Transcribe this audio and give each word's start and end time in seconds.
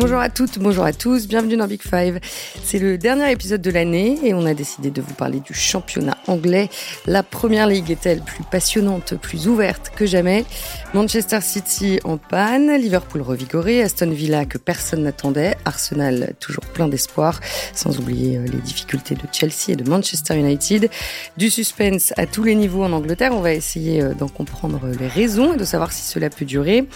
Bonjour 0.00 0.20
à 0.20 0.30
toutes, 0.30 0.60
bonjour 0.60 0.84
à 0.84 0.92
tous, 0.92 1.26
bienvenue 1.26 1.56
dans 1.56 1.66
Big 1.66 1.82
Five. 1.82 2.20
C'est 2.62 2.78
le 2.78 2.98
dernier 2.98 3.32
épisode 3.32 3.60
de 3.60 3.70
l'année 3.72 4.16
et 4.22 4.32
on 4.32 4.46
a 4.46 4.54
décidé 4.54 4.92
de 4.92 5.02
vous 5.02 5.14
parler 5.14 5.40
du 5.40 5.54
championnat 5.54 6.16
anglais. 6.28 6.68
La 7.06 7.24
première 7.24 7.66
ligue 7.66 7.90
est-elle 7.90 8.20
plus 8.20 8.44
passionnante, 8.44 9.16
plus 9.16 9.48
ouverte 9.48 9.90
que 9.96 10.06
jamais? 10.06 10.44
Manchester 10.94 11.40
City 11.40 11.98
en 12.04 12.16
panne, 12.16 12.76
Liverpool 12.76 13.22
revigoré, 13.22 13.82
Aston 13.82 14.10
Villa 14.10 14.44
que 14.44 14.56
personne 14.56 15.02
n'attendait, 15.02 15.56
Arsenal 15.64 16.34
toujours 16.38 16.64
plein 16.66 16.86
d'espoir, 16.86 17.40
sans 17.74 17.98
oublier 17.98 18.38
euh, 18.38 18.44
les 18.44 18.58
difficultés 18.58 19.16
de 19.16 19.22
Chelsea 19.32 19.70
et 19.70 19.76
de 19.76 19.88
Manchester 19.90 20.38
United. 20.38 20.90
Du 21.36 21.50
suspense 21.50 22.12
à 22.16 22.26
tous 22.26 22.44
les 22.44 22.54
niveaux 22.54 22.84
en 22.84 22.92
Angleterre, 22.92 23.32
on 23.32 23.40
va 23.40 23.52
essayer 23.52 24.00
euh, 24.00 24.14
d'en 24.14 24.28
comprendre 24.28 24.80
les 25.00 25.08
raisons 25.08 25.54
et 25.54 25.56
de 25.56 25.64
savoir 25.64 25.90
si 25.90 26.02
cela 26.02 26.30
peut 26.30 26.44
durer. 26.44 26.86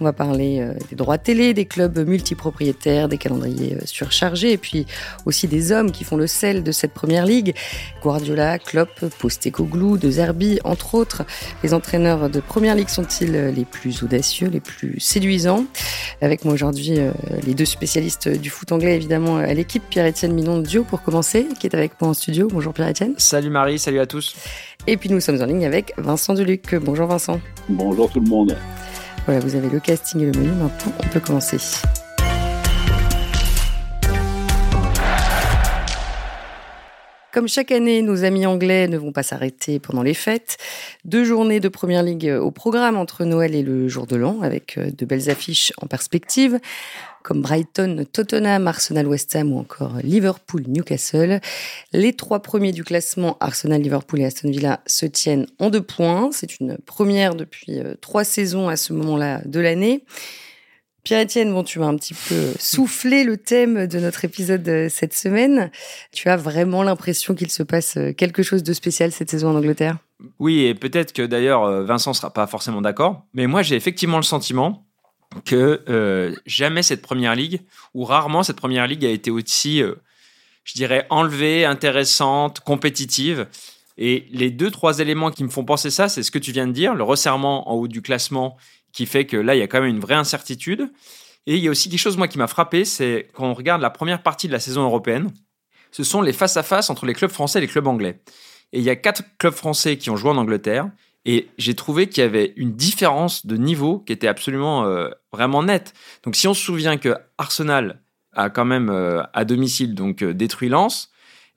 On 0.00 0.04
va 0.04 0.12
parler 0.12 0.60
euh, 0.60 0.74
des 0.90 0.94
droits 0.94 1.18
télé, 1.18 1.54
des 1.54 1.64
clubs 1.64 1.98
multipropriétaires 2.06 2.51
propriétaires, 2.52 3.08
des 3.08 3.16
calendriers 3.16 3.74
euh, 3.74 3.86
surchargés, 3.86 4.52
et 4.52 4.58
puis 4.58 4.86
aussi 5.24 5.48
des 5.48 5.72
hommes 5.72 5.90
qui 5.90 6.04
font 6.04 6.16
le 6.16 6.26
sel 6.26 6.62
de 6.62 6.70
cette 6.70 6.92
première 6.92 7.24
ligue. 7.24 7.54
Guardiola, 8.02 8.58
Klopp, 8.58 8.90
Postecoglou, 9.18 9.96
De 9.96 10.10
Zerbi, 10.10 10.58
entre 10.64 10.94
autres. 10.94 11.22
Les 11.62 11.72
entraîneurs 11.72 12.28
de 12.28 12.40
première 12.40 12.74
ligue 12.74 12.90
sont-ils 12.90 13.32
les 13.32 13.64
plus 13.64 14.02
audacieux, 14.02 14.48
les 14.48 14.60
plus 14.60 15.00
séduisants? 15.00 15.64
Avec 16.20 16.44
moi 16.44 16.52
aujourd'hui, 16.52 16.98
euh, 16.98 17.10
les 17.46 17.54
deux 17.54 17.64
spécialistes 17.64 18.28
du 18.28 18.50
foot 18.50 18.70
anglais, 18.70 18.94
évidemment, 18.96 19.38
à 19.38 19.54
l'équipe, 19.54 19.82
Pierre-Etienne 19.88 20.34
Minon 20.34 20.58
de 20.58 20.66
Dio 20.66 20.84
pour 20.84 21.02
commencer, 21.02 21.46
qui 21.58 21.66
est 21.66 21.74
avec 21.74 21.92
moi 22.00 22.10
en 22.10 22.14
studio. 22.14 22.48
Bonjour 22.52 22.74
Pierre-Etienne. 22.74 23.14
Salut 23.16 23.50
Marie, 23.50 23.78
salut 23.78 24.00
à 24.00 24.06
tous. 24.06 24.36
Et 24.86 24.98
puis 24.98 25.08
nous 25.08 25.20
sommes 25.20 25.40
en 25.40 25.46
ligne 25.46 25.64
avec 25.64 25.94
Vincent 25.96 26.34
Deluc. 26.34 26.74
Bonjour 26.74 27.06
Vincent. 27.06 27.40
Bonjour 27.70 28.10
tout 28.10 28.20
le 28.20 28.28
monde. 28.28 28.56
Voilà, 29.26 29.40
vous 29.40 29.54
avez 29.54 29.70
le 29.70 29.78
casting 29.78 30.20
et 30.20 30.26
le 30.26 30.38
menu. 30.38 30.50
Maintenant, 30.50 30.92
on 30.98 31.08
peut 31.08 31.20
commencer. 31.20 31.58
Comme 37.32 37.48
chaque 37.48 37.72
année, 37.72 38.02
nos 38.02 38.24
amis 38.24 38.44
anglais 38.44 38.88
ne 38.88 38.98
vont 38.98 39.10
pas 39.10 39.22
s'arrêter 39.22 39.78
pendant 39.78 40.02
les 40.02 40.12
fêtes. 40.12 40.58
Deux 41.06 41.24
journées 41.24 41.60
de 41.60 41.68
Première 41.68 42.02
Ligue 42.02 42.30
au 42.38 42.50
programme 42.50 42.98
entre 42.98 43.24
Noël 43.24 43.54
et 43.54 43.62
le 43.62 43.88
jour 43.88 44.06
de 44.06 44.16
l'an, 44.16 44.42
avec 44.42 44.76
euh, 44.76 44.90
de 44.90 45.06
belles 45.06 45.30
affiches 45.30 45.72
en 45.80 45.86
perspective, 45.86 46.60
comme 47.22 47.40
Brighton, 47.40 48.04
Tottenham, 48.12 48.68
Arsenal, 48.68 49.06
West 49.06 49.34
Ham 49.34 49.50
ou 49.50 49.58
encore 49.58 49.94
Liverpool, 50.02 50.64
Newcastle. 50.66 51.40
Les 51.94 52.12
trois 52.12 52.40
premiers 52.40 52.72
du 52.72 52.84
classement, 52.84 53.38
Arsenal, 53.40 53.80
Liverpool 53.80 54.20
et 54.20 54.26
Aston 54.26 54.50
Villa, 54.50 54.80
se 54.86 55.06
tiennent 55.06 55.46
en 55.58 55.70
deux 55.70 55.82
points. 55.82 56.28
C'est 56.32 56.60
une 56.60 56.76
première 56.84 57.34
depuis 57.34 57.78
euh, 57.78 57.94
trois 58.02 58.24
saisons 58.24 58.68
à 58.68 58.76
ce 58.76 58.92
moment-là 58.92 59.40
de 59.46 59.58
l'année. 59.58 60.04
Pierre-Etienne, 61.04 61.52
bon, 61.52 61.64
tu 61.64 61.80
m'as 61.80 61.86
un 61.86 61.96
petit 61.96 62.14
peu 62.14 62.52
soufflé 62.60 63.24
le 63.24 63.36
thème 63.36 63.88
de 63.88 63.98
notre 63.98 64.24
épisode 64.24 64.66
euh, 64.68 64.88
cette 64.88 65.14
semaine. 65.14 65.72
Tu 66.12 66.28
as 66.28 66.36
vraiment 66.36 66.84
l'impression 66.84 67.34
qu'il 67.34 67.50
se 67.50 67.64
passe 67.64 67.96
euh, 67.96 68.12
quelque 68.12 68.44
chose 68.44 68.62
de 68.62 68.72
spécial 68.72 69.10
cette 69.10 69.28
saison 69.28 69.50
en 69.50 69.56
Angleterre? 69.56 69.98
Oui, 70.38 70.60
et 70.60 70.74
peut-être 70.76 71.12
que 71.12 71.22
d'ailleurs 71.22 71.64
euh, 71.64 71.82
Vincent 71.82 72.14
sera 72.14 72.32
pas 72.32 72.46
forcément 72.46 72.80
d'accord, 72.80 73.24
mais 73.34 73.48
moi 73.48 73.62
j'ai 73.62 73.74
effectivement 73.74 74.18
le 74.18 74.22
sentiment 74.22 74.86
que 75.44 76.34
jamais 76.44 76.82
cette 76.82 77.00
première 77.00 77.34
ligue, 77.34 77.62
ou 77.94 78.04
rarement 78.04 78.42
cette 78.42 78.58
première 78.58 78.86
ligue 78.86 79.02
a 79.06 79.08
été 79.08 79.30
aussi, 79.30 79.80
je 80.62 80.74
dirais, 80.74 81.06
enlevée, 81.08 81.64
intéressante, 81.64 82.60
compétitive. 82.60 83.46
Et 83.98 84.26
les 84.30 84.50
deux, 84.50 84.70
trois 84.70 84.98
éléments 84.98 85.30
qui 85.30 85.44
me 85.44 85.48
font 85.48 85.64
penser 85.64 85.90
ça, 85.90 86.08
c'est 86.08 86.22
ce 86.22 86.30
que 86.30 86.38
tu 86.38 86.52
viens 86.52 86.66
de 86.66 86.72
dire, 86.72 86.94
le 86.94 87.02
resserrement 87.02 87.70
en 87.70 87.74
haut 87.74 87.88
du 87.88 88.02
classement 88.02 88.56
qui 88.92 89.06
fait 89.06 89.26
que 89.26 89.36
là, 89.36 89.54
il 89.54 89.58
y 89.58 89.62
a 89.62 89.66
quand 89.66 89.80
même 89.80 89.90
une 89.90 90.00
vraie 90.00 90.14
incertitude. 90.14 90.90
Et 91.46 91.56
il 91.56 91.62
y 91.62 91.68
a 91.68 91.70
aussi 91.70 91.88
quelque 91.88 92.00
chose, 92.00 92.16
moi, 92.16 92.28
qui 92.28 92.38
m'a 92.38 92.46
frappé, 92.46 92.84
c'est 92.84 93.28
quand 93.32 93.46
on 93.46 93.54
regarde 93.54 93.82
la 93.82 93.90
première 93.90 94.22
partie 94.22 94.46
de 94.46 94.52
la 94.52 94.60
saison 94.60 94.82
européenne, 94.82 95.30
ce 95.90 96.04
sont 96.04 96.22
les 96.22 96.32
face-à-face 96.32 96.88
entre 96.88 97.06
les 97.06 97.14
clubs 97.14 97.30
français 97.30 97.58
et 97.58 97.62
les 97.62 97.68
clubs 97.68 97.86
anglais. 97.86 98.20
Et 98.72 98.78
il 98.78 98.84
y 98.84 98.90
a 98.90 98.96
quatre 98.96 99.22
clubs 99.38 99.54
français 99.54 99.98
qui 99.98 100.10
ont 100.10 100.16
joué 100.16 100.30
en 100.30 100.36
Angleterre, 100.36 100.88
et 101.24 101.48
j'ai 101.58 101.74
trouvé 101.74 102.08
qu'il 102.08 102.22
y 102.22 102.26
avait 102.26 102.52
une 102.56 102.74
différence 102.74 103.46
de 103.46 103.56
niveau 103.56 104.00
qui 104.00 104.12
était 104.12 104.28
absolument 104.28 104.84
euh, 104.84 105.10
vraiment 105.32 105.62
nette. 105.62 105.94
Donc 106.24 106.34
si 106.34 106.48
on 106.48 106.54
se 106.54 106.62
souvient 106.62 106.96
que 106.96 107.14
Arsenal 107.38 108.00
a 108.32 108.50
quand 108.50 108.64
même 108.64 108.90
euh, 108.90 109.22
à 109.32 109.44
domicile 109.44 109.94
donc 109.94 110.22
euh, 110.22 110.34
détruit 110.34 110.68
Lens, 110.68 111.11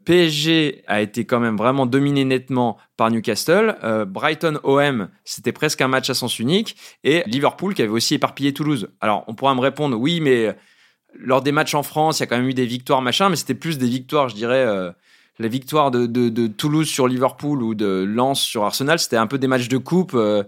PSG 0.06 0.84
a 0.88 1.02
été 1.02 1.26
quand 1.26 1.40
même 1.40 1.58
vraiment 1.58 1.86
dominé 1.86 2.24
nettement 2.24 2.78
par 2.96 3.12
Newcastle. 3.12 3.76
Euh, 3.84 4.06
Brighton 4.06 4.60
OM, 4.64 5.10
c'était 5.26 5.52
presque 5.52 5.82
un 5.82 5.88
match 5.88 6.10
à 6.10 6.14
sens 6.14 6.40
unique. 6.40 6.78
Et 7.04 7.24
Liverpool 7.26 7.74
qui 7.74 7.82
avait 7.82 7.92
aussi 7.92 8.14
éparpillé 8.14 8.54
Toulouse. 8.54 8.90
Alors, 9.02 9.24
on 9.28 9.34
pourra 9.34 9.56
me 9.56 9.62
répondre, 9.62 9.98
oui, 9.98 10.22
mais 10.22 10.56
lors 11.20 11.42
des 11.42 11.52
matchs 11.52 11.76
en 11.76 11.84
France, 11.84 12.20
il 12.20 12.22
y 12.22 12.24
a 12.24 12.28
quand 12.28 12.38
même 12.38 12.48
eu 12.48 12.54
des 12.54 12.66
victoires, 12.66 13.02
machin, 13.02 13.30
mais 13.30 13.36
c'était 13.36 13.56
plus 13.56 13.78
des 13.78 13.88
victoires, 13.88 14.30
je 14.30 14.36
dirais. 14.36 14.64
Euh, 14.66 14.92
la 15.38 15.50
victoire 15.50 15.92
de, 15.92 16.48
Toulouse 16.48 16.88
sur 16.88 17.08
Liverpool 17.08 17.62
ou 17.62 17.76
de 17.76 18.06
Lens 18.08 18.42
sur 18.42 18.64
Arsenal, 18.64 19.00
c'était 19.00 19.18
un 19.18 19.28
peu 19.28 19.38
des 19.38 19.48
matchs 19.48 19.68
de 19.68 19.78
coupe. 19.78 20.14
Euh, 20.14 20.44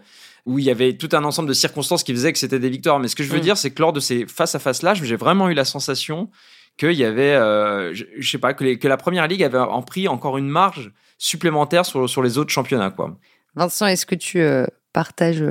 où 0.46 0.60
il 0.60 0.64
y 0.64 0.72
avait 0.72 0.94
tout 0.94 1.10
un 1.12 1.26
ensemble 1.26 1.50
de 1.50 1.54
circonstances 1.54 2.04
qui 2.04 2.14
faisaient 2.14 2.32
que 2.32 2.40
c'était 2.40 2.58
des 2.58 2.70
victoires. 2.70 3.02
Mais 3.02 3.10
ce 3.10 3.18
que 3.18 3.24
je 3.24 3.30
veux 3.30 3.40
mm. 3.40 3.42
dire, 3.42 3.58
c'est 3.58 3.72
que 3.72 3.82
lors 3.82 3.92
de 3.92 4.00
ces 4.00 4.26
face-à-face-là, 4.26 4.94
j'ai 4.94 5.18
vraiment 5.18 5.50
eu 5.50 5.54
la 5.54 5.66
sensation 5.66 6.30
qu'il 6.78 6.94
y 6.94 7.04
avait, 7.04 7.34
euh, 7.34 7.94
je, 7.94 8.30
sais 8.30 8.38
pas, 8.38 8.54
que, 8.54 8.76
que, 8.76 8.88
la 8.88 8.98
première 8.98 9.28
ligue 9.28 9.44
avait 9.44 9.58
en 9.58 9.82
pris 9.82 10.08
encore 10.08 10.38
une 10.38 10.48
marge 10.48 10.92
supplémentaire 11.18 11.86
sur, 11.86 12.10
sur 12.10 12.22
les 12.22 12.38
autres 12.38 12.52
championnats, 12.52 12.92
quoi. 12.92 13.18
Vincent, 13.56 13.88
est-ce 13.88 14.06
que 14.06 14.16
tu 14.16 14.40
euh, 14.40 14.66
partages 14.94 15.42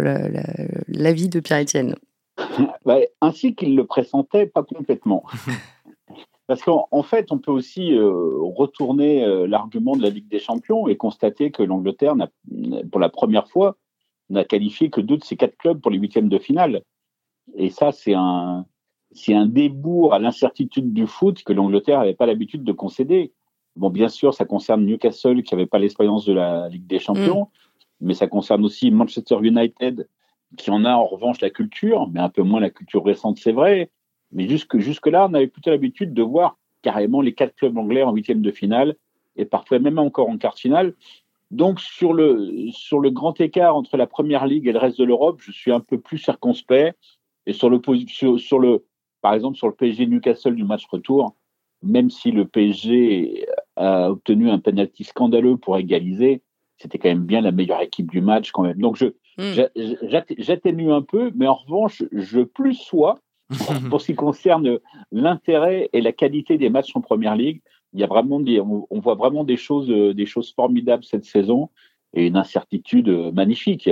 l'avis 0.87 1.29
de 1.29 1.41
Pierre-Etienne 1.41 1.97
bah, 2.85 2.99
Ainsi 3.21 3.55
qu'il 3.57 3.75
le 3.75 3.85
pressentait, 3.85 4.47
pas 4.47 4.63
complètement. 4.63 5.25
Parce 6.47 6.63
qu'en 6.63 7.03
fait, 7.03 7.33
on 7.33 7.39
peut 7.39 7.51
aussi 7.51 7.93
euh, 7.93 8.07
retourner 8.55 9.27
l'argument 9.49 9.97
de 9.97 10.03
la 10.03 10.11
Ligue 10.11 10.29
des 10.29 10.39
Champions 10.39 10.87
et 10.87 10.97
constater 10.97 11.51
que 11.51 11.65
l'Angleterre, 11.65 12.15
pour 12.93 13.01
la 13.01 13.09
première 13.09 13.49
fois, 13.49 13.77
n'a 14.31 14.45
qualifié 14.45 14.89
que 14.89 15.01
deux 15.01 15.17
de 15.17 15.25
ses 15.25 15.37
quatre 15.37 15.57
clubs 15.57 15.81
pour 15.81 15.91
les 15.91 15.99
huitièmes 15.99 16.29
de 16.29 16.39
finale. 16.39 16.83
Et 17.57 17.71
ça, 17.71 17.91
c'est 17.91 18.15
un, 18.15 18.65
c'est 19.17 19.35
un 19.35 19.47
débours 19.47 20.15
à 20.15 20.19
l'incertitude 20.19 20.93
du 20.93 21.07
foot 21.07 21.43
que 21.43 21.53
l'Angleterre 21.53 22.01
n'avait 22.01 22.15
pas 22.15 22.27
l'habitude 22.27 22.65
de 22.65 22.73
concéder. 22.73 23.33
Bon, 23.75 23.91
bien 23.91 24.09
sûr, 24.09 24.35
ça 24.35 24.45
concerne 24.45 24.85
Newcastle 24.85 25.43
qui 25.43 25.55
n'avait 25.55 25.67
pas 25.67 25.79
l'expérience 25.79 26.25
de 26.25 26.33
la 26.33 26.69
Ligue 26.69 26.87
des 26.87 26.99
Champions, 26.99 27.45
mm. 27.45 28.07
mais 28.07 28.15
ça 28.15 28.27
concerne 28.27 28.65
aussi 28.65 28.91
Manchester 28.91 29.39
United 29.43 30.09
qui 30.57 30.71
en 30.71 30.85
a 30.85 30.93
en 30.95 31.05
revanche 31.05 31.41
la 31.41 31.51
culture, 31.51 32.09
mais 32.13 32.21
un 32.21 32.29
peu 32.29 32.43
moins 32.43 32.61
la 32.61 32.71
culture 32.71 33.05
récente, 33.05 33.39
c'est 33.39 33.53
vrai. 33.53 33.91
Mais 34.33 34.49
jusque, 34.49 34.79
jusque-là, 34.79 35.29
on 35.31 35.35
avait 35.35 35.49
plutôt 35.49 35.71
l'habitude 35.71 36.15
de 36.15 36.23
voir 36.23 36.57
carrément 36.83 37.21
les 37.21 37.35
quatre 37.35 37.55
clubs 37.57 37.77
anglais 37.77 38.03
en 38.03 38.13
huitième 38.13 38.43
de 38.43 38.51
finale 38.51 38.97
et 39.37 39.45
parfois 39.45 39.79
même 39.79 39.99
encore 39.99 40.29
en 40.29 40.39
quart 40.39 40.55
de 40.55 40.61
finale. 40.61 40.95
Donc, 41.51 41.81
sur 41.81 42.13
le, 42.13 42.71
sur 42.71 43.01
le 43.01 43.11
grand 43.11 43.41
écart 43.41 43.77
entre 43.77 43.97
la 43.97 44.07
première 44.07 44.47
ligue 44.47 44.67
et 44.67 44.73
le 44.73 44.79
reste 44.79 44.99
de 44.99 45.05
l'Europe, 45.05 45.41
je 45.41 45.53
suis 45.53 45.73
un 45.73 45.81
peu 45.81 45.99
plus 45.99 46.19
circonspect. 46.19 46.97
Et 47.47 47.53
sur 47.53 47.71
le, 47.71 47.81
sur, 48.09 48.41
sur 48.41 48.59
le, 48.59 48.85
par 49.27 49.35
exemple, 49.35 49.57
sur 49.57 49.67
le 49.67 49.75
PSG 49.75 50.07
Newcastle 50.07 50.55
du 50.55 50.63
match 50.63 50.87
retour, 50.87 51.35
même 51.83 52.11
si 52.11 52.31
le 52.31 52.47
PSG 52.47 53.45
a 53.75 54.09
obtenu 54.09 54.51
un 54.51 54.61
penalty 54.61 55.03
scandaleux 55.03 55.57
pour 55.57 55.77
égaliser, 55.77 56.43
c'était 56.79 56.99
quand 56.99 57.09
même 57.09 57.25
bien 57.25 57.41
la 57.41 57.51
meilleure 57.51 57.81
équipe 57.81 58.09
du 58.09 58.21
match 58.21 58.53
quand 58.53 58.63
même. 58.63 58.79
Donc 58.79 58.95
je 58.95 59.07
hmm. 59.37 59.67
j'atténue 60.39 60.93
un 60.93 61.03
peu, 61.03 61.33
mais 61.35 61.49
en 61.49 61.55
revanche, 61.55 62.05
je 62.13 62.43
plus 62.43 62.75
sois 62.75 63.19
pour 63.91 64.01
ce 64.01 64.07
qui 64.07 64.15
concerne 64.15 64.79
l'intérêt 65.11 65.91
et 65.93 66.03
la 66.03 66.13
qualité 66.13 66.57
des 66.57 66.71
matchs 66.71 66.95
en 66.95 67.01
première 67.01 67.35
ligue. 67.35 67.63
Il 67.95 67.99
y 67.99 68.05
a 68.05 68.07
vraiment 68.07 68.39
des, 68.39 68.61
on, 68.61 68.87
on, 68.91 69.01
voit 69.01 69.17
vraiment 69.17 69.43
des 69.43 69.57
choses, 69.57 69.89
des 69.89 70.27
choses 70.27 70.55
formidables 70.55 71.03
cette 71.03 71.25
saison 71.25 71.71
et 72.15 72.29
une 72.29 72.37
incertitude 72.37 73.09
magnifique 73.35 73.91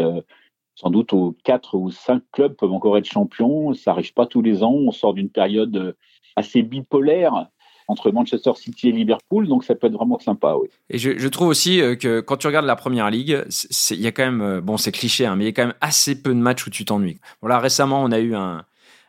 sans 0.75 0.91
doute 0.91 1.13
aux 1.13 1.37
quatre 1.45 1.77
ou 1.77 1.91
cinq 1.91 2.23
clubs 2.33 2.55
peuvent 2.55 2.73
encore 2.73 2.99
être 2.99 3.11
champions. 3.11 3.75
Ça 3.75 3.93
n'arrive 3.93 4.13
pas 4.13 4.27
tous 4.27 4.43
les 4.43 4.63
ans. 4.63 4.73
On 4.73 4.91
sort 4.91 5.15
d'une 5.15 5.31
période 5.31 5.77
euh, 5.77 5.93
assez 6.37 6.63
bipolaire 6.63 7.49
entre 7.89 8.11
Manchester 8.11 8.53
City 8.57 8.89
et 8.89 8.93
Liverpool, 8.93 9.47
donc 9.47 9.65
ça 9.65 9.75
peut 9.75 9.89
être 9.89 9.95
vraiment 9.95 10.19
sympa, 10.19 10.55
oui. 10.55 10.69
Et 10.89 10.99
je, 10.99 11.29
trouve 11.29 11.49
aussi 11.49 11.81
euh, 11.81 11.97
que 11.97 12.21
quand 12.21 12.37
tu 12.37 12.47
regardes 12.47 12.67
la 12.67 12.77
première 12.77 13.11
ligue, 13.11 13.45
il 13.91 14.01
y 14.01 14.07
a 14.07 14.13
quand 14.13 14.25
même, 14.25 14.41
euh, 14.41 14.61
bon 14.61 14.77
c'est 14.77 14.93
cliché, 14.93 15.27
hein, 15.27 15.37
mais 15.37 15.45
il 15.45 15.47
y 15.49 15.51
a 15.51 15.53
quand 15.53 15.67
même 15.67 15.77
assez 15.81 16.21
peu 16.21 16.31
de 16.31 16.39
matchs 16.39 16.67
où 16.67 16.71
tu 16.71 16.85
t'ennuies. 16.85 17.19
Voilà, 17.43 17.59
récemment 17.59 18.03
on 18.03 18.11
a 18.11 18.21
eu 18.21 18.35
un, 18.35 18.65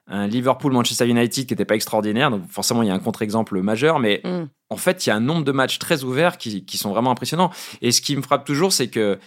Liverpool-Manchester 0.08 1.08
United 1.08 1.48
qui 1.48 1.54
n'était 1.54 1.66
pas 1.66 1.74
extraordinaire, 1.74 2.30
donc 2.30 2.48
forcément 2.48 2.84
il 2.84 2.90
y 2.90 2.92
a 2.92 2.94
un 2.94 3.00
contre-exemple 3.00 3.60
majeur, 3.62 3.98
mais 3.98 4.22
mm. 4.24 4.44
en 4.70 4.78
fait 4.78 5.04
il 5.04 5.10
y 5.10 5.12
a 5.12 5.16
un 5.16 5.20
nombre 5.20 5.44
de 5.44 5.52
matchs 5.52 5.80
très 5.80 6.04
ouverts 6.04 6.38
qui, 6.38 6.64
qui, 6.64 6.78
sont 6.78 6.92
vraiment 6.92 7.10
impressionnants. 7.10 7.50
Et 7.82 7.92
ce 7.92 8.02
qui 8.02 8.16
me 8.16 8.22
frappe 8.22 8.46
toujours, 8.46 8.72
c'est 8.72 8.88
que 8.88 9.18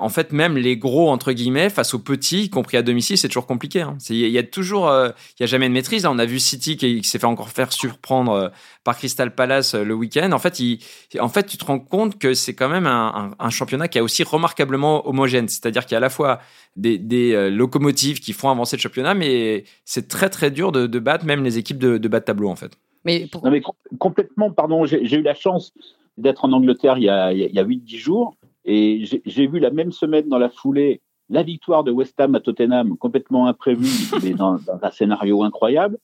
en 0.00 0.08
fait, 0.08 0.32
même 0.32 0.56
les 0.56 0.76
gros, 0.76 1.10
entre 1.10 1.32
guillemets, 1.32 1.70
face 1.70 1.92
aux 1.92 1.98
petits, 1.98 2.44
y 2.44 2.50
compris 2.50 2.76
à 2.76 2.82
domicile, 2.82 3.18
c'est 3.18 3.26
toujours 3.26 3.46
compliqué. 3.46 3.80
Hein. 3.80 3.98
Il 4.08 4.28
y 4.28 4.38
a 4.38 4.44
toujours, 4.44 4.88
euh, 4.88 5.10
il 5.38 5.42
y 5.42 5.44
a 5.44 5.46
jamais 5.46 5.68
de 5.68 5.74
maîtrise. 5.74 6.06
on 6.06 6.20
a 6.20 6.24
vu 6.24 6.38
City 6.38 6.76
qui, 6.76 7.02
s'est 7.02 7.18
fait 7.18 7.26
encore 7.26 7.48
faire 7.48 7.72
surprendre 7.72 8.32
euh, 8.32 8.48
par 8.84 8.96
Crystal 8.96 9.34
Palace 9.34 9.74
euh, 9.74 9.82
le 9.82 9.94
week-end. 9.94 10.30
En 10.30 10.38
fait, 10.38 10.60
il, 10.60 10.78
en 11.18 11.28
fait, 11.28 11.46
tu 11.46 11.56
te 11.56 11.64
rends 11.64 11.80
compte 11.80 12.16
que 12.16 12.32
c'est 12.32 12.54
quand 12.54 12.68
même 12.68 12.86
un, 12.86 13.32
un, 13.36 13.50
championnat 13.50 13.88
qui 13.88 13.98
est 13.98 14.00
aussi 14.00 14.22
remarquablement 14.22 15.08
homogène. 15.08 15.48
C'est-à-dire 15.48 15.84
qu'il 15.84 15.92
y 15.92 15.96
a 15.96 15.98
à 15.98 16.00
la 16.00 16.10
fois 16.10 16.38
des, 16.76 16.96
des 16.98 17.50
locomotives 17.50 18.20
qui 18.20 18.32
font 18.32 18.50
avancer 18.50 18.76
le 18.76 18.80
championnat, 18.82 19.14
mais 19.14 19.64
c'est 19.84 20.06
très 20.06 20.30
très 20.30 20.52
dur 20.52 20.70
de, 20.70 20.86
de, 20.86 20.98
battre 21.00 21.24
même 21.24 21.42
les 21.42 21.58
équipes 21.58 21.78
de, 21.78 21.98
de 21.98 22.08
bas 22.08 22.20
de 22.20 22.24
tableau 22.24 22.50
en 22.50 22.56
fait. 22.56 22.78
Mais, 23.04 23.28
non, 23.42 23.50
mais 23.50 23.62
complètement, 23.98 24.52
pardon, 24.52 24.86
j'ai 24.86 25.14
eu 25.14 25.22
la 25.22 25.34
chance 25.34 25.72
d'être 26.18 26.44
en 26.44 26.52
Angleterre 26.52 26.98
il 26.98 27.04
y 27.04 27.08
a, 27.08 27.32
il 27.32 27.40
y 27.40 27.58
a 27.58 27.64
8-10 27.64 27.96
jours 27.96 28.37
et 28.70 29.04
j'ai 29.24 29.46
vu 29.46 29.60
la 29.60 29.70
même 29.70 29.92
semaine 29.92 30.28
dans 30.28 30.38
la 30.38 30.50
foulée 30.50 31.00
la 31.30 31.42
victoire 31.42 31.84
de 31.84 31.90
West 31.90 32.20
Ham 32.20 32.34
à 32.34 32.40
Tottenham, 32.40 32.96
complètement 32.96 33.46
imprévue, 33.46 33.86
mais 34.22 34.34
dans, 34.34 34.58
un 34.70 34.90
scénario 34.90 35.42
incroyable. 35.42 35.98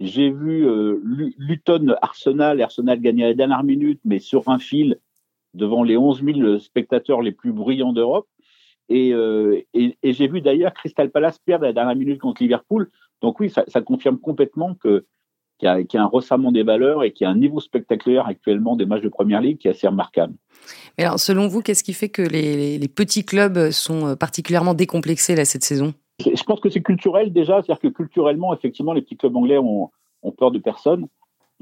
J'ai 0.00 0.30
vu 0.30 0.66
euh, 0.66 1.00
Luton 1.38 1.94
Arsenal, 2.02 2.60
Arsenal 2.60 3.00
gagner 3.00 3.24
à 3.24 3.28
la 3.28 3.34
dernière 3.34 3.64
minute, 3.64 4.00
mais 4.04 4.18
sur 4.18 4.48
un 4.48 4.58
fil 4.58 4.98
devant 5.54 5.82
les 5.82 5.96
11 5.96 6.22
000 6.22 6.58
spectateurs 6.58 7.22
les 7.22 7.32
plus 7.32 7.52
brillants 7.52 7.94
d'Europe. 7.94 8.28
Et, 8.88 9.12
euh, 9.12 9.60
et, 9.74 9.96
et 10.02 10.12
j'ai 10.12 10.28
vu 10.28 10.40
d'ailleurs 10.40 10.72
Crystal 10.74 11.10
Palace 11.10 11.38
perdre 11.38 11.64
à 11.64 11.68
la 11.68 11.72
dernière 11.72 11.96
minute 11.96 12.20
contre 12.20 12.42
Liverpool. 12.42 12.90
Donc 13.22 13.40
oui, 13.40 13.50
ça, 13.50 13.64
ça 13.68 13.80
confirme 13.80 14.18
complètement 14.18 14.74
que 14.74 15.06
qu'il 15.58 15.68
y, 15.68 15.96
a 15.96 16.02
un 16.02 16.06
resserrement 16.06 16.52
des 16.52 16.62
valeurs 16.62 17.02
et 17.02 17.12
qu'il 17.12 17.24
y 17.24 17.28
a 17.28 17.30
un 17.30 17.36
niveau 17.36 17.60
spectaculaire 17.60 18.26
actuellement 18.26 18.76
des 18.76 18.86
matchs 18.86 19.02
de 19.02 19.08
première 19.08 19.40
ligue 19.40 19.58
qui 19.58 19.68
est 19.68 19.70
assez 19.70 19.88
remarquable. 19.88 20.34
Mais 20.98 21.04
alors, 21.04 21.18
selon 21.18 21.48
vous, 21.48 21.62
qu'est-ce 21.62 21.84
qui 21.84 21.92
fait 21.92 22.08
que 22.08 22.22
les, 22.22 22.78
les, 22.78 22.88
petits 22.88 23.24
clubs 23.24 23.70
sont 23.70 24.06
euh, 24.06 24.16
particulièrement 24.16 24.74
décomplexés 24.74 25.34
là, 25.34 25.44
cette 25.44 25.64
saison? 25.64 25.94
Je 26.20 26.42
pense 26.44 26.60
que 26.60 26.70
c'est 26.70 26.82
culturel 26.82 27.32
déjà, 27.32 27.62
c'est-à-dire 27.62 27.80
que 27.80 27.88
culturellement, 27.88 28.54
effectivement, 28.54 28.92
les 28.92 29.02
petits 29.02 29.16
clubs 29.16 29.36
anglais 29.36 29.58
ont, 29.58 29.90
ont 30.22 30.32
peur 30.32 30.50
de 30.50 30.58
personne. 30.58 31.06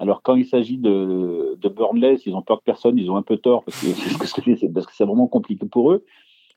Alors, 0.00 0.23
quand 0.23 0.35
il 0.35 0.47
s'agit 0.47 0.79
de, 0.79 1.56
de 1.61 1.69
Burnley, 1.69 2.17
s'ils 2.19 2.35
ont 2.35 2.43
peur 2.43 2.58
de 2.58 2.62
personne, 2.62 2.99
ils 2.99 3.11
ont 3.11 3.17
un 3.17 3.23
peu 3.23 3.37
tort 3.37 3.64
parce 4.19 4.32
que 4.32 4.55
c'est 4.56 5.05
vraiment 5.05 5.29
compliqué 5.29 5.67
pour 5.67 5.93
eux. 5.93 6.05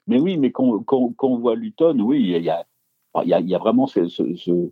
Mais 0.07 0.19
oui, 0.19 0.38
mais 0.38 0.51
quand, 0.51 0.80
quand, 0.80 1.13
quand 1.16 1.28
on 1.28 1.38
voit 1.38 1.56
Luton, 1.56 2.00
oui, 2.00 2.22
il 2.22 2.44
y 2.44 2.50
a, 2.50 2.66
il 3.24 3.30
y 3.30 3.33
a, 3.33 3.40
il 3.40 3.50
y 3.50 3.56
a 3.56 3.57
vraiment 3.57 3.88
ce, 3.88 4.07
ce 4.07 4.72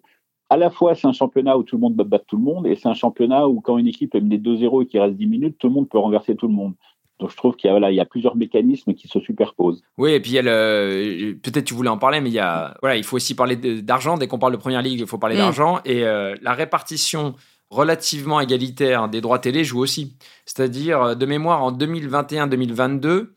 à 0.49 0.57
la 0.57 0.69
fois, 0.69 0.95
c'est 0.95 1.07
un 1.07 1.13
championnat 1.13 1.57
où 1.57 1.63
tout 1.63 1.75
le 1.75 1.81
monde 1.81 1.95
bat 1.95 2.19
tout 2.19 2.37
le 2.37 2.43
monde, 2.43 2.67
et 2.67 2.75
c'est 2.75 2.87
un 2.87 2.93
championnat 2.93 3.47
où 3.47 3.61
quand 3.61 3.77
une 3.77 3.87
équipe 3.87 4.13
est 4.15 4.21
menée 4.21 4.37
2-0 4.37 4.83
et 4.83 4.85
qu'il 4.85 4.99
reste 4.99 5.15
10 5.15 5.25
minutes, 5.25 5.57
tout 5.57 5.67
le 5.67 5.73
monde 5.73 5.89
peut 5.89 5.97
renverser 5.97 6.35
tout 6.35 6.47
le 6.47 6.53
monde. 6.53 6.73
Donc 7.19 7.31
je 7.31 7.37
trouve 7.37 7.55
qu'il 7.55 7.69
y, 7.69 7.71
a, 7.71 7.73
voilà, 7.73 7.91
il 7.91 7.95
y 7.95 8.01
a 8.01 8.05
plusieurs 8.05 8.35
mécanismes 8.35 8.93
qui 8.93 9.07
se 9.07 9.19
superposent. 9.21 9.81
Oui, 9.97 10.11
et 10.11 10.19
puis 10.19 10.31
il 10.31 10.33
y 10.35 10.39
a 10.39 10.41
le... 10.41 11.33
peut-être 11.41 11.63
tu 11.63 11.73
voulais 11.73 11.89
en 11.89 11.97
parler, 11.97 12.19
mais 12.19 12.29
il 12.29 12.33
y 12.33 12.39
a 12.39 12.75
voilà, 12.81 12.97
il 12.97 13.03
faut 13.03 13.15
aussi 13.15 13.35
parler 13.35 13.55
d'argent. 13.55 14.17
Dès 14.17 14.27
qu'on 14.27 14.37
parle 14.37 14.51
de 14.51 14.57
première 14.57 14.81
ligue, 14.81 14.99
il 14.99 15.07
faut 15.07 15.17
parler 15.17 15.35
mm. 15.35 15.39
d'argent 15.39 15.79
et 15.85 16.03
euh, 16.03 16.35
la 16.41 16.53
répartition 16.53 17.35
relativement 17.69 18.41
égalitaire 18.41 19.07
des 19.07 19.21
droits 19.21 19.39
télé 19.39 19.63
joue 19.63 19.79
aussi. 19.79 20.17
C'est-à-dire 20.45 21.01
euh, 21.01 21.15
de 21.15 21.25
mémoire 21.25 21.63
en 21.63 21.71
2021-2022, 21.71 23.29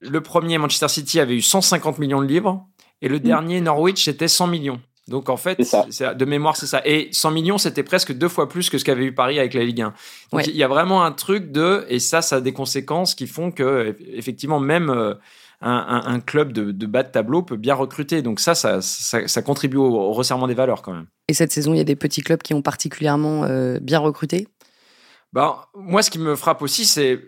le 0.00 0.20
premier 0.20 0.58
Manchester 0.58 0.88
City 0.88 1.20
avait 1.20 1.36
eu 1.36 1.42
150 1.42 2.00
millions 2.00 2.22
de 2.22 2.26
livres 2.26 2.66
et 3.02 3.08
le 3.08 3.18
mm. 3.18 3.20
dernier 3.20 3.60
Norwich 3.60 4.04
c'était 4.04 4.26
100 4.26 4.48
millions. 4.48 4.80
Donc 5.08 5.28
en 5.28 5.36
fait, 5.36 5.58
de 5.58 6.24
mémoire, 6.24 6.56
c'est 6.56 6.66
ça. 6.66 6.80
Et 6.84 7.08
100 7.12 7.30
millions, 7.32 7.58
c'était 7.58 7.82
presque 7.82 8.12
deux 8.12 8.28
fois 8.28 8.48
plus 8.48 8.70
que 8.70 8.78
ce 8.78 8.84
qu'avait 8.84 9.04
eu 9.04 9.14
Paris 9.14 9.38
avec 9.38 9.52
la 9.54 9.64
Ligue 9.64 9.82
1. 9.82 9.94
Donc 10.30 10.46
il 10.46 10.56
y 10.56 10.62
a 10.62 10.68
vraiment 10.68 11.04
un 11.04 11.12
truc 11.12 11.50
de, 11.50 11.84
et 11.88 11.98
ça, 11.98 12.22
ça 12.22 12.36
a 12.36 12.40
des 12.40 12.52
conséquences 12.52 13.14
qui 13.14 13.26
font 13.26 13.50
que 13.50 13.96
effectivement 14.12 14.60
même 14.60 14.90
euh, 14.90 15.14
un, 15.60 16.20
club 16.20 16.52
de, 16.52 16.86
bas 16.86 17.02
de 17.02 17.10
tableau 17.10 17.42
peut 17.42 17.56
bien 17.56 17.74
recruter. 17.74 18.22
Donc 18.22 18.38
ça, 18.38 18.54
ça, 18.54 18.80
ça, 18.80 19.42
contribue 19.42 19.76
au, 19.76 20.12
resserrement 20.12 20.46
des 20.46 20.54
valeurs 20.54 20.82
quand 20.82 20.92
même. 20.92 21.06
Et 21.28 21.34
cette 21.34 21.50
saison, 21.50 21.74
il 21.74 21.78
y 21.78 21.80
a 21.80 21.84
des 21.84 21.96
petits 21.96 22.22
clubs 22.22 22.42
qui 22.42 22.54
ont 22.54 22.62
particulièrement 22.62 23.44
euh, 23.44 23.80
bien 23.80 23.98
recruté? 23.98 24.46
Ben 25.32 25.56
moi, 25.74 26.02
ce 26.02 26.10
qui 26.10 26.18
me 26.18 26.36
frappe 26.36 26.62
aussi, 26.62 26.84
c'est 26.84 27.20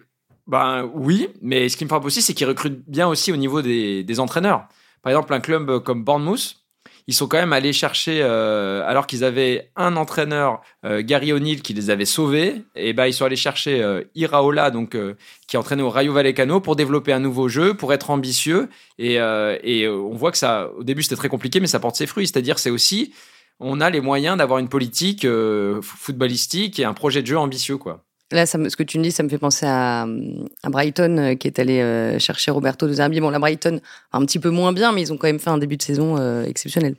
ben 0.47 0.89
oui, 0.95 1.29
mais 1.41 1.69
ce 1.69 1.77
qui 1.77 1.85
me 1.85 1.89
frappe 1.89 2.05
aussi, 2.05 2.23
c'est 2.23 2.35
qu'ils 2.35 2.47
recrutent 2.47 2.85
bien 2.87 3.09
aussi 3.09 3.33
au 3.33 3.37
niveau 3.37 3.63
des, 3.63 4.05
des 4.05 4.21
entraîneurs. 4.21 4.69
Par 5.03 5.11
exemple, 5.11 5.33
un 5.33 5.41
club 5.41 5.83
comme 5.83 6.05
Bournemouth 6.05 6.64
ils 7.07 7.15
sont 7.15 7.29
quand 7.29 7.37
même 7.37 7.53
allés 7.53 7.73
chercher, 7.73 8.21
euh, 8.23 8.83
alors 8.87 9.07
qu'ils 9.07 9.25
avaient 9.25 9.71
un 9.77 9.97
entraîneur, 9.97 10.63
euh, 10.85 11.03
Gary 11.05 11.33
O'Neill, 11.33 11.61
qui 11.61 11.75
les 11.75 11.91
avait 11.91 12.07
sauvés, 12.07 12.63
et 12.75 12.95
ben 12.95 13.07
ils 13.07 13.13
sont 13.13 13.27
allés 13.27 13.37
chercher 13.37 13.83
euh, 13.83 14.03
Iraola, 14.15 14.71
donc 14.71 14.97
qui 15.47 15.57
entraînait 15.57 15.83
au 15.83 15.91
Rayo 15.91 16.13
Vallecano, 16.13 16.61
pour 16.61 16.77
développer 16.77 17.13
un 17.13 17.21
nouveau 17.21 17.49
jeu, 17.49 17.75
pour 17.75 17.93
être 17.93 18.11
ambitieux. 18.11 18.69
Et, 18.99 19.15
et 19.15 19.89
on 19.89 20.15
voit 20.15 20.33
que 20.33 20.39
ça, 20.39 20.71
au 20.79 20.85
début 20.85 21.03
c'était 21.03 21.17
très 21.17 21.29
compliqué, 21.29 21.61
mais 21.61 21.67
ça 21.67 21.81
porte 21.81 21.97
ses 21.97 22.07
fruits. 22.07 22.27
C'est-à-dire, 22.27 22.59
c'est 22.59 22.71
aussi, 22.71 23.13
on 23.61 23.81
a 23.81 23.91
les 23.91 24.01
moyens 24.01 24.39
d'avoir 24.39 24.59
une 24.59 24.69
politique 24.69 25.27
footballistique 25.83 26.79
et 26.79 26.85
un 26.85 26.95
projet 26.95 27.23
de 27.23 27.27
jeu 27.27 27.39
ambitieux, 27.39 27.77
quoi. 27.77 28.04
Là, 28.33 28.47
ce 28.47 28.57
que 28.77 28.83
tu 28.83 28.99
me 28.99 29.03
dis, 29.03 29.13
ça 29.13 29.23
me 29.23 29.29
fait 29.29 29.39
penser 29.39 29.67
à, 29.69 30.07
Brighton 30.65 31.19
euh, 31.19 31.35
qui 31.35 31.47
est 31.47 31.59
allé 31.59 31.81
euh, 31.81 32.19
chercher 32.19 32.51
Roberto 32.51 32.87
De 32.87 32.93
Zerbi. 32.93 33.21
Bon, 33.21 33.31
la 33.31 33.39
Brighton, 33.39 33.81
un 34.13 34.25
petit 34.25 34.39
peu 34.39 34.51
moins 34.51 34.73
bien, 34.73 34.93
mais 34.93 35.03
ils 35.03 35.13
ont 35.13 35.17
quand 35.19 35.27
même 35.27 35.39
fait 35.39 35.51
un 35.51 35.59
début 35.59 35.77
de 35.77 35.83
saison 35.83 36.17
euh, 36.19 36.45
exceptionnel. 36.45 36.97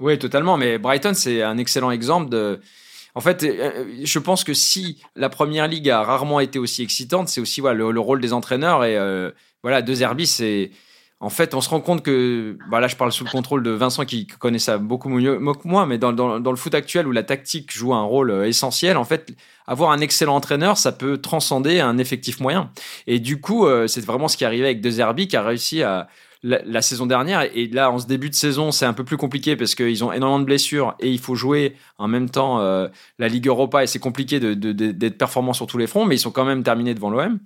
Oui, 0.00 0.18
totalement. 0.18 0.56
Mais 0.56 0.78
Brighton, 0.78 1.14
c'est 1.14 1.42
un 1.42 1.56
excellent 1.56 1.90
exemple 1.90 2.28
de. 2.28 2.60
En 3.14 3.20
fait, 3.20 3.46
je 4.02 4.18
pense 4.18 4.42
que 4.42 4.52
si 4.52 5.00
la 5.14 5.28
première 5.28 5.68
ligue 5.68 5.88
a 5.88 6.02
rarement 6.02 6.40
été 6.40 6.58
aussi 6.58 6.82
excitante, 6.82 7.28
c'est 7.28 7.40
aussi 7.40 7.60
voilà, 7.60 7.76
le, 7.78 8.00
rôle 8.00 8.20
des 8.20 8.32
entraîneurs. 8.32 8.84
Et 8.84 8.98
voilà, 9.62 9.82
De 9.82 9.94
Zerbi, 9.94 10.26
c'est 10.26 10.72
en 11.24 11.30
fait, 11.30 11.54
on 11.54 11.62
se 11.62 11.70
rend 11.70 11.80
compte 11.80 12.02
que, 12.02 12.58
bah 12.70 12.80
là, 12.80 12.86
je 12.86 12.96
parle 12.96 13.10
sous 13.10 13.24
le 13.24 13.30
contrôle 13.30 13.62
de 13.62 13.70
Vincent 13.70 14.04
qui 14.04 14.26
connaît 14.26 14.58
ça 14.58 14.76
beaucoup 14.76 15.08
mieux 15.08 15.38
que 15.38 15.66
moi, 15.66 15.86
mais 15.86 15.96
dans, 15.96 16.10
le 16.12 16.56
foot 16.56 16.74
actuel 16.74 17.06
où 17.06 17.12
la 17.12 17.22
tactique 17.22 17.72
joue 17.72 17.94
un 17.94 18.02
rôle 18.02 18.30
euh, 18.30 18.46
essentiel, 18.46 18.98
en 18.98 19.04
fait, 19.04 19.34
avoir 19.66 19.90
un 19.92 20.00
excellent 20.00 20.36
entraîneur, 20.36 20.76
ça 20.76 20.92
peut 20.92 21.16
transcender 21.16 21.80
un 21.80 21.96
effectif 21.96 22.40
moyen. 22.40 22.70
Et 23.06 23.20
du 23.20 23.40
coup, 23.40 23.66
euh, 23.66 23.86
c'est 23.86 24.04
vraiment 24.04 24.28
ce 24.28 24.36
qui 24.36 24.44
est 24.44 24.46
arrivé 24.46 24.66
avec 24.66 24.82
De 24.82 24.90
Zerbi 24.90 25.26
qui 25.26 25.38
a 25.38 25.42
réussi 25.42 25.82
à, 25.82 26.08
la, 26.42 26.82
saison 26.82 27.06
dernière. 27.06 27.42
Et 27.54 27.68
là, 27.68 27.90
en 27.90 27.98
ce 27.98 28.06
début 28.06 28.28
de 28.28 28.34
saison, 28.34 28.70
c'est 28.70 28.84
un 28.84 28.92
peu 28.92 29.02
plus 29.02 29.16
compliqué 29.16 29.56
parce 29.56 29.74
qu'ils 29.74 30.04
ont 30.04 30.12
énormément 30.12 30.40
de 30.40 30.44
blessures 30.44 30.94
et 31.00 31.10
il 31.10 31.18
faut 31.18 31.34
jouer 31.34 31.74
en 31.96 32.06
même 32.06 32.28
temps 32.28 32.60
euh, 32.60 32.88
la 33.18 33.28
Ligue 33.28 33.46
Europa 33.46 33.82
et 33.82 33.86
c'est 33.86 33.98
compliqué 33.98 34.38
d'être 34.40 35.16
performant 35.16 35.54
sur 35.54 35.66
tous 35.66 35.78
les 35.78 35.86
fronts, 35.86 36.04
mais 36.04 36.16
ils 36.16 36.20
sont 36.20 36.32
quand 36.32 36.44
même 36.44 36.62
terminés 36.62 36.92
devant 36.92 37.08
l'OM 37.08 37.38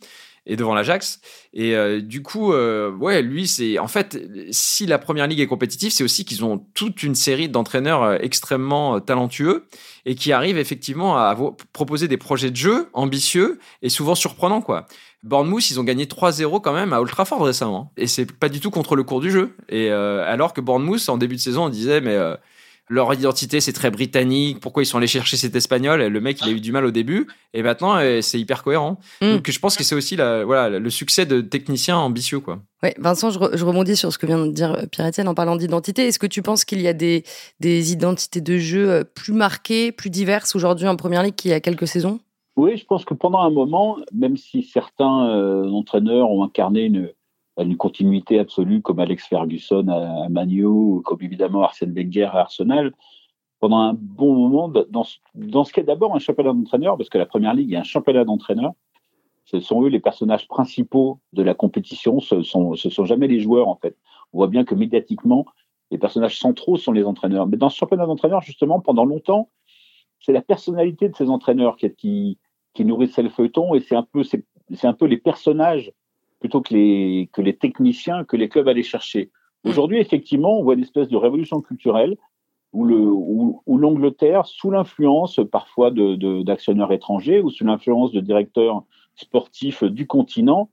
et 0.47 0.57
devant 0.57 0.75
l'Ajax. 0.75 1.21
Et 1.53 1.75
euh, 1.75 2.01
du 2.01 2.23
coup, 2.23 2.53
euh, 2.53 2.91
ouais, 2.91 3.23
lui, 3.23 3.47
c'est 3.47 3.79
en 3.79 3.89
fait, 3.89 4.19
si 4.51 4.87
la 4.87 4.99
première 4.99 5.27
ligue 5.27 5.41
est 5.41 5.47
compétitive, 5.47 5.93
c'est 5.93 6.05
aussi 6.05 6.25
qu'ils 6.25 6.45
ont 6.45 6.59
toute 6.75 7.03
une 7.03 7.15
série 7.15 7.49
d'entraîneurs 7.49 8.03
euh, 8.03 8.19
extrêmement 8.21 9.01
talentueux 9.01 9.67
et 10.07 10.15
qui 10.15 10.33
arrivent 10.33 10.59
effectivement 10.59 11.17
à 11.17 11.37
proposer 11.73 12.09
des 12.09 12.17
projets 12.17 12.51
de 12.51 12.57
jeu 12.57 12.89
ambitieux 12.93 13.59
et 13.83 13.89
souvent 13.89 14.15
surprenants, 14.15 14.63
quoi. 14.63 14.87
Bournemouth, 15.25 15.71
ils 15.71 15.81
ont 15.81 15.85
gagné 15.85 16.05
3-0 16.05 16.61
quand 16.61 16.73
même 16.73 16.93
à 16.93 17.01
Old 17.01 17.11
Trafford 17.11 17.43
récemment. 17.43 17.93
Et 17.97 18.07
c'est 18.07 18.31
pas 18.31 18.49
du 18.49 18.61
tout 18.61 18.71
contre 18.71 18.95
le 18.95 19.03
cours 19.03 19.21
du 19.21 19.33
jeu. 19.33 19.57
Et 19.69 19.91
alors 19.91 20.53
que 20.53 20.61
Bournemouth, 20.61 21.09
en 21.09 21.19
début 21.19 21.35
de 21.35 21.41
saison, 21.41 21.65
on 21.65 21.69
disait, 21.71 22.01
mais 22.01 22.17
leur 22.89 23.13
identité 23.13 23.61
c'est 23.61 23.73
très 23.73 23.91
britannique, 23.91 24.61
pourquoi 24.61 24.83
ils 24.83 24.87
sont 24.87 24.99
allés 24.99 25.07
chercher 25.07 25.37
cet 25.37 25.55
espagnol, 25.55 26.01
le 26.01 26.21
mec 26.21 26.41
il 26.43 26.49
a 26.49 26.53
eu 26.53 26.61
du 26.61 26.73
mal 26.73 26.85
au 26.85 26.91
début, 26.91 27.27
et 27.55 27.63
maintenant 27.63 27.97
euh, 27.97 28.21
c'est 28.21 28.41
hyper 28.41 28.63
cohérent. 28.63 28.99
Mm. 29.21 29.35
Donc 29.35 29.51
je 29.51 29.59
pense 29.59 29.77
que 29.77 29.85
c'est 29.85 29.95
aussi 29.95 30.17
la, 30.17 30.45
voilà, 30.45 30.79
le 30.79 30.91
succès 30.91 31.27
de 31.27 31.41
techniciens 31.41 31.99
ambitieux. 31.99 32.41
Quoi. 32.41 32.61
Ouais, 32.83 32.95
Vincent, 32.99 33.31
je, 33.31 33.65
rebondis 33.65 33.97
sur 33.97 34.13
ce 34.13 34.19
que 34.19 34.27
vient 34.27 34.45
de 34.45 34.53
dire 34.53 34.73
euh, 34.73 34.87
Pierre-Etienne 34.87 35.29
en 35.29 35.35
parlant 35.35 35.57
d'identité. 35.57 36.07
Est-ce 36.07 36.19
que 36.19 36.27
tu 36.27 36.43
penses 36.43 36.65
qu'il 36.65 36.81
y 36.81 36.89
a 36.89 36.93
des, 36.93 37.25
des 37.61 37.93
identités 37.93 38.41
de 38.41 38.57
jeu 38.59 38.91
euh, 38.91 39.05
plus 39.05 39.33
marquées, 39.33 39.93
plus 39.93 40.11
diverses 40.11 40.55
aujourd'hui 40.55 40.89
en 40.89 40.97
Première 40.97 41.23
Ligue 41.23 41.35
qu'il 41.35 41.51
y 41.51 41.55
a 41.55 41.61
quelques 41.61 41.89
saisons? 41.89 42.21
Oui, 42.57 42.77
je 42.77 42.85
pense 42.85 43.05
que 43.05 43.15
pendant 43.15 43.39
un 43.39 43.51
moment, 43.51 43.99
même 44.13 44.37
si 44.37 44.65
certains 44.65 45.07
entraîneurs 45.71 46.29
ont 46.29 46.43
incarné 46.43 46.87
une 46.87 47.13
une 47.63 47.77
continuité 47.77 48.39
absolue 48.39 48.83
comme 48.83 48.99
Alex 49.01 49.27
Ferguson 49.27 49.89
à, 49.89 50.29
Manu 50.29 50.65
comme 51.05 51.23
évidemment 51.23 51.63
Arsène 51.63 51.93
Wenger 51.93 52.31
à 52.33 52.41
Arsenal. 52.41 52.93
Pendant 53.61 53.79
un 53.79 53.95
bon 53.95 54.35
moment, 54.35 54.69
dans, 54.69 55.05
dans 55.35 55.65
ce 55.65 55.73
qui 55.73 55.81
est 55.81 55.85
d'abord 55.85 56.15
un 56.15 56.21
championnat 56.21 56.53
d'entraîneurs, 56.53 56.97
parce 56.97 57.09
que 57.09 57.19
la 57.19 57.27
première 57.27 57.55
ligue 57.55 57.73
est 57.73 57.77
un 57.77 57.83
championnat 57.83 58.25
d'entraîneurs, 58.25 58.73
ce 59.45 59.59
sont 59.59 59.83
eux 59.83 59.89
les 59.89 59.99
personnages 59.99 60.47
principaux 60.47 61.19
de 61.33 61.43
la 61.43 61.55
compétition, 61.55 62.21
ce 62.21 62.43
sont, 62.43 62.77
ce 62.77 62.89
sont 62.91 63.05
jamais 63.05 63.27
les 63.27 63.41
joueurs 63.41 63.67
en 63.67 63.77
fait. 63.77 63.97
On 64.33 64.39
voit 64.39 64.47
bien 64.47 64.65
que 64.65 64.75
médiatiquement, 64.75 65.47
les 65.91 65.99
personnages 65.99 66.39
centraux 66.39 66.77
sont 66.77 66.93
les 66.93 67.03
entraîneurs. 67.03 67.47
Mais 67.47 67.57
dans 67.57 67.71
ce 67.71 67.77
championnat 67.79 68.07
d'entraîneurs, 68.07 68.43
justement, 68.43 68.79
pendant 68.79 69.05
longtemps, 69.05 69.49
c'est 70.21 70.33
la 70.33 70.43
personnalité 70.43 71.09
de 71.09 71.17
ces 71.17 71.31
entraîneurs 71.31 71.77
qui, 71.77 71.91
qui, 71.95 72.39
qui 72.75 72.85
nourrissait 72.85 73.23
le 73.23 73.31
feuilleton 73.31 73.75
et 73.75 73.81
c'est 73.81 73.97
un 73.97 74.93
peu 74.93 75.07
les 75.07 75.17
personnages 75.17 75.93
plutôt 76.41 76.61
que 76.61 76.75
les, 76.75 77.29
que 77.33 77.43
les 77.43 77.57
techniciens 77.57 78.25
que 78.25 78.37
les 78.37 78.49
clubs 78.49 78.69
allaient 78.69 78.83
chercher. 78.83 79.31
Mm. 79.65 79.71
Aujourd'hui, 79.71 79.99
effectivement, 79.99 80.59
on 80.59 80.63
voit 80.63 80.75
une 80.75 80.83
espèce 80.83 81.09
de 81.09 81.17
révolution 81.17 81.61
culturelle 81.61 82.17
où, 82.73 82.85
le, 82.85 83.01
où, 83.01 83.79
l'Angleterre, 83.79 84.47
sous 84.47 84.71
l'influence 84.71 85.41
parfois 85.51 85.91
de, 85.91 86.93
étrangers 86.93 87.41
ou 87.41 87.51
sous 87.51 87.65
l'influence 87.65 88.13
de 88.13 88.21
directeurs 88.21 88.85
sportifs 89.15 89.85
du 89.85 90.07
continent, 90.07 90.71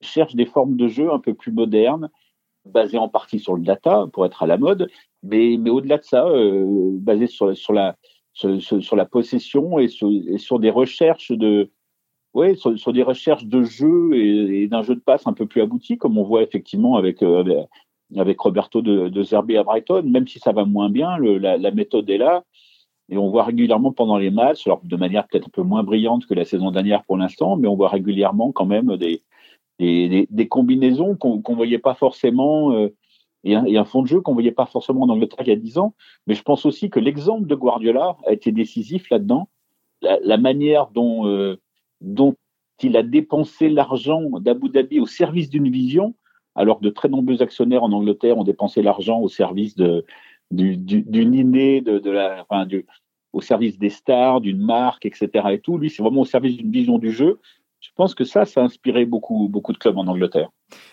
cherche 0.00 0.34
des 0.34 0.46
formes 0.46 0.76
de 0.76 0.88
jeu 0.88 1.12
un 1.12 1.18
peu 1.18 1.34
plus 1.34 1.52
modernes 1.52 2.10
basé 2.64 2.96
en 2.96 3.10
partie 3.10 3.38
sur 3.38 3.54
le 3.54 3.62
data 3.62 4.06
pour 4.10 4.24
être 4.24 4.42
à 4.42 4.46
la 4.46 4.56
mode, 4.56 4.88
mais, 5.22 5.56
mais 5.58 5.68
au-delà 5.68 5.98
de 5.98 6.04
ça, 6.04 6.26
basé 6.94 7.26
sur, 7.26 7.54
sur, 7.54 7.74
la, 7.74 7.96
sur, 8.32 8.60
sur, 8.62 8.96
la 8.96 9.04
possession 9.04 9.78
et 9.78 9.88
sur, 9.88 10.10
et 10.10 10.38
sur 10.38 10.58
des 10.58 10.70
recherches 10.70 11.30
de, 11.30 11.70
ouais, 12.34 12.54
sur, 12.56 12.78
sur, 12.78 12.92
des 12.92 13.02
recherches 13.02 13.46
de 13.46 13.62
jeu 13.62 14.14
et, 14.14 14.66
d'un 14.68 14.82
jeu 14.82 14.94
de 14.94 15.00
passe 15.00 15.26
un 15.26 15.32
peu 15.32 15.46
plus 15.46 15.62
abouti, 15.62 15.96
comme 15.96 16.18
on 16.18 16.24
voit 16.24 16.42
effectivement 16.42 16.96
avec, 16.96 17.22
avec 18.16 18.40
Roberto 18.40 18.82
de, 18.82 19.22
Zerbi 19.22 19.56
à 19.56 19.62
Brighton, 19.62 20.02
même 20.04 20.26
si 20.26 20.38
ça 20.38 20.52
va 20.52 20.64
moins 20.64 20.90
bien, 20.90 21.18
la, 21.18 21.70
méthode 21.70 22.08
est 22.10 22.18
là. 22.18 22.44
Et 23.10 23.18
on 23.18 23.28
voit 23.28 23.44
régulièrement 23.44 23.92
pendant 23.92 24.16
les 24.16 24.30
matchs, 24.30 24.66
alors 24.66 24.80
de 24.82 24.96
manière 24.96 25.26
peut-être 25.26 25.48
un 25.48 25.50
peu 25.52 25.62
moins 25.62 25.82
brillante 25.82 26.26
que 26.26 26.34
la 26.34 26.44
saison 26.44 26.70
dernière 26.70 27.04
pour 27.04 27.18
l'instant, 27.18 27.56
mais 27.56 27.68
on 27.68 27.76
voit 27.76 27.90
régulièrement 27.90 28.50
quand 28.50 28.64
même 28.64 28.96
des, 28.96 29.22
des, 29.78 30.26
des, 30.30 30.48
combinaisons 30.48 31.14
qu'on 31.16 31.42
ne 31.46 31.54
voyait 31.54 31.78
pas 31.78 31.94
forcément 31.94 32.72
euh, 32.72 32.94
et, 33.44 33.54
un, 33.54 33.84
fond 33.84 34.00
de 34.00 34.06
jeu 34.06 34.22
qu'on 34.22 34.32
voyait 34.32 34.52
pas 34.52 34.64
forcément 34.64 35.02
en 35.02 35.10
Angleterre 35.10 35.40
il 35.46 35.48
y 35.48 35.52
a 35.52 35.56
10 35.56 35.76
ans. 35.76 35.94
Mais 36.26 36.34
je 36.34 36.42
pense 36.42 36.64
aussi 36.64 36.88
que 36.88 36.98
l'exemple 36.98 37.46
de 37.46 37.54
Guardiola 37.54 38.16
a 38.26 38.32
été 38.32 38.52
décisif 38.52 39.10
là-dedans. 39.10 39.48
La, 40.00 40.18
la, 40.22 40.38
manière 40.38 40.88
dont, 40.88 41.26
euh, 41.26 41.60
dont 42.00 42.34
il 42.82 42.96
a 42.96 43.02
dépensé 43.02 43.68
l'argent 43.68 44.22
d'Abu 44.40 44.68
Dhabi 44.68 45.00
au 45.00 45.06
service 45.06 45.48
d'une 45.48 45.70
vision, 45.70 46.14
alors 46.54 46.78
que 46.80 46.84
de 46.84 46.90
très 46.90 47.08
nombreux 47.08 47.42
actionnaires 47.42 47.82
en 47.82 47.92
Angleterre 47.92 48.38
ont 48.38 48.44
dépensé 48.44 48.82
l'argent 48.82 49.20
au 49.20 49.28
service 49.28 49.76
d'une 49.76 50.02
du, 50.50 51.02
de 51.02 52.10
la, 52.10 52.44
enfin, 52.48 52.66
du, 52.66 52.86
au 53.32 53.40
service 53.40 53.78
des 53.78 53.90
stars, 53.90 54.40
d'une 54.40 54.64
marque, 54.64 55.06
etc. 55.06 55.28
Et 55.52 55.58
tout. 55.58 55.78
Lui, 55.78 55.90
c'est 55.90 56.02
vraiment 56.02 56.22
au 56.22 56.26
service 56.26 56.56
d'une 56.56 56.70
vision 56.70 56.98
du 56.98 57.10
jeu. 57.10 57.40
Je 57.80 57.90
pense 57.96 58.14
que 58.14 58.24
ça, 58.24 58.46
ça 58.46 58.62
a 58.62 58.64
inspiré 58.64 59.04
beaucoup, 59.04 59.48
beaucoup 59.48 59.72
de 59.72 59.78
clubs 59.78 59.98
en 59.98 60.06
Angleterre. 60.06 60.48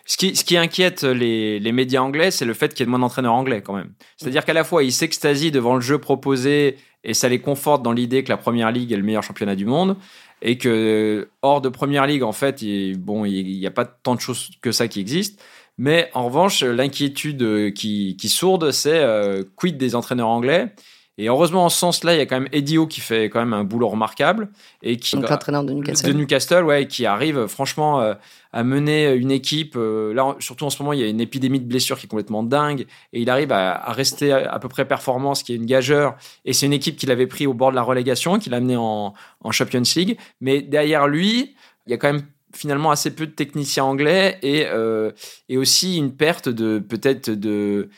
Ce 0.06 0.18
qui, 0.18 0.36
ce 0.36 0.44
qui 0.44 0.58
inquiète 0.58 1.04
les, 1.04 1.60
les 1.60 1.72
médias 1.72 2.02
anglais, 2.02 2.32
c'est 2.32 2.44
le 2.44 2.54
fait 2.54 2.74
qu'il 2.74 2.86
y 2.86 2.88
ait 2.88 2.90
moins 2.90 3.00
d'entraîneurs 3.00 3.34
anglais 3.34 3.62
quand 3.62 3.74
même. 3.74 3.94
C'est-à-dire 4.18 4.44
qu'à 4.44 4.54
la 4.54 4.66
fois, 4.66 4.84
ils 4.84 4.92
s'extasient 4.92 5.52
devant 5.52 5.76
le 5.76 5.82
jeu 5.82 6.00
proposé 6.00 6.76
et 7.04 7.14
ça 7.14 7.30
les 7.30 7.40
conforte 7.40 7.82
dans 7.82 7.94
l'idée 7.94 8.24
que 8.24 8.30
la 8.30 8.38
première 8.38 8.72
ligue 8.72 8.92
est 8.92 8.98
le 8.98 9.04
meilleur 9.04 9.24
championnat 9.24 9.56
du 9.56 9.66
monde 9.66 9.96
et 10.42 10.58
que 10.58 11.30
hors 11.42 11.62
de 11.62 11.70
première 11.70 12.08
ligue, 12.08 12.24
en 12.24 12.32
fait, 12.32 12.62
il, 12.62 12.98
bon, 12.98 13.26
il 13.26 13.60
n'y 13.60 13.68
a 13.68 13.72
pas 13.72 13.86
tant 13.86 14.16
de 14.16 14.20
choses 14.22 14.50
que 14.62 14.72
ça 14.72 14.88
qui 14.88 15.00
existent. 15.00 15.42
Mais 15.78 16.10
en 16.14 16.26
revanche, 16.26 16.64
l'inquiétude 16.64 17.74
qui, 17.74 18.18
qui 18.18 18.30
sourde, 18.30 18.72
c'est 18.72 19.00
euh, 19.00 19.44
quid 19.56 19.78
des 19.78 19.96
entraîneurs 19.96 20.28
anglais? 20.28 20.74
Et 21.18 21.28
heureusement, 21.28 21.66
en 21.66 21.70
ce 21.70 21.78
sens-là, 21.78 22.16
il 22.16 22.18
y 22.20 22.22
a 22.22 22.26
quand 22.26 22.40
même 22.40 22.50
Eddie 22.54 22.78
Howe 22.78 22.88
qui 22.88 23.02
fait 23.02 23.26
quand 23.26 23.40
même 23.40 23.54
un 23.54 23.66
boulot 23.66 23.90
remarquable. 23.90 24.50
Et 24.82 24.98
qui, 24.98 25.16
Donc 25.16 25.30
l'entraîneur 25.30 25.64
de 25.64 25.74
Newcastle. 25.74 26.08
De 26.08 26.14
Newcastle, 26.14 26.64
ouais, 26.64 26.88
qui 26.88 27.06
arrive 27.06 27.48
franchement 27.48 28.02
euh, 28.02 28.14
à 28.54 28.64
mener 28.64 29.12
une 29.14 29.30
équipe. 29.30 29.76
Euh, 29.76 30.14
là, 30.14 30.36
surtout 30.40 30.66
en 30.66 30.70
ce 30.70 30.82
moment, 30.82 30.94
il 30.94 31.02
y 31.02 31.04
a 31.04 31.08
une 31.08 31.20
épidémie 31.20 31.60
de 31.60 31.66
blessures 31.66 32.00
qui 32.00 32.06
est 32.06 32.10
complètement 32.10 32.44
dingue. 32.44 32.88
Et 33.12 33.22
il 33.22 33.30
arrive 33.30 33.52
à, 33.52 33.74
à 33.74 33.92
rester 33.92 34.32
à, 34.32 34.58
peu 34.60 34.70
près 34.70 34.88
performant, 34.88 35.36
ce 35.36 35.44
qui 35.44 35.52
est 35.52 35.58
une 35.58 35.66
gageure. 35.66 36.16
Et 36.46 36.54
c'est 36.54 36.66
une 36.66 36.74
équipe 36.74 36.96
qu'il 36.96 37.12
avait 37.12 37.28
pris 37.28 37.46
au 37.46 37.54
bord 37.54 37.72
de 37.72 37.76
la 37.76 37.84
relégation, 37.84 38.40
qu'il 38.40 38.54
a 38.54 38.58
amené 38.58 38.78
en, 38.78 39.14
en 39.42 39.52
Champions 39.52 39.84
League. 39.96 40.18
Mais 40.40 40.62
derrière 40.62 41.08
lui, 41.08 41.56
il 41.88 41.92
y 41.92 41.94
a 41.94 41.98
quand 41.98 42.12
même 42.12 42.24
finalement 42.54 42.90
assez 42.90 43.14
peu 43.14 43.28
de 43.28 43.32
techniciens 43.32 43.84
anglais 43.84 44.40
et, 44.42 44.66
euh, 44.68 45.12
et 45.50 45.58
aussi 45.58 45.98
une 45.98 46.16
perte 46.16 46.48
de 46.48 46.80
peut-être 46.80 47.30
de... 47.30 47.90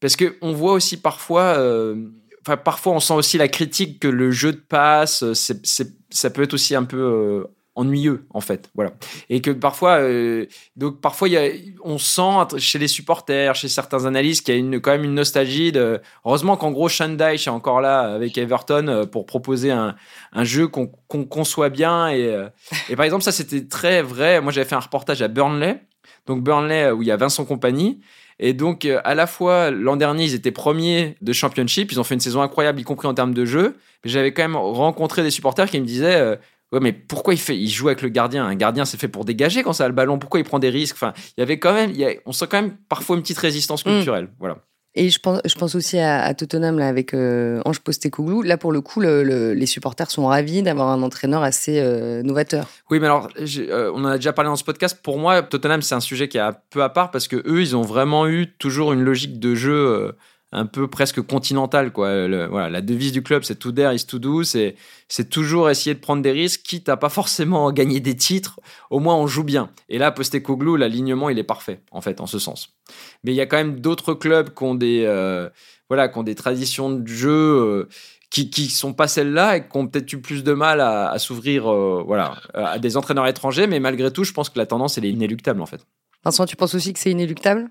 Parce 0.00 0.16
qu'on 0.16 0.52
voit 0.52 0.72
aussi 0.72 0.96
parfois... 0.96 1.58
Enfin, 2.42 2.56
parfois 2.56 2.94
on 2.94 3.00
sent 3.00 3.14
aussi 3.14 3.38
la 3.38 3.48
critique 3.48 4.00
que 4.00 4.08
le 4.08 4.30
jeu 4.30 4.52
de 4.52 4.60
passe, 4.60 5.22
euh, 5.22 5.34
c'est, 5.34 5.64
ça 6.10 6.30
peut 6.30 6.42
être 6.42 6.54
aussi 6.54 6.74
un 6.74 6.82
peu 6.82 6.98
euh, 6.98 7.44
ennuyeux 7.76 8.26
en 8.30 8.40
fait, 8.40 8.68
voilà. 8.74 8.92
Et 9.30 9.40
que 9.40 9.52
parfois, 9.52 9.98
euh, 9.98 10.46
donc 10.76 11.00
parfois 11.00 11.28
on 11.84 11.98
sent 11.98 12.58
chez 12.58 12.80
les 12.80 12.88
supporters, 12.88 13.54
chez 13.54 13.68
certains 13.68 14.06
analystes, 14.06 14.44
qu'il 14.44 14.54
y 14.54 14.56
a 14.56 14.60
une, 14.60 14.80
quand 14.80 14.90
même 14.90 15.04
une 15.04 15.14
nostalgie. 15.14 15.70
De, 15.70 16.00
heureusement 16.24 16.56
qu'en 16.56 16.72
gros 16.72 16.88
Shandai 16.88 17.34
est 17.34 17.48
encore 17.48 17.80
là 17.80 18.00
avec 18.00 18.36
Everton 18.36 19.06
pour 19.10 19.24
proposer 19.24 19.70
un, 19.70 19.94
jeu 20.42 20.66
qu'on, 20.66 20.88
qu'on 21.06 21.24
conçoit 21.24 21.70
bien. 21.70 22.10
Et, 22.10 22.36
et 22.88 22.96
par 22.96 23.04
exemple, 23.04 23.22
ça 23.22 23.32
c'était 23.32 23.66
très 23.66 24.02
vrai. 24.02 24.40
Moi, 24.40 24.52
j'avais 24.52 24.68
fait 24.68 24.74
un 24.74 24.80
reportage 24.80 25.22
à 25.22 25.28
Burnley. 25.28 25.80
Donc 26.26 26.42
Burnley 26.42 26.90
où 26.90 27.02
il 27.02 27.08
y 27.08 27.12
a 27.12 27.16
Vincent 27.16 27.44
Compagnie 27.44 28.00
et 28.38 28.54
donc, 28.54 28.84
euh, 28.84 29.00
à 29.04 29.14
la 29.14 29.28
fois, 29.28 29.70
l'an 29.70 29.94
dernier, 29.94 30.24
ils 30.24 30.34
étaient 30.34 30.50
premiers 30.50 31.16
de 31.20 31.32
championship. 31.32 31.92
Ils 31.92 32.00
ont 32.00 32.04
fait 32.04 32.14
une 32.14 32.20
saison 32.20 32.42
incroyable, 32.42 32.80
y 32.80 32.82
compris 32.82 33.06
en 33.06 33.14
termes 33.14 33.34
de 33.34 33.44
jeu. 33.44 33.76
Mais 34.04 34.10
j'avais 34.10 34.32
quand 34.32 34.42
même 34.42 34.56
rencontré 34.56 35.22
des 35.22 35.30
supporters 35.30 35.70
qui 35.70 35.80
me 35.80 35.86
disaient 35.86 36.16
euh, 36.16 36.36
Ouais, 36.72 36.80
mais 36.80 36.92
pourquoi 36.92 37.34
il, 37.34 37.40
fait, 37.40 37.56
il 37.56 37.68
joue 37.68 37.88
avec 37.88 38.00
le 38.00 38.08
gardien? 38.08 38.44
Un 38.44 38.54
gardien, 38.56 38.86
c'est 38.86 38.98
fait 38.98 39.06
pour 39.06 39.26
dégager 39.26 39.62
quand 39.62 39.74
ça 39.74 39.84
a 39.84 39.88
le 39.88 39.94
ballon. 39.94 40.18
Pourquoi 40.18 40.40
il 40.40 40.44
prend 40.44 40.58
des 40.58 40.70
risques? 40.70 40.96
Enfin, 40.96 41.12
il 41.36 41.40
y 41.40 41.42
avait 41.42 41.58
quand 41.58 41.74
même, 41.74 41.90
il 41.90 42.18
on 42.24 42.32
sent 42.32 42.46
quand 42.50 42.60
même 42.60 42.76
parfois 42.88 43.14
une 43.14 43.22
petite 43.22 43.38
résistance 43.38 43.84
mm. 43.84 43.90
culturelle. 43.90 44.28
Voilà. 44.40 44.56
Et 44.94 45.08
je 45.08 45.18
pense, 45.18 45.40
je 45.44 45.54
pense 45.54 45.74
aussi 45.74 45.98
à, 45.98 46.34
Tottenham 46.34 46.78
avec 46.78 47.14
euh, 47.14 47.62
Ange 47.64 47.80
Postecoglou. 47.80 48.42
Là, 48.42 48.58
pour 48.58 48.72
le 48.72 48.82
coup, 48.82 49.00
le, 49.00 49.22
le, 49.22 49.54
les 49.54 49.64
supporters 49.64 50.10
sont 50.10 50.26
ravis 50.26 50.62
d'avoir 50.62 50.88
un 50.88 51.02
entraîneur 51.02 51.42
assez 51.42 51.80
euh, 51.80 52.22
novateur. 52.22 52.68
Oui, 52.90 53.00
mais 53.00 53.06
alors, 53.06 53.28
euh, 53.38 53.90
on 53.94 54.04
en 54.04 54.08
a 54.08 54.16
déjà 54.16 54.34
parlé 54.34 54.50
dans 54.50 54.56
ce 54.56 54.64
podcast. 54.64 54.98
Pour 55.02 55.18
moi, 55.18 55.42
Tottenham, 55.42 55.80
c'est 55.80 55.94
un 55.94 56.00
sujet 56.00 56.28
qui 56.28 56.36
est 56.36 56.42
un 56.42 56.54
peu 56.70 56.82
à 56.82 56.90
part 56.90 57.10
parce 57.10 57.26
que 57.26 57.36
eux, 57.36 57.62
ils 57.62 57.74
ont 57.74 57.82
vraiment 57.82 58.26
eu 58.26 58.48
toujours 58.58 58.92
une 58.92 59.02
logique 59.02 59.40
de 59.40 59.54
jeu 59.54 59.72
euh, 59.72 60.12
un 60.52 60.66
peu 60.66 60.86
presque 60.86 61.20
continental 61.22 61.92
quoi. 61.92 62.28
Voilà, 62.48 62.68
la 62.68 62.80
devise 62.82 63.12
du 63.12 63.22
club 63.22 63.42
c'est 63.42 63.58
to 63.58 63.72
dare 63.72 63.92
is 63.94 64.06
to 64.06 64.18
do, 64.18 64.42
c'est 64.42 64.76
c'est 65.08 65.28
toujours 65.28 65.70
essayer 65.70 65.94
de 65.94 66.00
prendre 66.00 66.22
des 66.22 66.30
risques 66.30 66.62
quitte 66.62 66.88
à 66.88 66.96
pas 66.96 67.08
forcément 67.08 67.72
gagner 67.72 68.00
des 68.00 68.14
titres, 68.14 68.60
au 68.90 69.00
moins 69.00 69.16
on 69.16 69.26
joue 69.26 69.44
bien. 69.44 69.70
Et 69.88 69.98
là 69.98 70.12
Postecoglou 70.12 70.76
l'alignement 70.76 71.30
il 71.30 71.38
est 71.38 71.44
parfait 71.44 71.80
en 71.90 72.00
fait 72.00 72.20
en 72.20 72.26
ce 72.26 72.38
sens. 72.38 72.74
Mais 73.24 73.32
il 73.32 73.36
y 73.36 73.40
a 73.40 73.46
quand 73.46 73.56
même 73.56 73.80
d'autres 73.80 74.14
clubs 74.14 74.54
qui 74.54 74.62
ont 74.62 74.74
des 74.74 75.04
euh, 75.06 75.48
voilà, 75.88 76.08
qui 76.08 76.18
ont 76.18 76.22
des 76.22 76.34
traditions 76.34 76.90
de 76.90 77.06
jeu 77.06 77.30
euh, 77.30 77.88
qui 78.30 78.50
qui 78.50 78.68
sont 78.68 78.92
pas 78.92 79.08
celles-là 79.08 79.56
et 79.56 79.68
qui 79.68 79.76
ont 79.76 79.86
peut-être 79.86 80.12
eu 80.12 80.20
plus 80.20 80.44
de 80.44 80.52
mal 80.52 80.80
à, 80.80 81.18
s'ouvrir 81.18 81.70
euh, 81.72 82.02
voilà, 82.06 82.36
à 82.54 82.78
des 82.78 82.96
entraîneurs 82.96 83.26
étrangers 83.26 83.66
mais 83.66 83.80
malgré 83.80 84.10
tout, 84.12 84.24
je 84.24 84.32
pense 84.32 84.50
que 84.50 84.58
la 84.58 84.66
tendance 84.66 84.98
elle 84.98 85.06
est 85.06 85.10
inéluctable 85.10 85.62
en 85.62 85.66
fait. 85.66 85.86
Vincent, 86.24 86.46
tu 86.46 86.56
penses 86.56 86.74
aussi 86.74 86.92
que 86.92 87.00
c'est 87.00 87.10
inéluctable? 87.10 87.70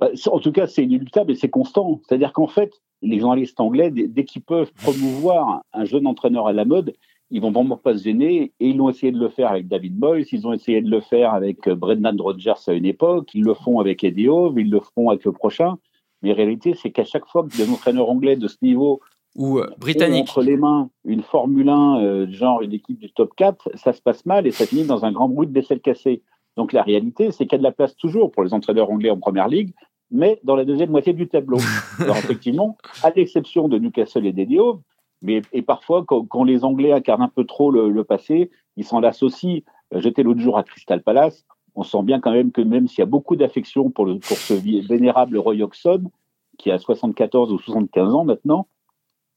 En 0.00 0.38
tout 0.38 0.52
cas, 0.52 0.66
c'est 0.66 0.84
inéluctable 0.84 1.32
et 1.32 1.34
c'est 1.34 1.48
constant. 1.48 2.00
C'est-à-dire 2.06 2.32
qu'en 2.32 2.46
fait, 2.46 2.72
les 3.02 3.18
journalistes 3.18 3.60
anglais, 3.60 3.90
dès, 3.90 4.24
qu'ils 4.24 4.42
peuvent 4.42 4.72
promouvoir 4.74 5.62
un 5.72 5.84
jeune 5.84 6.06
entraîneur 6.06 6.46
à 6.46 6.52
la 6.52 6.64
mode, 6.64 6.94
ils 7.30 7.40
vont 7.40 7.50
vraiment 7.50 7.76
pas 7.76 7.96
se 7.96 8.04
gêner. 8.04 8.52
Et 8.60 8.68
ils 8.68 8.80
ont 8.80 8.88
essayé 8.88 9.12
de 9.12 9.18
le 9.18 9.28
faire 9.28 9.50
avec 9.50 9.68
David 9.68 9.96
Boyce, 9.96 10.32
ils 10.32 10.46
ont 10.46 10.52
essayé 10.52 10.80
de 10.80 10.90
le 10.90 11.00
faire 11.00 11.34
avec 11.34 11.66
euh, 11.66 11.74
Brendan 11.74 12.20
Rodgers 12.20 12.54
à 12.66 12.72
une 12.72 12.84
époque, 12.84 13.30
ils 13.34 13.42
le 13.42 13.54
font 13.54 13.80
avec 13.80 14.04
Eddie 14.04 14.28
Howe, 14.28 14.54
ils 14.58 14.70
le 14.70 14.80
feront 14.80 15.10
avec 15.10 15.24
le 15.24 15.32
prochain. 15.32 15.76
Mais 16.22 16.30
la 16.30 16.36
réalité, 16.36 16.74
c'est 16.74 16.90
qu'à 16.90 17.04
chaque 17.04 17.26
fois 17.26 17.42
que 17.42 17.56
des 17.56 17.70
entraîneurs 17.70 18.08
anglais 18.08 18.36
de 18.36 18.48
ce 18.48 18.56
niveau 18.62 19.00
ou 19.34 19.58
euh, 19.58 19.68
britannique 19.78 20.22
entre 20.22 20.42
les 20.42 20.56
mains 20.56 20.88
une 21.04 21.22
Formule 21.22 21.68
1, 21.68 22.00
euh, 22.00 22.26
genre 22.30 22.62
une 22.62 22.72
équipe 22.72 22.98
du 22.98 23.12
top 23.12 23.32
4, 23.36 23.70
ça 23.74 23.92
se 23.92 24.00
passe 24.00 24.24
mal 24.24 24.46
et 24.46 24.50
ça 24.50 24.64
finit 24.64 24.84
dans 24.84 25.04
un 25.04 25.12
grand 25.12 25.28
bruit 25.28 25.46
de 25.46 25.52
vaisselle 25.52 25.80
cassée. 25.80 26.22
Donc 26.56 26.72
la 26.72 26.82
réalité, 26.82 27.30
c'est 27.32 27.44
qu'il 27.44 27.52
y 27.52 27.56
a 27.56 27.58
de 27.58 27.62
la 27.62 27.72
place 27.72 27.94
toujours 27.96 28.32
pour 28.32 28.42
les 28.42 28.54
entraîneurs 28.54 28.90
anglais 28.90 29.10
en 29.10 29.18
première 29.18 29.48
ligue, 29.48 29.74
mais 30.10 30.40
dans 30.44 30.56
la 30.56 30.64
deuxième 30.64 30.90
moitié 30.90 31.12
du 31.12 31.28
tableau. 31.28 31.58
Alors 32.00 32.16
effectivement, 32.16 32.76
à 33.02 33.10
l'exception 33.10 33.68
de 33.68 33.78
Newcastle 33.78 34.26
et 34.26 34.32
d'Edio, 34.32 34.82
mais 35.22 35.42
et 35.52 35.62
parfois 35.62 36.04
quand, 36.04 36.24
quand, 36.26 36.44
les 36.44 36.64
Anglais 36.64 36.92
incarnent 36.92 37.22
un 37.22 37.32
peu 37.34 37.44
trop 37.44 37.70
le, 37.70 37.90
le 37.90 38.04
passé, 38.04 38.50
ils 38.76 38.84
s'en 38.84 39.00
lassent 39.00 39.22
aussi. 39.22 39.64
Euh, 39.94 40.00
j'étais 40.00 40.22
l'autre 40.22 40.40
jour 40.40 40.58
à 40.58 40.62
Crystal 40.62 41.02
Palace, 41.02 41.44
on 41.74 41.82
sent 41.82 42.02
bien 42.02 42.20
quand 42.20 42.32
même 42.32 42.52
que 42.52 42.60
même 42.60 42.88
s'il 42.88 43.00
y 43.00 43.02
a 43.02 43.06
beaucoup 43.06 43.36
d'affection 43.36 43.90
pour, 43.90 44.06
le, 44.06 44.18
pour 44.18 44.36
ce 44.36 44.54
vénérable 44.54 45.38
Roy 45.38 45.62
Hodgson, 45.62 46.10
qui 46.58 46.70
a 46.70 46.78
74 46.78 47.52
ou 47.52 47.58
75 47.58 48.14
ans 48.14 48.24
maintenant, 48.24 48.66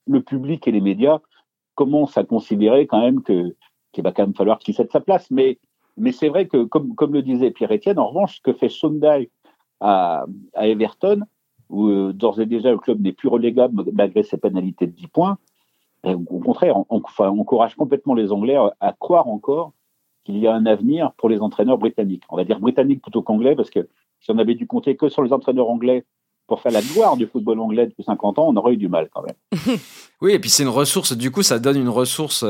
le 0.08 0.22
public 0.22 0.68
et 0.68 0.72
les 0.72 0.82
médias 0.82 1.20
commencent 1.76 2.18
à 2.18 2.24
considérer 2.24 2.88
quand 2.88 3.02
même 3.02 3.22
que 3.22 3.56
qu'il 3.92 4.04
va 4.04 4.12
quand 4.12 4.24
même 4.24 4.36
falloir 4.36 4.60
qu'il 4.60 4.74
cède 4.74 4.92
sa 4.92 5.00
place. 5.00 5.30
Mais 5.32 5.60
mais 5.98 6.12
c'est 6.14 6.30
vrai 6.30 6.48
que, 6.48 6.64
comme, 6.64 6.96
comme 6.96 7.14
le 7.14 7.22
disait 7.22 7.52
Pierre-Etienne, 7.52 8.00
en 8.00 8.08
revanche, 8.08 8.38
ce 8.38 8.42
que 8.42 8.54
fait 8.54 8.70
Sunday 8.70 9.30
à, 9.79 10.25
Everton, 10.55 11.21
où 11.69 11.88
euh, 11.88 12.13
d'ores 12.13 12.41
et 12.41 12.45
déjà 12.45 12.71
le 12.71 12.77
club 12.77 13.01
n'est 13.01 13.13
plus 13.13 13.27
relégable 13.27 13.83
malgré 13.93 14.24
ses 14.24 14.38
pénalités 14.38 14.88
de 14.88 14.91
10 14.91 15.07
points, 15.07 15.38
au 16.05 16.39
contraire, 16.39 16.77
on, 16.77 17.01
encourage 17.19 17.75
complètement 17.75 18.13
les 18.13 18.31
Anglais 18.31 18.57
à 18.79 18.93
croire 18.93 19.27
encore 19.27 19.74
qu'il 20.24 20.38
y 20.38 20.48
a 20.48 20.53
un 20.53 20.65
avenir 20.65 21.12
pour 21.17 21.29
les 21.29 21.39
entraîneurs 21.41 21.77
britanniques. 21.77 22.24
On 22.29 22.38
va 22.38 22.43
dire 22.43 22.59
britanniques 22.59 23.01
plutôt 23.01 23.21
qu'anglais, 23.21 23.55
parce 23.55 23.69
que 23.69 23.88
si 24.21 24.31
on 24.31 24.38
avait 24.38 24.55
dû 24.55 24.67
compter 24.67 24.95
que 24.95 25.09
sur 25.09 25.24
les 25.24 25.33
entraîneurs 25.33 25.69
anglais 25.69 26.05
pour 26.48 26.62
faire 26.62 26.71
la 26.71 26.81
gloire 26.81 27.15
du 27.15 27.27
football 27.27 27.59
anglais 27.59 27.88
depuis 27.88 28.03
50 28.03 28.39
ans, 28.39 28.48
on 28.48 28.55
aurait 28.55 28.74
eu 28.74 28.77
du 28.77 28.89
mal 28.89 29.09
quand 29.13 29.24
même. 29.24 29.36
oui, 30.21 30.33
et 30.33 30.39
puis 30.39 30.50
c'est 30.50 30.63
une 30.63 30.69
ressource, 30.69 31.15
du 31.15 31.31
coup, 31.31 31.43
ça 31.43 31.59
donne 31.59 31.77
une 31.77 31.89
ressource 31.89 32.43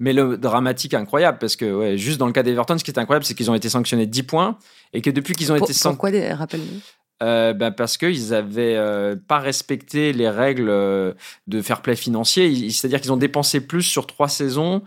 euh, 0.00 0.04
mélodramatique 0.04 0.94
incroyable 0.94 1.38
parce 1.38 1.56
que 1.56 1.72
ouais, 1.72 1.98
juste 1.98 2.18
dans 2.18 2.26
le 2.26 2.32
cas 2.32 2.42
d'Everton, 2.42 2.78
ce 2.78 2.84
qui 2.84 2.90
est 2.90 2.98
incroyable, 2.98 3.24
c'est 3.24 3.34
qu'ils 3.34 3.50
ont 3.50 3.54
été 3.54 3.68
sanctionnés 3.68 4.06
de 4.06 4.10
10 4.10 4.22
points 4.24 4.58
et 4.92 5.00
que 5.00 5.10
depuis 5.10 5.34
qu'ils 5.34 5.52
ont 5.52 5.56
Pour, 5.56 5.66
été 5.66 5.72
sanctionnés. 5.72 6.20
Pourquoi, 6.20 6.36
rappelle-nous 6.36 6.80
euh, 7.22 7.52
ben 7.52 7.70
parce 7.70 7.96
qu'ils 7.96 8.30
n'avaient 8.30 8.76
euh, 8.76 9.14
pas 9.16 9.38
respecté 9.38 10.12
les 10.12 10.28
règles 10.28 10.68
euh, 10.68 11.12
de 11.46 11.62
fair 11.62 11.80
play 11.80 11.94
financier. 11.94 12.70
C'est-à-dire 12.70 13.00
qu'ils 13.00 13.12
ont 13.12 13.16
dépensé 13.16 13.60
plus 13.60 13.82
sur 13.82 14.06
trois 14.06 14.28
saisons, 14.28 14.82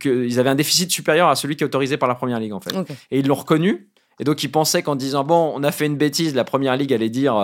qu'ils 0.00 0.38
avaient 0.38 0.50
un 0.50 0.54
déficit 0.54 0.90
supérieur 0.90 1.28
à 1.28 1.34
celui 1.34 1.56
qui 1.56 1.64
est 1.64 1.66
autorisé 1.66 1.96
par 1.96 2.08
la 2.08 2.14
Première 2.14 2.38
Ligue, 2.38 2.52
en 2.52 2.60
fait. 2.60 2.74
Okay. 2.74 2.94
Et 3.10 3.18
ils 3.18 3.26
l'ont 3.26 3.34
reconnu. 3.34 3.88
Et 4.20 4.24
donc, 4.24 4.42
ils 4.44 4.50
pensaient 4.50 4.82
qu'en 4.82 4.94
disant, 4.94 5.24
bon, 5.24 5.52
on 5.54 5.64
a 5.64 5.72
fait 5.72 5.86
une 5.86 5.96
bêtise, 5.96 6.36
la 6.36 6.44
première 6.44 6.76
ligue 6.76 6.94
allait 6.94 7.10
dire, 7.10 7.34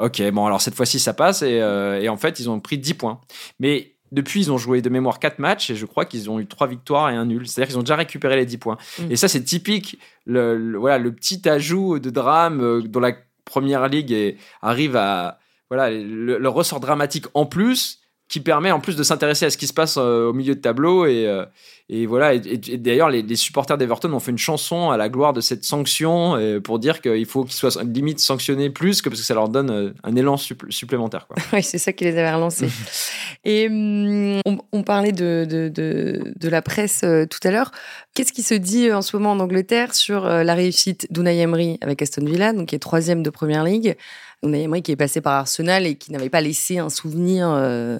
ok, 0.00 0.30
bon, 0.32 0.46
alors 0.46 0.60
cette 0.60 0.74
fois-ci, 0.74 0.98
ça 0.98 1.14
passe. 1.14 1.42
Et, 1.42 1.58
et, 2.02 2.08
en 2.08 2.16
fait, 2.16 2.40
ils 2.40 2.50
ont 2.50 2.58
pris 2.58 2.76
10 2.76 2.94
points. 2.94 3.20
Mais 3.60 3.91
depuis, 4.12 4.42
ils 4.42 4.52
ont 4.52 4.58
joué 4.58 4.82
de 4.82 4.88
mémoire 4.88 5.18
4 5.18 5.38
matchs 5.38 5.70
et 5.70 5.74
je 5.74 5.86
crois 5.86 6.04
qu'ils 6.04 6.30
ont 6.30 6.38
eu 6.38 6.46
3 6.46 6.68
victoires 6.68 7.10
et 7.10 7.16
un 7.16 7.24
nul. 7.24 7.48
C'est-à-dire 7.48 7.68
qu'ils 7.68 7.78
ont 7.78 7.82
déjà 7.82 7.96
récupéré 7.96 8.36
les 8.36 8.46
10 8.46 8.58
points. 8.58 8.78
Mm. 8.98 9.10
Et 9.10 9.16
ça, 9.16 9.26
c'est 9.26 9.42
typique, 9.42 9.98
le, 10.26 10.76
voilà, 10.76 10.98
le 10.98 11.12
petit 11.12 11.48
ajout 11.48 11.98
de 11.98 12.10
drame 12.10 12.60
euh, 12.60 12.82
dans 12.82 13.00
la 13.00 13.12
première 13.44 13.88
ligue 13.88 14.12
et 14.12 14.36
arrive 14.60 14.96
à. 14.96 15.38
Voilà, 15.70 15.90
le 15.90 16.48
ressort 16.50 16.80
dramatique 16.80 17.24
en 17.32 17.46
plus 17.46 18.01
qui 18.32 18.40
permet 18.40 18.72
en 18.72 18.80
plus 18.80 18.96
de 18.96 19.02
s'intéresser 19.02 19.44
à 19.44 19.50
ce 19.50 19.58
qui 19.58 19.66
se 19.66 19.74
passe 19.74 19.96
euh, 19.98 20.30
au 20.30 20.32
milieu 20.32 20.54
de 20.54 20.60
tableau 20.60 21.04
et, 21.04 21.26
euh, 21.26 21.44
et 21.90 22.06
voilà 22.06 22.32
et, 22.32 22.40
d'ailleurs 22.40 23.10
les, 23.10 23.36
supporters 23.36 23.76
d'Everton 23.76 24.10
ont 24.10 24.20
fait 24.20 24.30
une 24.30 24.38
chanson 24.38 24.90
à 24.90 24.96
la 24.96 25.10
gloire 25.10 25.34
de 25.34 25.42
cette 25.42 25.64
sanction 25.64 26.34
euh, 26.36 26.58
pour 26.58 26.78
dire 26.78 27.02
qu'il 27.02 27.26
faut 27.26 27.44
qu'ils 27.44 27.52
soient 27.52 27.82
limite 27.84 28.20
sanctionnés 28.20 28.70
plus 28.70 29.02
que 29.02 29.10
parce 29.10 29.20
que 29.20 29.26
ça 29.26 29.34
leur 29.34 29.50
donne 29.50 29.92
un 30.02 30.16
élan 30.16 30.38
supplémentaire 30.38 31.26
quoi. 31.26 31.36
oui 31.52 31.62
c'est 31.62 31.76
ça 31.76 31.92
qui 31.92 32.04
les 32.04 32.16
avait 32.16 32.32
relancés. 32.32 32.70
Et 33.44 33.66
hum, 33.66 34.40
on, 34.72 34.82
parlait 34.82 35.12
de, 35.12 35.46
de, 35.48 35.68
de, 35.68 36.32
de, 36.34 36.48
la 36.48 36.62
presse 36.62 37.00
tout 37.00 37.40
à 37.42 37.50
l'heure. 37.50 37.72
Qu'est-ce 38.14 38.32
qui 38.32 38.44
se 38.44 38.54
dit 38.54 38.92
en 38.92 39.02
ce 39.02 39.16
moment 39.16 39.32
en 39.32 39.40
Angleterre 39.40 39.94
sur 39.94 40.24
la 40.26 40.54
réussite 40.54 41.12
d'Unai 41.12 41.40
Emery 41.40 41.76
avec 41.80 42.00
Aston 42.02 42.24
Villa 42.24 42.52
donc 42.52 42.68
qui 42.68 42.76
est 42.76 42.78
troisième 42.78 43.24
de 43.24 43.30
première 43.30 43.64
ligue? 43.64 43.96
Unai 44.42 44.62
Emery 44.62 44.82
qui 44.82 44.92
est 44.92 44.96
passé 44.96 45.20
par 45.20 45.34
Arsenal 45.34 45.86
et 45.86 45.96
qui 45.96 46.12
n'avait 46.12 46.30
pas 46.30 46.40
laissé 46.40 46.78
un 46.78 46.88
souvenir 46.88 47.48
euh, 47.48 47.98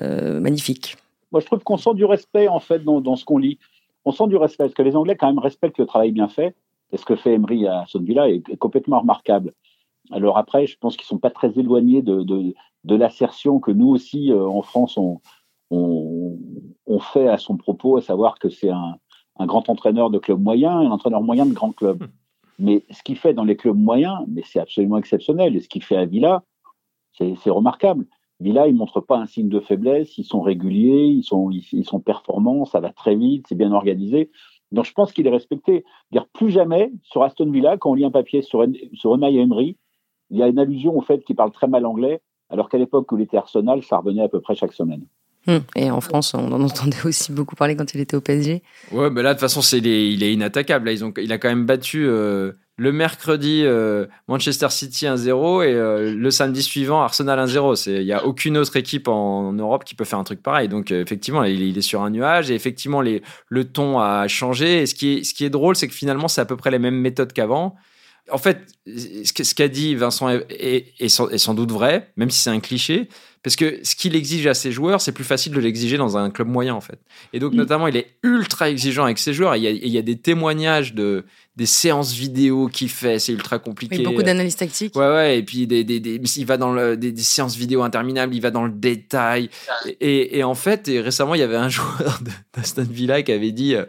euh, 0.00 0.40
magnifique. 0.40 0.96
Moi, 1.32 1.40
je 1.40 1.46
trouve 1.46 1.60
qu'on 1.60 1.76
sent 1.76 1.94
du 1.94 2.04
respect 2.04 2.48
en 2.48 2.60
fait 2.60 2.84
dans, 2.84 3.16
ce 3.16 3.24
qu'on 3.24 3.38
lit. 3.38 3.58
On 4.04 4.12
sent 4.12 4.26
du 4.28 4.36
respect 4.36 4.64
parce 4.64 4.74
que 4.74 4.82
les 4.82 4.96
Anglais 4.96 5.16
quand 5.16 5.26
même 5.26 5.38
respectent 5.38 5.78
le 5.78 5.86
travail 5.86 6.12
bien 6.12 6.28
fait. 6.28 6.54
Et 6.92 6.96
ce 6.96 7.04
que 7.04 7.16
fait 7.16 7.34
Emery 7.34 7.66
à 7.66 7.80
Aston 7.80 8.02
Villa 8.02 8.28
est, 8.28 8.56
complètement 8.56 9.00
remarquable. 9.00 9.52
Alors 10.12 10.36
après, 10.38 10.66
je 10.66 10.76
pense 10.78 10.96
qu'ils 10.96 11.06
sont 11.06 11.18
pas 11.18 11.30
très 11.30 11.58
éloignés 11.58 12.02
de, 12.02 12.22
de, 12.22 12.94
l'assertion 12.94 13.58
que 13.58 13.70
nous 13.70 13.88
aussi 13.88 14.30
euh, 14.30 14.46
en 14.46 14.62
France 14.62 14.96
on, 14.96 15.20
on, 15.70 16.98
fait 17.00 17.26
à 17.26 17.38
son 17.38 17.56
propos, 17.56 17.96
à 17.96 18.02
savoir 18.02 18.38
que 18.38 18.48
c'est 18.48 18.70
un, 18.70 18.96
un, 19.38 19.46
grand 19.46 19.68
entraîneur 19.68 20.10
de 20.10 20.18
club 20.18 20.40
moyen, 20.40 20.78
un 20.78 20.90
entraîneur 20.90 21.22
moyen 21.22 21.46
de 21.46 21.52
grand 21.52 21.72
club. 21.72 22.02
Hmm. 22.02 22.08
Mais 22.58 22.84
ce 22.90 23.02
qu'il 23.02 23.16
fait 23.16 23.34
dans 23.34 23.44
les 23.44 23.56
clubs 23.56 23.76
moyens, 23.76 24.18
mais 24.28 24.42
c'est 24.44 24.60
absolument 24.60 24.98
exceptionnel. 24.98 25.56
Et 25.56 25.60
ce 25.60 25.68
qu'il 25.68 25.82
fait 25.82 25.96
à 25.96 26.04
Villa, 26.04 26.44
c'est 27.12 27.50
remarquable. 27.50 28.06
Villa, 28.40 28.66
ils 28.66 28.74
montrent 28.74 29.00
pas 29.00 29.18
un 29.18 29.26
signe 29.26 29.48
de 29.48 29.60
faiblesse, 29.60 30.18
ils 30.18 30.24
sont 30.24 30.40
réguliers, 30.40 31.06
ils 31.06 31.22
sont, 31.22 31.50
ils, 31.50 31.84
sont 31.84 32.00
performants, 32.00 32.64
ça 32.64 32.80
va 32.80 32.90
très 32.90 33.14
vite, 33.14 33.46
c'est 33.48 33.54
bien 33.54 33.72
organisé. 33.72 34.30
Donc 34.72 34.84
je 34.86 34.92
pense 34.92 35.12
qu'il 35.12 35.26
est 35.26 35.30
respecté. 35.30 35.84
Dire 36.10 36.26
plus 36.28 36.50
jamais 36.50 36.92
sur 37.02 37.22
Aston 37.22 37.50
Villa, 37.50 37.76
quand 37.78 37.90
on 37.90 37.94
lit 37.94 38.04
un 38.04 38.10
papier 38.10 38.42
sur, 38.42 38.66
sur 38.92 39.14
Unai 39.14 39.36
Emery, 39.36 39.76
il 40.30 40.38
y 40.38 40.42
a 40.42 40.48
une 40.48 40.58
allusion 40.58 40.96
au 40.96 41.00
fait 41.00 41.24
qu'il 41.24 41.36
parle 41.36 41.52
très 41.52 41.68
mal 41.68 41.86
anglais, 41.86 42.20
alors 42.50 42.68
qu'à 42.68 42.78
l'époque 42.78 43.10
où 43.12 43.16
il 43.16 43.22
était 43.22 43.36
Arsenal, 43.36 43.82
ça 43.82 43.98
revenait 43.98 44.22
à 44.22 44.28
peu 44.28 44.40
près 44.40 44.54
chaque 44.54 44.72
semaine. 44.72 45.06
Hum. 45.46 45.60
Et 45.76 45.90
en 45.90 46.00
France, 46.00 46.32
on 46.34 46.52
en 46.52 46.62
entendait 46.62 46.96
aussi 47.04 47.32
beaucoup 47.32 47.56
parler 47.56 47.76
quand 47.76 47.94
il 47.94 48.00
était 48.00 48.16
au 48.16 48.20
PSG. 48.20 48.62
Ouais, 48.92 49.10
mais 49.10 49.22
là, 49.22 49.30
de 49.30 49.34
toute 49.34 49.40
façon, 49.40 49.62
c'est, 49.62 49.78
il, 49.78 50.22
est, 50.22 50.32
inattaquable. 50.32 50.86
Là, 50.86 50.92
ils 50.92 51.04
ont, 51.04 51.12
il 51.16 51.32
a 51.32 51.38
quand 51.38 51.48
même 51.48 51.66
battu 51.66 52.06
euh, 52.06 52.52
le 52.76 52.92
mercredi 52.92 53.62
euh, 53.64 54.06
Manchester 54.26 54.68
City 54.70 55.04
1-0 55.06 55.64
et 55.64 55.74
euh, 55.74 56.14
le 56.14 56.30
samedi 56.30 56.62
suivant 56.62 57.02
Arsenal 57.02 57.38
1-0. 57.46 57.90
Il 57.90 58.04
n'y 58.04 58.12
a 58.12 58.24
aucune 58.24 58.56
autre 58.56 58.76
équipe 58.76 59.08
en, 59.08 59.52
Europe 59.52 59.84
qui 59.84 59.94
peut 59.94 60.04
faire 60.04 60.18
un 60.18 60.24
truc 60.24 60.42
pareil. 60.42 60.68
Donc, 60.68 60.90
effectivement, 60.90 61.44
il, 61.44 61.60
il, 61.60 61.76
est 61.76 61.82
sur 61.82 62.02
un 62.02 62.10
nuage 62.10 62.50
et 62.50 62.54
effectivement, 62.54 63.02
les, 63.02 63.22
le 63.48 63.64
ton 63.64 63.98
a 63.98 64.26
changé. 64.28 64.82
Et 64.82 64.86
ce 64.86 64.94
qui 64.94 65.18
est, 65.18 65.24
ce 65.24 65.34
qui 65.34 65.44
est 65.44 65.50
drôle, 65.50 65.76
c'est 65.76 65.88
que 65.88 65.94
finalement, 65.94 66.28
c'est 66.28 66.40
à 66.40 66.46
peu 66.46 66.56
près 66.56 66.70
les 66.70 66.78
mêmes 66.78 66.98
méthodes 66.98 67.32
qu'avant. 67.32 67.76
En 68.30 68.38
fait, 68.38 68.58
ce 68.86 69.54
qu'a 69.54 69.68
dit 69.68 69.94
Vincent 69.94 70.28
est, 70.30 71.08
sans, 71.08 71.54
doute 71.54 71.70
vrai, 71.70 72.10
même 72.16 72.30
si 72.30 72.40
c'est 72.40 72.50
un 72.50 72.60
cliché, 72.60 73.08
parce 73.42 73.56
que 73.56 73.80
ce 73.82 73.94
qu'il 73.94 74.16
exige 74.16 74.46
à 74.46 74.54
ses 74.54 74.72
joueurs, 74.72 75.02
c'est 75.02 75.12
plus 75.12 75.24
facile 75.24 75.52
de 75.52 75.60
l'exiger 75.60 75.98
dans 75.98 76.16
un 76.16 76.30
club 76.30 76.48
moyen, 76.48 76.74
en 76.74 76.80
fait. 76.80 76.98
Et 77.34 77.38
donc, 77.38 77.52
mm. 77.52 77.56
notamment, 77.56 77.86
il 77.86 77.96
est 77.96 78.16
ultra 78.22 78.70
exigeant 78.70 79.04
avec 79.04 79.18
ses 79.18 79.34
joueurs. 79.34 79.56
il, 79.56 79.62
y 79.62 79.98
a, 79.98 80.02
des 80.02 80.16
témoignages 80.16 80.94
de 80.94 81.24
des 81.56 81.66
séances 81.66 82.12
vidéo 82.12 82.68
qu'il 82.68 82.88
fait, 82.88 83.18
c'est 83.18 83.32
ultra 83.32 83.58
compliqué. 83.58 83.98
beaucoup 83.98 84.22
d'analyses 84.22 84.56
tactiques. 84.56 84.96
Ouais, 84.96 85.06
ouais, 85.06 85.38
et 85.38 85.42
puis 85.42 85.66
des, 85.66 85.84
des, 85.84 86.00
des, 86.00 86.16
il 86.16 86.46
va 86.46 86.56
dans 86.56 86.72
le, 86.72 86.96
des, 86.96 87.14
séances 87.16 87.56
vidéo 87.56 87.82
interminables, 87.82 88.34
il 88.34 88.40
va 88.40 88.50
dans 88.50 88.64
le 88.64 88.72
détail. 88.72 89.50
Et, 90.00 90.38
et 90.38 90.42
en 90.42 90.54
fait, 90.54 90.88
et 90.88 91.00
récemment, 91.00 91.34
il 91.34 91.40
y 91.40 91.44
avait 91.44 91.56
un 91.56 91.68
joueur 91.68 92.20
d'Aston 92.56 92.86
Villa 92.90 93.22
qui 93.22 93.32
avait 93.32 93.52
dit. 93.52 93.74
Euh, 93.76 93.84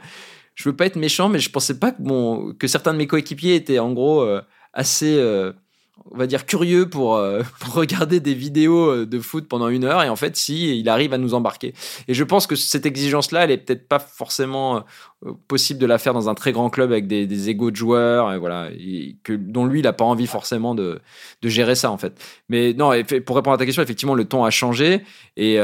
je 0.56 0.70
veux 0.70 0.76
pas 0.76 0.86
être 0.86 0.96
méchant, 0.96 1.30
mais 1.30 1.40
je 1.40 1.50
pensais 1.52 1.78
pas 1.78 1.92
que, 1.92 2.02
bon, 2.02 2.54
que 2.58 2.68
certains 2.68 2.94
de 2.94 2.98
mes 2.98 3.08
coéquipiers 3.08 3.56
étaient 3.56 3.80
en 3.80 3.92
gros 3.92 4.22
euh, 4.22 4.42
assez, 4.74 5.18
euh, 5.18 5.52
on 6.10 6.18
va 6.18 6.28
dire, 6.28 6.46
curieux 6.46 6.90
pour, 6.90 7.18
euh, 7.18 7.42
regarder 7.74 8.22
des 8.22 8.34
vidéos 8.34 9.06
de 9.06 9.20
foot 9.20 9.50
pendant 9.50 9.68
une 9.68 9.84
heure. 9.84 10.02
Et 10.02 10.08
en 10.08 10.16
fait, 10.16 10.38
si, 10.38 10.80
il 10.80 10.88
arrive 10.88 11.12
à 11.12 11.18
nous 11.18 11.34
embarquer. 11.34 11.74
Et 12.08 12.14
je 12.14 12.24
pense 12.24 12.48
que 12.48 12.56
cette 12.56 12.86
exigence-là, 12.86 13.44
elle 13.44 13.52
est 13.52 13.58
peut-être 13.58 13.90
pas 13.90 14.00
forcément 14.00 14.86
possible 15.50 15.80
de 15.80 15.86
la 15.86 15.98
faire 15.98 16.14
dans 16.14 16.30
un 16.30 16.36
très 16.36 16.54
grand 16.54 16.70
club 16.70 16.92
avec 16.94 17.08
des, 17.08 17.28
des 17.28 17.50
égos 17.50 17.72
de 17.72 17.76
joueurs, 17.76 18.40
voilà, 18.40 18.70
que, 19.24 19.34
dont 19.34 19.66
lui, 19.66 19.80
il 19.80 19.88
a 19.88 19.94
pas 19.94 20.06
envie 20.06 20.28
forcément 20.28 20.74
de 20.74 21.02
gérer 21.44 21.76
ça, 21.76 21.92
en 21.92 21.98
fait. 21.98 22.14
Mais 22.48 22.74
non, 22.74 22.92
pour 23.26 23.36
répondre 23.36 23.56
à 23.56 23.58
ta 23.58 23.66
question, 23.66 23.84
effectivement, 23.84 24.16
le 24.16 24.24
ton 24.24 24.46
a 24.46 24.52
changé. 24.52 25.02
Et 25.36 25.60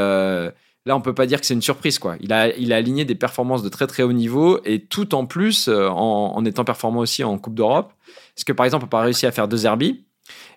Là, 0.84 0.96
on 0.96 1.00
peut 1.00 1.14
pas 1.14 1.26
dire 1.26 1.40
que 1.40 1.46
c'est 1.46 1.54
une 1.54 1.62
surprise, 1.62 1.98
quoi. 1.98 2.16
Il 2.20 2.32
a, 2.32 2.54
il 2.56 2.72
a 2.72 2.76
aligné 2.76 3.04
des 3.04 3.14
performances 3.14 3.62
de 3.62 3.68
très 3.68 3.86
très 3.86 4.02
haut 4.02 4.12
niveau 4.12 4.60
et 4.64 4.80
tout 4.80 5.14
en 5.14 5.26
plus 5.26 5.68
euh, 5.68 5.88
en, 5.88 6.44
étant 6.44 6.64
performant 6.64 7.00
aussi 7.00 7.22
en 7.22 7.38
Coupe 7.38 7.54
d'Europe. 7.54 7.92
Parce 8.34 8.44
que 8.44 8.52
par 8.52 8.66
exemple, 8.66 8.84
on 8.84 8.86
n'a 8.86 8.90
pas 8.90 9.00
réussi 9.02 9.26
à 9.26 9.32
faire 9.32 9.46
deux 9.46 9.64
Herbie. 9.64 10.04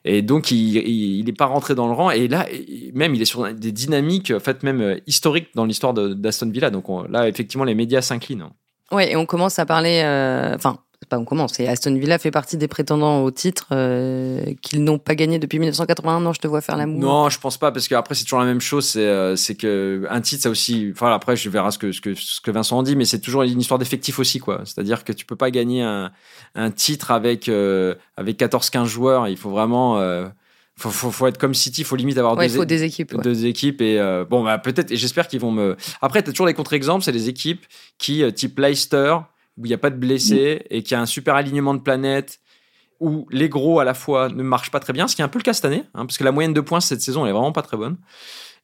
Et 0.04 0.22
donc, 0.22 0.52
il 0.52 1.24
n'est 1.26 1.34
pas 1.34 1.46
rentré 1.46 1.76
dans 1.76 1.88
le 1.88 1.94
rang. 1.94 2.12
Et 2.12 2.28
là, 2.28 2.48
même, 2.94 3.16
il 3.16 3.22
est 3.22 3.26
sur 3.26 3.52
des 3.54 3.72
dynamiques, 3.72 4.32
en 4.32 4.40
fait, 4.40 4.64
même 4.64 4.82
euh, 4.82 5.00
historiques 5.08 5.50
dans 5.56 5.66
l'histoire 5.66 5.94
d'Aston 5.94 6.50
Villa. 6.50 6.70
Donc 6.70 6.86
là, 7.10 7.28
effectivement, 7.28 7.64
les 7.64 7.76
médias 7.76 8.02
s'inclinent. 8.02 8.50
Ouais, 8.92 9.12
et 9.12 9.16
on 9.16 9.26
commence 9.26 9.60
à 9.60 9.66
parler. 9.66 10.02
Euh, 10.04 10.56
enfin, 10.56 10.78
pas 11.06 11.18
on 11.18 11.26
commence. 11.26 11.60
Et 11.60 11.68
Aston 11.68 11.96
Villa 11.96 12.18
fait 12.18 12.32
partie 12.32 12.58
des 12.58 12.68
prétendants 12.68 13.24
au 13.24 13.32
titre 13.32 13.68
euh, 13.72 14.54
qu'ils 14.62 14.84
n'ont 14.84 14.98
pas 14.98 15.16
gagné 15.16 15.40
depuis 15.40 15.60
1981. 15.60 16.20
Non, 16.20 16.34
je 16.34 16.40
te 16.40 16.48
vois 16.48 16.62
faire 16.62 16.78
l'amour. 16.78 17.00
Non, 17.00 17.30
je 17.30 17.40
pense 17.40 17.58
pas 17.58 17.72
parce 17.72 17.88
qu'après 17.88 18.16
c'est 18.16 18.24
toujours 18.24 18.40
la 18.40 18.46
même 18.46 18.62
chose. 18.62 18.86
C'est 18.86 19.00
euh, 19.00 19.36
c'est 19.36 19.56
que 19.56 20.06
un 20.10 20.22
titre, 20.22 20.44
ça 20.44 20.50
aussi. 20.50 20.90
Enfin 20.92 21.14
après, 21.14 21.36
je 21.36 21.50
verrai 21.50 21.72
ce 21.72 21.78
que 21.78 21.92
ce 21.92 22.02
que 22.02 22.14
ce 22.14 22.42
que 22.42 22.52
Vincent 22.52 22.78
en 22.78 22.84
dit, 22.84 22.96
mais 22.96 23.06
c'est 23.06 23.20
toujours 23.20 23.44
une 23.44 23.60
histoire 23.60 23.80
d'effectif 23.80 24.20
aussi, 24.20 24.40
quoi. 24.40 24.62
C'est-à-dire 24.66 25.04
que 25.04 25.14
tu 25.14 25.26
peux 25.26 25.36
pas 25.36 25.52
gagner 25.52 25.82
un, 25.82 26.12
un 26.56 26.72
titre 26.72 27.12
avec 27.12 27.50
euh, 27.50 27.96
avec 28.18 28.40
14-15 28.40 28.86
joueurs. 28.86 29.28
Il 29.28 29.38
faut 29.38 29.50
vraiment 29.50 29.96
faut, 30.78 30.90
faut, 30.90 31.10
faut, 31.10 31.28
être 31.28 31.38
comme 31.38 31.54
City, 31.54 31.82
il 31.82 31.86
faut 31.86 31.96
limite 31.96 32.18
avoir 32.18 32.36
deux, 32.36 32.50
faut 32.50 32.66
des 32.66 32.84
équipes. 32.84 33.16
Deux 33.22 33.46
équipes 33.46 33.82
et 33.82 33.98
bon, 34.30 34.44
bah, 34.44 34.58
peut-être, 34.58 34.92
et 34.92 34.98
j'espère 34.98 35.28
qu'ils 35.28 35.40
vont 35.40 35.52
me. 35.52 35.78
Après, 36.02 36.22
tu 36.22 36.30
as 36.30 36.34
toujours 36.34 36.48
des 36.48 36.54
contre-exemples, 36.54 37.04
c'est 37.04 37.14
des 37.14 37.30
équipes 37.30 37.66
qui, 37.98 38.24
type 38.34 38.60
Leicester, 38.60 39.16
où 39.58 39.66
il 39.66 39.70
n'y 39.70 39.74
a 39.74 39.78
pas 39.78 39.90
de 39.90 39.98
blessés 39.98 40.66
et 40.70 40.84
qui 40.84 40.96
a 40.96 41.02
un 41.02 41.06
super 41.06 41.36
alignement 41.36 41.74
de 41.74 41.80
planètes, 41.80 42.40
où 43.00 43.28
les 43.32 43.50
gros 43.50 43.80
à 43.80 43.84
la 43.84 43.94
fois 43.94 44.30
ne 44.30 44.44
marchent 44.44 44.72
pas 44.72 44.80
très 44.80 44.94
bien, 44.94 45.08
ce 45.08 45.16
qui 45.16 45.22
est 45.22 45.26
un 45.26 45.30
peu 45.30 45.40
le 45.40 45.44
cas 45.44 45.54
cette 45.54 45.66
année, 45.66 45.84
hein, 45.94 46.06
parce 46.06 46.18
que 46.18 46.24
la 46.24 46.32
moyenne 46.32 46.54
de 46.54 46.62
points 46.62 46.80
cette 46.80 47.02
saison 47.02 47.26
elle 47.26 47.32
est 47.32 47.34
vraiment 47.34 47.52
pas 47.52 47.62
très 47.62 47.78
bonne. 47.78 47.98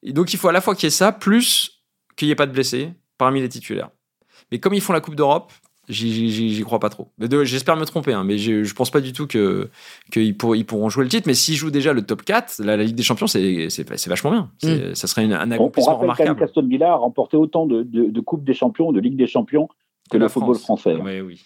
Et 0.02 0.12
donc 0.12 0.32
il 0.32 0.38
faut 0.38 0.48
à 0.48 0.52
la 0.52 0.60
fois 0.60 0.74
qu'il 0.74 0.86
y 0.86 0.88
ait 0.88 0.90
ça, 0.90 1.12
plus 1.12 1.82
qu'il 2.16 2.28
n'y 2.28 2.32
ait 2.32 2.36
pas 2.36 2.46
de 2.46 2.52
blessés 2.52 2.90
parmi 3.18 3.40
les 3.40 3.48
titulaires. 3.48 3.90
Mais 4.50 4.58
comme 4.58 4.74
ils 4.74 4.80
font 4.80 4.92
la 4.92 5.00
Coupe 5.00 5.14
d'Europe, 5.14 5.52
j'y 5.88 6.62
crois 6.64 6.78
pas 6.78 6.88
trop. 6.88 7.08
J'espère 7.42 7.76
me 7.76 7.84
tromper, 7.84 8.12
hein, 8.12 8.24
mais 8.24 8.38
je, 8.38 8.74
pense 8.74 8.90
pas 8.90 9.00
du 9.00 9.12
tout 9.12 9.26
qu'ils 9.26 9.68
ils 10.16 10.36
pourront 10.36 10.88
jouer 10.88 11.04
le 11.04 11.10
titre. 11.10 11.24
Mais 11.26 11.34
s'ils 11.34 11.56
jouent 11.56 11.70
déjà 11.70 11.92
le 11.92 12.02
top 12.02 12.22
4, 12.22 12.62
la, 12.62 12.76
Ligue 12.76 12.94
des 12.94 13.02
Champions, 13.02 13.26
c'est 13.26 14.08
vachement 14.08 14.30
bien. 14.30 14.50
Mm. 14.62 14.94
Ça 14.94 15.06
serait 15.06 15.24
une, 15.24 15.32
un 15.32 15.50
accomplissement 15.50 15.94
on, 15.94 15.96
on 15.96 16.00
remarquable. 16.00 16.42
Aston 16.42 16.66
Villa 16.66 16.92
a 16.92 16.96
remporté 16.96 17.36
autant 17.36 17.66
de, 17.66 17.82
de, 17.82 18.10
de 18.10 18.20
Coupes 18.20 18.44
des 18.44 18.54
Champions, 18.54 18.92
de 18.92 19.00
Ligue 19.00 19.16
des 19.16 19.26
Champions 19.26 19.68
que 20.12 20.18
le 20.18 20.28
football 20.28 20.56
français. 20.56 20.94
Oui, 20.94 21.20
oui. 21.20 21.42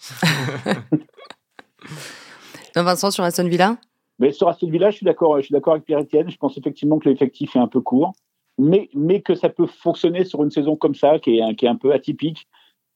Vincent, 2.75 3.11
sur 3.11 3.23
Aston 3.23 3.47
Villa? 3.47 3.77
Mais 4.19 4.31
Sur 4.31 4.47
Aston 4.47 4.69
Villa, 4.69 4.89
je 4.89 4.97
suis 4.97 5.03
d'accord 5.03 5.35
avec 5.35 5.85
Pierre-Etienne. 5.85 6.29
Je 6.29 6.37
pense 6.37 6.57
effectivement 6.57 6.99
que 6.99 7.07
l'effectif 7.07 7.55
est 7.55 7.59
un 7.59 7.67
peu 7.67 7.81
court, 7.81 8.13
mais, 8.57 8.89
mais 8.93 9.21
que 9.21 9.35
ça 9.35 9.49
peut 9.49 9.67
fonctionner 9.67 10.25
sur 10.25 10.43
une 10.43 10.51
saison 10.51 10.75
comme 10.75 10.95
ça, 10.95 11.19
qui 11.19 11.37
est, 11.37 11.55
qui 11.55 11.65
est 11.65 11.69
un 11.69 11.75
peu 11.75 11.93
atypique. 11.93 12.47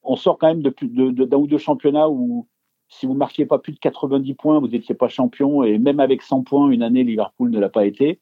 On 0.03 0.15
sort 0.15 0.37
quand 0.37 0.47
même 0.47 0.63
d'un 0.63 0.71
de, 0.81 1.25
de, 1.25 1.35
ou 1.35 1.47
deux 1.47 1.59
championnats 1.59 2.09
où, 2.09 2.47
si 2.89 3.05
vous 3.05 3.13
ne 3.13 3.19
marquiez 3.19 3.45
pas 3.45 3.59
plus 3.59 3.73
de 3.73 3.79
90 3.79 4.33
points, 4.33 4.59
vous 4.59 4.67
n'étiez 4.67 4.95
pas 4.95 5.07
champion. 5.07 5.63
Et 5.63 5.77
même 5.77 5.99
avec 5.99 6.21
100 6.21 6.43
points, 6.43 6.69
une 6.69 6.83
année, 6.83 7.03
Liverpool 7.03 7.51
ne 7.51 7.59
l'a 7.59 7.69
pas 7.69 7.85
été. 7.85 8.19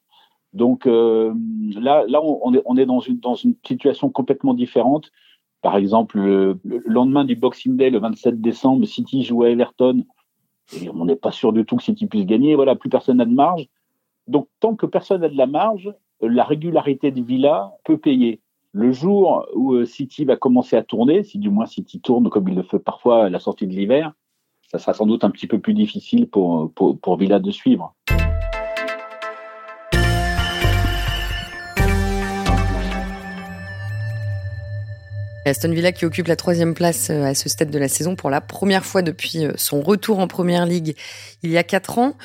Donc 0.52 0.86
euh, 0.86 1.32
là, 1.76 2.04
là 2.08 2.20
on, 2.22 2.54
est, 2.54 2.62
on 2.64 2.76
est 2.76 2.86
dans, 2.86 2.98
une, 3.00 3.20
dans 3.20 3.34
une 3.34 3.54
situation 3.64 4.10
complètement 4.10 4.52
différente. 4.52 5.10
Par 5.62 5.76
exemple, 5.76 6.18
le, 6.18 6.60
lendemain 6.86 7.24
du 7.24 7.36
Boxing 7.36 7.76
Day, 7.76 7.90
le 7.90 7.98
27 7.98 8.40
décembre, 8.40 8.86
City 8.86 9.22
joue 9.22 9.42
à 9.42 9.50
Everton. 9.50 10.04
On 10.94 11.04
n'est 11.04 11.16
pas 11.16 11.32
sûr 11.32 11.52
du 11.52 11.64
tout 11.64 11.76
que 11.76 11.82
City 11.82 12.06
puisse 12.06 12.24
gagner. 12.24 12.54
Voilà, 12.54 12.76
plus 12.76 12.90
personne 12.90 13.18
n'a 13.18 13.24
de 13.24 13.34
marge. 13.34 13.66
Donc, 14.26 14.48
tant 14.60 14.74
que 14.74 14.86
personne 14.86 15.20
n'a 15.20 15.28
de 15.28 15.36
la 15.36 15.46
marge, 15.46 15.92
la 16.20 16.44
régularité 16.44 17.10
de 17.10 17.20
Villa 17.20 17.72
peut 17.84 17.98
payer. 17.98 18.40
Le 18.72 18.92
jour 18.92 19.46
où 19.54 19.72
euh, 19.72 19.84
City 19.84 20.24
va 20.24 20.36
commencer 20.36 20.76
à 20.76 20.84
tourner, 20.84 21.24
si 21.24 21.38
du 21.38 21.50
moins 21.50 21.66
City 21.66 22.00
tourne 22.00 22.30
comme 22.30 22.48
il 22.48 22.54
le 22.54 22.62
fait 22.62 22.78
parfois 22.78 23.24
à 23.24 23.28
la 23.28 23.40
sortie 23.40 23.66
de 23.66 23.72
l'hiver, 23.72 24.12
ça 24.70 24.78
sera 24.78 24.94
sans 24.94 25.06
doute 25.06 25.24
un 25.24 25.30
petit 25.30 25.48
peu 25.48 25.58
plus 25.58 25.74
difficile 25.74 26.28
pour, 26.28 26.72
pour 26.72 27.16
Villa 27.16 27.40
de 27.40 27.50
suivre. 27.50 27.96
Aston 35.46 35.72
Villa 35.72 35.92
qui 35.92 36.04
occupe 36.04 36.26
la 36.26 36.36
troisième 36.36 36.74
place 36.74 37.08
euh, 37.10 37.24
à 37.24 37.34
ce 37.34 37.48
stade 37.48 37.70
de 37.70 37.78
la 37.78 37.88
saison 37.88 38.14
pour 38.14 38.30
la 38.30 38.40
première 38.40 38.84
fois 38.84 39.02
depuis 39.02 39.46
euh, 39.46 39.52
son 39.56 39.80
retour 39.80 40.18
en 40.18 40.28
Première 40.28 40.66
Ligue 40.66 40.94
il 41.42 41.50
y 41.50 41.56
a 41.56 41.62
quatre 41.62 41.98
ans. 41.98 42.16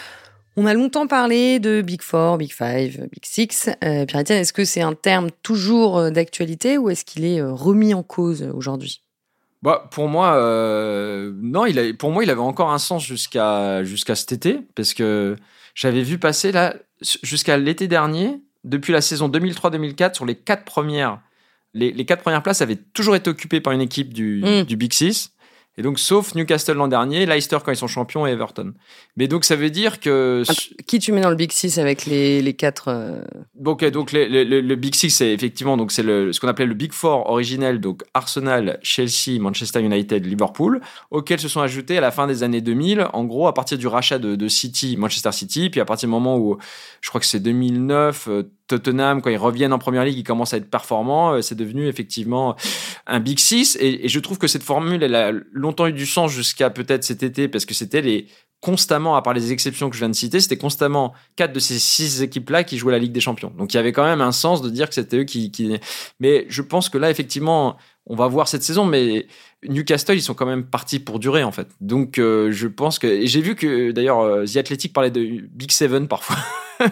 On 0.58 0.66
a 0.66 0.74
longtemps 0.74 1.08
parlé 1.08 1.60
de 1.60 1.82
Big 1.82 2.02
Four, 2.02 2.38
Big 2.38 2.52
Five, 2.54 3.08
Big 3.12 3.24
Six. 3.24 3.70
Euh, 3.84 4.06
Pierre-Etienne, 4.06 4.40
est-ce 4.40 4.54
que 4.54 4.66
c'est 4.66 4.82
un 4.82 4.94
terme 4.94 5.30
toujours 5.44 5.98
euh, 5.98 6.10
d'actualité 6.12 6.78
ou 6.78 6.90
est-ce 6.90 7.04
qu'il 7.06 7.26
est 7.26 7.42
remis 7.42 7.94
en 7.94 8.04
cause 8.04 8.50
aujourd'hui? 8.54 9.02
Bah, 9.62 9.90
pour 9.92 10.08
moi, 10.08 10.38
non, 11.42 11.66
il 11.66 11.98
pour 11.98 12.12
moi, 12.12 12.24
il 12.24 12.30
avait 12.30 12.40
encore 12.40 12.72
un 12.72 12.78
sens 12.78 13.04
jusqu'à 13.04 13.84
jusqu'à 13.84 14.14
cet 14.14 14.32
été, 14.32 14.60
parce 14.76 14.94
que 14.94 15.38
j'avais 15.74 16.04
vu 16.04 16.20
passer 16.20 16.52
là 16.52 16.76
jusqu'à 17.02 17.58
l'été 17.58 17.88
dernier, 17.88 18.40
depuis 18.64 18.94
la 18.94 19.02
saison 19.02 19.28
2003-2004, 19.28 20.14
sur 20.14 20.26
les 20.26 20.36
quatre 20.36 20.66
premières 20.66 21.20
les, 21.76 21.92
les, 21.92 22.06
quatre 22.06 22.22
premières 22.22 22.42
places 22.42 22.62
avaient 22.62 22.80
toujours 22.94 23.16
été 23.16 23.30
occupées 23.30 23.62
par 23.62 23.74
une 23.74 23.82
équipe 23.82 24.14
du, 24.14 24.42
mm. 24.44 24.64
du 24.64 24.78
Big 24.78 24.94
Six. 24.94 25.32
Et 25.78 25.82
donc, 25.82 26.00
sauf 26.00 26.36
Newcastle 26.36 26.78
l'an 26.78 26.88
dernier, 26.88 27.26
Leicester 27.26 27.58
quand 27.64 27.72
ils 27.72 27.78
sont 27.78 27.88
champions 27.88 28.26
et 28.26 28.32
Everton. 28.32 28.74
Mais 29.18 29.28
donc, 29.28 29.44
ça 29.44 29.58
veut 29.58 29.70
dire 29.70 30.00
que. 30.00 30.44
Ah, 30.48 30.54
qui 30.88 31.00
tu 31.00 31.12
mets 31.12 31.20
dans 31.20 31.30
le 31.30 31.36
Big 31.36 31.52
Six 31.52 31.78
avec 31.80 32.06
les, 32.06 32.42
les 32.42 32.54
quatre. 32.54 32.88
Euh... 32.88 33.22
Donc, 33.56 33.84
donc 33.84 34.14
les, 34.14 34.30
les, 34.30 34.62
le 34.62 34.76
Big 34.76 34.96
Six, 34.96 35.10
c'est 35.10 35.34
effectivement 35.34 35.76
donc 35.76 35.92
c'est 35.92 36.04
ce 36.04 36.40
qu'on 36.40 36.48
appelait 36.48 36.66
le 36.66 36.76
Big 36.76 36.94
Four 36.94 37.30
originel, 37.30 37.82
donc 37.82 38.04
Arsenal, 38.14 38.80
Chelsea, 38.84 39.38
Manchester 39.40 39.82
United, 39.82 40.26
Liverpool, 40.26 40.80
auxquels 41.12 41.42
se 41.42 41.50
sont 41.50 41.62
ajoutés 41.62 41.98
à 41.98 42.02
la 42.02 42.12
fin 42.12 42.26
des 42.26 42.44
années 42.44 42.62
2000, 42.62 43.08
en 43.12 43.26
gros, 43.26 43.48
à 43.48 43.54
partir 43.54 43.78
du 43.78 43.88
rachat 43.88 44.18
de, 44.18 44.38
de 44.38 44.48
City, 44.48 44.96
Manchester 44.98 45.34
City, 45.34 45.70
puis 45.70 45.82
à 45.82 45.86
partir 45.86 46.08
du 46.08 46.12
moment 46.12 46.38
où, 46.38 46.58
je 47.02 47.10
crois 47.10 47.20
que 47.20 47.28
c'est 47.28 47.42
2009, 47.42 48.30
Tottenham, 48.68 49.22
quand 49.22 49.30
ils 49.30 49.38
reviennent 49.38 49.74
en 49.74 49.80
première 49.80 50.06
ligue, 50.06 50.18
ils 50.18 50.24
commencent 50.24 50.54
à 50.54 50.58
être 50.58 50.70
performants. 50.70 51.34
Euh, 51.34 51.42
c'est 51.42 51.56
devenu 51.56 51.88
effectivement 51.88 52.56
un 53.06 53.20
Big 53.20 53.40
Six. 53.40 53.78
Et, 53.80 54.08
je 54.08 54.20
trouve 54.20 54.38
que 54.38 54.48
cette 54.48 54.64
formule, 54.64 55.04
elle 55.04 55.16
a 55.16 55.32
longtemps 55.52 55.88
eu 55.88 55.94
du 55.94 56.06
sens 56.06 56.32
jusqu'à 56.32 56.70
peut-être 56.70 57.04
cet 57.04 57.24
été, 57.24 57.48
parce 57.48 57.66
que 57.66 57.74
c'était 57.74 58.02
les 58.02 58.28
constamment, 58.62 59.16
à 59.16 59.22
part 59.22 59.34
les 59.34 59.52
exceptions 59.52 59.92
que 59.92 59.96
je 59.96 60.00
viens 60.00 60.10
de 60.10 60.16
citer, 60.16 60.40
c'était 60.40 60.58
constamment 60.58 61.14
quatre 61.36 61.54
de 61.54 61.60
ces 61.60 61.78
six 61.78 62.24
équipes-là 62.24 62.64
qui 62.64 62.80
jouaient 62.80 62.94
la 62.94 63.00
Ligue 63.00 63.12
des 63.12 63.20
Champions. 63.20 63.54
Donc 63.56 63.74
il 63.74 63.78
y 63.78 63.80
avait 63.80 63.92
quand 63.92 64.06
même 64.06 64.22
un 64.22 64.32
sens 64.32 64.64
de 64.64 64.70
dire 64.72 64.90
que 64.90 64.96
c'était 64.96 65.18
eux 65.18 65.24
qui... 65.24 65.52
Mais 66.20 66.48
je 66.50 66.64
pense 66.64 66.90
que 66.90 66.98
là, 66.98 67.12
effectivement, 67.12 67.78
on 68.08 68.16
va 68.16 68.28
voir 68.28 68.48
cette 68.48 68.64
saison, 68.64 68.86
mais 68.86 69.28
Newcastle, 69.68 70.16
ils 70.16 70.22
sont 70.22 70.34
quand 70.34 70.46
même 70.46 70.66
partis 70.66 71.00
pour 71.00 71.20
durer, 71.20 71.44
en 71.44 71.52
fait. 71.52 71.68
Donc, 71.82 72.20
euh, 72.20 72.52
je 72.52 72.68
pense 72.68 73.00
que. 73.00 73.26
J'ai 73.26 73.42
vu 73.42 73.56
que, 73.56 73.92
d'ailleurs, 73.92 74.20
euh, 74.20 74.46
The 74.46 74.58
Athletic 74.58 74.94
parlait 74.94 75.12
de 75.12 75.42
Big 75.52 75.72
Seven 75.72 76.08
parfois. 76.08 76.38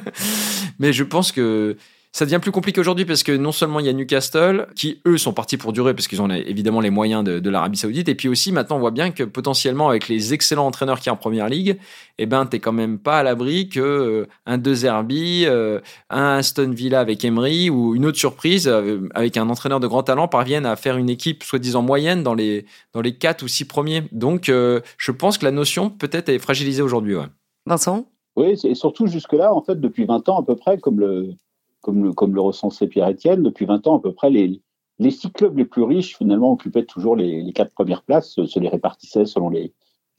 mais 0.80 0.92
je 0.94 1.04
pense 1.04 1.32
que 1.32 1.78
ça 2.16 2.26
devient 2.26 2.40
plus 2.40 2.52
compliqué 2.52 2.80
aujourd'hui 2.80 3.06
parce 3.06 3.24
que 3.24 3.32
non 3.32 3.52
seulement 3.52 3.80
il 3.80 3.88
y 3.88 3.90
a 3.90 3.94
Newcastle, 3.94 4.68
qui 4.76 5.02
eux 5.08 5.18
sont 5.18 5.34
partis 5.34 5.58
pour 5.58 5.74
durer 5.74 5.96
parce 5.96 6.08
qu'ils 6.08 6.22
ont 6.22 6.30
évidemment 6.30 6.80
les 6.80 6.92
moyens 6.92 7.24
de, 7.24 7.40
de 7.40 7.50
l'Arabie 7.50 7.78
Saoudite, 7.80 8.08
et 8.08 8.14
puis 8.14 8.30
aussi 8.30 8.52
maintenant 8.52 8.76
on 8.76 8.80
voit 8.80 8.92
bien 8.92 9.10
que 9.10 9.24
potentiellement 9.24 9.90
avec 9.90 10.08
les 10.08 10.32
excellents 10.32 10.68
entraîneurs 10.68 11.00
qui 11.00 11.08
y 11.08 11.10
a 11.10 11.14
en 11.14 11.18
première 11.18 11.50
ligue, 11.50 11.80
eh 12.20 12.28
ben 12.28 12.46
t'es 12.46 12.60
quand 12.60 12.72
même 12.72 13.00
pas 13.00 13.18
à 13.18 13.24
l'abri 13.24 13.68
que 13.68 13.80
euh, 13.80 14.28
un 14.46 14.60
De 14.60 14.76
Zerbi, 14.76 15.46
euh, 15.48 15.80
un 16.12 16.38
Aston 16.38 16.70
Villa 16.70 17.00
avec 17.00 17.26
Emery 17.26 17.72
ou 17.72 17.96
une 17.96 18.06
autre 18.06 18.20
surprise 18.20 18.68
euh, 18.68 19.10
avec 19.16 19.36
un 19.36 19.50
entraîneur 19.50 19.80
de 19.80 19.88
grand 19.88 20.04
talent 20.04 20.28
parviennent 20.28 20.68
à 20.68 20.76
faire 20.76 20.98
une 20.98 21.10
équipe 21.10 21.44
soi-disant 21.44 21.82
moyenne 21.82 22.22
dans 22.22 22.36
les 22.36 22.68
dans 22.94 23.02
les 23.02 23.18
quatre 23.18 23.42
ou 23.42 23.48
six 23.48 23.66
premiers. 23.66 24.04
Donc 24.12 24.46
je 24.50 25.12
pense 25.12 25.40
que 25.40 25.46
la 25.46 25.52
notion 25.52 25.90
peut-être 25.90 26.30
est 26.30 26.38
fragilisée 26.38 26.84
aujourd'hui. 26.84 27.16
Ouais. 27.16 27.26
Vincent? 27.66 28.06
Oui, 28.36 28.56
et 28.64 28.76
surtout 28.76 29.08
jusque-là, 29.08 29.54
en 29.54 29.62
fait, 29.62 29.80
depuis 29.80 30.06
20 30.06 30.28
ans 30.30 30.40
à 30.40 30.44
peu 30.44 30.56
près, 30.56 30.80
comme 30.80 31.00
le, 31.00 31.36
comme 31.84 32.04
le, 32.06 32.14
comme 32.14 32.34
le 32.34 32.42
recensait 32.42 32.88
Pierre-Etienne, 32.88 33.44
depuis 33.44 33.66
20 33.66 33.86
ans 33.88 33.98
à 33.98 34.02
peu 34.02 34.14
près, 34.14 34.32
les, 34.32 34.62
les 35.00 35.12
six 35.12 35.32
clubs 35.32 35.56
les 35.56 35.66
plus 35.66 35.84
riches, 35.84 36.18
finalement, 36.18 36.54
occupaient 36.54 36.86
toujours 36.86 37.16
les, 37.16 37.44
les 37.44 37.54
quatre 37.54 37.74
premières 37.74 38.02
places, 38.02 38.34
se, 38.34 38.60
les 38.60 38.70
répartissaient 38.70 39.26
selon 39.26 39.50
les 39.50 39.74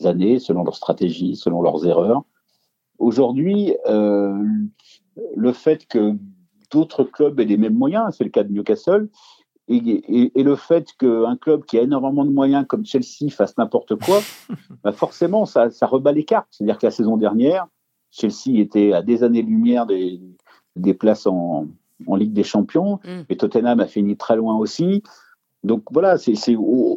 années, 0.04 0.38
selon 0.38 0.62
leurs 0.62 0.76
stratégies, 0.76 1.36
selon 1.36 1.62
leurs 1.62 1.86
erreurs. 1.86 2.22
Aujourd'hui, 2.98 3.74
euh, 3.88 4.36
le 5.34 5.52
fait 5.52 5.86
que 5.86 6.12
d'autres 6.70 7.02
clubs 7.02 7.40
aient 7.40 7.46
les 7.46 7.56
mêmes 7.56 7.74
moyens, 7.74 8.14
c'est 8.16 8.24
le 8.24 8.30
cas 8.30 8.44
de 8.44 8.52
Newcastle, 8.52 9.08
et, 9.66 9.76
et, 9.76 10.38
et 10.38 10.42
le 10.42 10.56
fait 10.56 10.92
qu'un 10.98 11.36
club 11.38 11.64
qui 11.64 11.78
a 11.78 11.82
énormément 11.82 12.26
de 12.26 12.30
moyens 12.30 12.66
comme 12.68 12.84
Chelsea 12.84 13.30
fasse 13.30 13.56
n'importe 13.56 13.96
quoi, 13.96 14.20
bah 14.84 14.92
forcément, 14.92 15.46
ça, 15.46 15.70
ça 15.70 15.86
rebat 15.86 16.12
les 16.12 16.24
cartes. 16.24 16.48
C'est-à-dire 16.50 16.76
que 16.76 16.84
la 16.84 16.90
saison 16.90 17.16
dernière, 17.16 17.66
Chelsea 18.10 18.58
était 18.58 18.92
à 18.92 19.00
des 19.00 19.24
années-lumière 19.24 19.86
des, 19.86 20.20
des 20.76 20.94
places 20.94 21.26
en, 21.26 21.66
en 22.06 22.16
Ligue 22.16 22.32
des 22.32 22.44
Champions. 22.44 23.00
Mm. 23.04 23.20
Et 23.28 23.36
Tottenham 23.36 23.80
a 23.80 23.86
fini 23.86 24.16
très 24.16 24.36
loin 24.36 24.56
aussi. 24.56 25.02
Donc 25.64 25.84
voilà, 25.90 26.18
c'est 26.18 26.56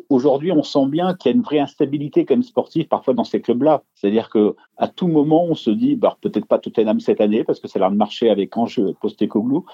aujourd'hui 0.09 0.51
on 0.51 0.61
sent 0.61 0.87
bien 0.87 1.13
qu'il 1.13 1.31
y 1.31 1.33
a 1.33 1.37
une 1.37 1.41
vraie 1.41 1.59
instabilité 1.59 2.25
quand 2.25 2.33
même 2.33 2.43
sportive 2.43 2.87
parfois 2.89 3.13
dans 3.13 3.23
ces 3.23 3.39
clubs-là. 3.39 3.83
C'est-à-dire 3.95 4.29
que 4.29 4.55
à 4.75 4.89
tout 4.89 5.07
moment 5.07 5.45
on 5.45 5.55
se 5.55 5.71
dit, 5.71 5.95
bah, 5.95 6.17
peut-être 6.19 6.45
pas 6.45 6.59
Tottenham 6.59 6.99
cette 6.99 7.21
année 7.21 7.45
parce 7.45 7.61
que 7.61 7.69
c'est 7.69 7.79
l'air 7.79 7.91
de 7.91 7.95
marcher 7.95 8.29
avec 8.29 8.57
Ange 8.57 8.81
Postecoglou, 8.99 9.65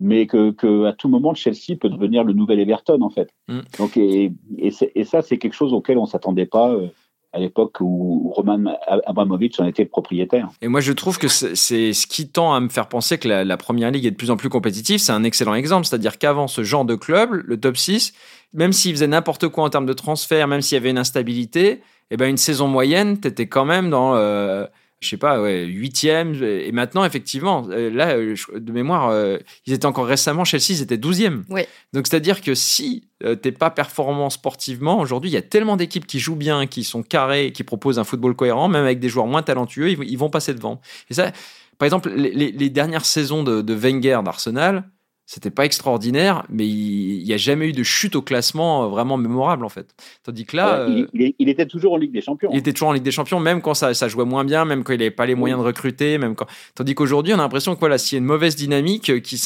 mais 0.00 0.26
que, 0.26 0.50
que, 0.52 0.86
à 0.86 0.94
tout 0.94 1.10
moment 1.10 1.34
Chelsea 1.34 1.76
peut 1.78 1.90
devenir 1.90 2.24
le 2.24 2.32
nouvel 2.32 2.58
Everton 2.58 3.02
en 3.02 3.10
fait. 3.10 3.28
Mm. 3.48 3.60
Donc 3.78 3.98
et, 3.98 4.32
et, 4.56 4.72
et 4.94 5.04
ça 5.04 5.20
c'est 5.20 5.36
quelque 5.36 5.52
chose 5.52 5.74
auquel 5.74 5.98
on 5.98 6.06
s'attendait 6.06 6.46
pas. 6.46 6.72
Euh, 6.72 6.88
à 7.32 7.38
l'époque 7.38 7.76
où 7.80 8.32
Roman 8.34 8.78
Abramovich 9.06 9.60
en 9.60 9.66
était 9.66 9.84
propriétaire. 9.84 10.48
Et 10.62 10.68
moi, 10.68 10.80
je 10.80 10.92
trouve 10.92 11.18
que 11.18 11.28
c'est 11.28 11.92
ce 11.92 12.06
qui 12.06 12.28
tend 12.28 12.54
à 12.54 12.60
me 12.60 12.68
faire 12.68 12.88
penser 12.88 13.18
que 13.18 13.28
la, 13.28 13.44
la 13.44 13.56
Première 13.56 13.90
Ligue 13.90 14.06
est 14.06 14.10
de 14.10 14.16
plus 14.16 14.30
en 14.30 14.36
plus 14.36 14.48
compétitive. 14.48 14.98
C'est 14.98 15.12
un 15.12 15.24
excellent 15.24 15.54
exemple. 15.54 15.86
C'est-à-dire 15.86 16.18
qu'avant 16.18 16.48
ce 16.48 16.62
genre 16.64 16.84
de 16.84 16.94
club, 16.94 17.42
le 17.44 17.60
top 17.60 17.76
6, 17.76 18.14
même 18.54 18.72
s'il 18.72 18.92
faisait 18.92 19.06
n'importe 19.06 19.48
quoi 19.48 19.64
en 19.64 19.70
termes 19.70 19.86
de 19.86 19.92
transfert, 19.92 20.48
même 20.48 20.62
s'il 20.62 20.76
y 20.76 20.78
avait 20.78 20.90
une 20.90 20.98
instabilité, 20.98 21.82
eh 22.10 22.16
ben 22.16 22.30
une 22.30 22.38
saison 22.38 22.66
moyenne, 22.66 23.20
tu 23.20 23.28
étais 23.28 23.46
quand 23.46 23.64
même 23.64 23.90
dans... 23.90 24.14
Euh, 24.14 24.66
je 25.00 25.08
sais 25.10 25.16
pas, 25.16 25.40
ouais, 25.40 25.64
huitième. 25.64 26.34
Et 26.42 26.72
maintenant, 26.72 27.04
effectivement, 27.04 27.66
euh, 27.70 27.88
là, 27.90 28.16
euh, 28.16 28.34
de 28.54 28.72
mémoire, 28.72 29.10
euh, 29.10 29.38
ils 29.66 29.72
étaient 29.72 29.86
encore 29.86 30.06
récemment, 30.06 30.44
Chelsea, 30.44 30.70
ils 30.70 30.82
étaient 30.82 30.98
douzième. 30.98 31.44
Ouais. 31.48 31.68
Donc, 31.92 32.08
c'est-à-dire 32.08 32.40
que 32.40 32.54
si 32.54 33.08
t'es 33.42 33.50
pas 33.50 33.70
performant 33.70 34.30
sportivement, 34.30 35.00
aujourd'hui, 35.00 35.30
il 35.30 35.34
y 35.34 35.38
a 35.38 35.42
tellement 35.42 35.76
d'équipes 35.76 36.06
qui 36.06 36.20
jouent 36.20 36.36
bien, 36.36 36.68
qui 36.68 36.84
sont 36.84 37.02
carrées, 37.02 37.50
qui 37.52 37.64
proposent 37.64 37.98
un 37.98 38.04
football 38.04 38.36
cohérent, 38.36 38.68
même 38.68 38.84
avec 38.84 39.00
des 39.00 39.08
joueurs 39.08 39.26
moins 39.26 39.42
talentueux, 39.42 39.90
ils, 39.90 40.18
vont 40.18 40.30
passer 40.30 40.54
devant. 40.54 40.80
Et 41.10 41.14
ça, 41.14 41.32
par 41.78 41.86
exemple, 41.86 42.10
les, 42.10 42.30
les 42.32 42.70
dernières 42.70 43.04
saisons 43.04 43.42
de, 43.42 43.60
de 43.60 43.74
Wenger 43.74 44.20
d'Arsenal, 44.24 44.84
c'était 45.28 45.50
pas 45.50 45.66
extraordinaire, 45.66 46.46
mais 46.48 46.66
il 46.66 47.22
n'y 47.22 47.34
a 47.34 47.36
jamais 47.36 47.68
eu 47.68 47.72
de 47.72 47.82
chute 47.82 48.16
au 48.16 48.22
classement 48.22 48.84
euh, 48.84 48.88
vraiment 48.88 49.18
mémorable 49.18 49.62
en 49.66 49.68
fait. 49.68 49.94
Tandis 50.22 50.46
que 50.46 50.56
là, 50.56 50.86
il, 50.88 51.02
euh, 51.02 51.32
il, 51.38 51.50
était 51.50 51.66
toujours 51.66 51.92
en 51.92 51.96
Ligue 51.98 52.12
des 52.12 52.22
Champions. 52.22 52.48
Il 52.50 52.58
était 52.58 52.72
toujours 52.72 52.88
en 52.88 52.92
Ligue 52.92 53.02
des 53.02 53.10
Champions, 53.10 53.38
même 53.38 53.60
quand 53.60 53.74
ça, 53.74 53.92
ça 53.92 54.08
jouait 54.08 54.24
moins 54.24 54.46
bien, 54.46 54.64
même 54.64 54.84
quand 54.84 54.94
il 54.94 55.00
n'avait 55.00 55.10
pas 55.10 55.26
les 55.26 55.34
moyens 55.34 55.60
de 55.60 55.66
recruter, 55.66 56.16
même 56.16 56.34
quand. 56.34 56.46
Tandis 56.74 56.94
qu'aujourd'hui, 56.94 57.34
on 57.34 57.38
a 57.38 57.42
l'impression 57.42 57.74
que 57.74 57.80
voilà, 57.80 57.98
s'il 57.98 58.16
y 58.16 58.18
a 58.18 58.20
une 58.20 58.24
mauvaise 58.24 58.56
dynamique, 58.56 59.10
euh, 59.10 59.20
qui 59.20 59.38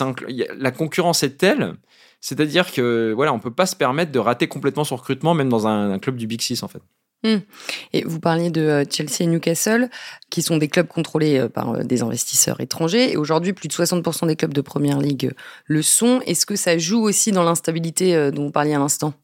la 0.57 0.71
concurrence 0.71 1.25
est 1.25 1.37
telle, 1.37 1.75
c'est-à-dire 2.21 2.73
que 2.73 3.13
voilà, 3.17 3.33
on 3.33 3.41
peut 3.41 3.51
pas 3.51 3.67
se 3.67 3.75
permettre 3.75 4.13
de 4.13 4.21
rater 4.21 4.47
complètement 4.47 4.85
son 4.85 4.95
recrutement, 4.95 5.35
même 5.35 5.49
dans 5.49 5.67
un, 5.67 5.91
un 5.91 5.99
club 5.99 6.15
du 6.15 6.29
Big 6.29 6.43
Six 6.43 6.63
en 6.63 6.69
fait. 6.69 6.83
Mmh. 7.25 7.37
Et 7.93 8.05
vous 8.05 8.19
parliez 8.19 8.51
de 8.51 8.61
euh, 8.61 8.85
Chelsea 8.89 9.21
et 9.21 9.27
Newcastle, 9.27 9.89
qui 10.31 10.43
sont 10.43 10.57
des 10.57 10.69
clubs 10.69 10.89
contrôlés 10.89 11.39
euh, 11.39 11.49
par 11.49 11.71
euh, 11.71 11.83
des 11.85 12.03
investisseurs 12.03 12.61
étrangers. 12.61 13.13
Et 13.13 13.17
aujourd'hui, 13.17 13.53
plus 13.53 13.69
de 13.69 13.73
60% 13.73 14.27
des 14.27 14.35
clubs 14.35 14.53
de 14.53 14.61
Première 14.61 14.99
Ligue 14.99 15.33
le 15.67 15.83
sont. 15.83 16.21
Est-ce 16.27 16.47
que 16.47 16.57
ça 16.57 16.77
joue 16.79 17.01
aussi 17.01 17.31
dans 17.31 17.45
l'instabilité 17.45 18.31
dont 18.33 18.47
vous 18.47 18.51
parliez 18.51 18.75
à 18.75 18.79
l'instant? 18.79 19.15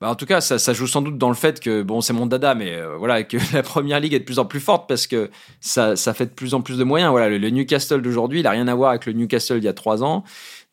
Bah 0.00 0.10
en 0.10 0.16
tout 0.16 0.26
cas, 0.26 0.40
ça, 0.40 0.72
joue 0.72 0.88
sans 0.88 1.00
doute 1.00 1.16
dans 1.16 1.28
le 1.28 1.36
fait 1.36 1.60
que, 1.60 1.82
bon, 1.82 2.00
c'est 2.00 2.12
mon 2.12 2.26
dada, 2.26 2.54
mais 2.54 2.80
voilà, 2.98 3.22
que 3.22 3.36
la 3.54 3.62
première 3.62 4.00
ligue 4.00 4.14
est 4.14 4.18
de 4.18 4.24
plus 4.24 4.38
en 4.38 4.44
plus 4.44 4.60
forte 4.60 4.88
parce 4.88 5.06
que 5.06 5.30
ça, 5.60 5.94
fait 5.96 6.26
de 6.26 6.32
plus 6.32 6.54
en 6.54 6.60
plus 6.60 6.76
de 6.76 6.84
moyens. 6.84 7.10
Voilà, 7.12 7.28
le, 7.28 7.38
le 7.38 7.50
Newcastle 7.50 8.02
d'aujourd'hui, 8.02 8.40
il 8.40 8.42
n'a 8.42 8.50
rien 8.50 8.68
à 8.68 8.74
voir 8.74 8.90
avec 8.90 9.06
le 9.06 9.12
Newcastle 9.12 9.58
il 9.58 9.64
y 9.64 9.68
a 9.68 9.72
trois 9.72 10.02
ans. 10.02 10.24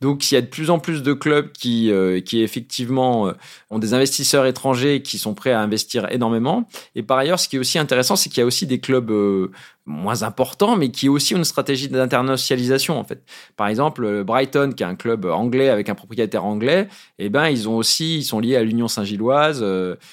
Donc 0.02 0.32
il 0.32 0.36
y 0.36 0.38
a 0.38 0.42
de 0.42 0.48
plus 0.48 0.70
en 0.70 0.80
plus 0.80 1.04
de 1.04 1.12
clubs 1.12 1.52
qui, 1.52 1.92
euh, 1.92 2.22
qui 2.22 2.42
effectivement 2.42 3.28
euh, 3.28 3.34
ont 3.70 3.80
des 3.80 3.94
investisseurs 3.94 4.46
étrangers 4.46 5.02
qui 5.02 5.18
sont 5.18 5.34
prêts 5.34 5.52
à 5.52 5.60
investir 5.60 6.08
énormément. 6.10 6.70
Et 6.96 7.04
par 7.04 7.18
ailleurs, 7.18 7.40
ce 7.40 7.50
qui 7.50 7.58
est 7.58 7.60
aussi 7.60 7.78
intéressant, 7.80 8.16
c'est 8.16 8.30
qu'il 8.30 8.40
y 8.40 8.44
a 8.44 8.46
aussi 8.46 8.66
des 8.66 8.80
clubs 8.80 9.12
euh, 9.12 9.52
moins 9.86 10.24
importants, 10.24 10.78
mais 10.78 10.90
qui 10.90 11.10
ont 11.10 11.14
aussi 11.14 11.34
une 11.34 11.44
stratégie 11.44 11.90
d'internationalisation 11.90 12.98
en 12.98 13.04
fait. 13.04 13.24
Par 13.58 13.68
exemple, 13.68 14.24
Brighton, 14.24 14.72
qui 14.74 14.84
est 14.84 14.86
un 14.86 14.96
club 14.96 15.26
anglais 15.26 15.68
avec 15.68 15.90
un 15.90 15.96
propriétaire 15.96 16.46
anglais, 16.46 16.88
eh 17.18 17.28
ben 17.28 17.50
ils 17.50 17.68
ont 17.68 17.76
aussi, 17.76 18.20
ils 18.20 18.24
sont 18.24 18.40
liés 18.40 18.56
à 18.56 18.64
l'Union 18.64 18.88
Saint-Gilloise. 18.88 19.64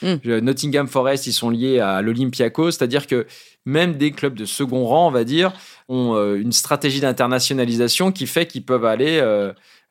Mm. 0.03 0.38
Nottingham 0.40 0.88
Forest, 0.88 1.27
ils 1.27 1.33
sont 1.33 1.51
liés 1.51 1.79
à 1.79 2.01
l'Olympiakos, 2.01 2.72
c'est-à-dire 2.72 3.07
que 3.07 3.27
même 3.66 3.96
des 3.96 4.12
clubs 4.12 4.35
de 4.35 4.46
second 4.46 4.87
rang, 4.87 5.09
on 5.09 5.11
va 5.11 5.25
dire, 5.25 5.53
ont 5.88 6.16
une 6.35 6.53
stratégie 6.53 7.01
d'internationalisation 7.01 8.12
qui 8.12 8.27
fait 8.27 8.46
qu'ils 8.46 8.64
peuvent 8.64 8.87
aller 8.87 9.20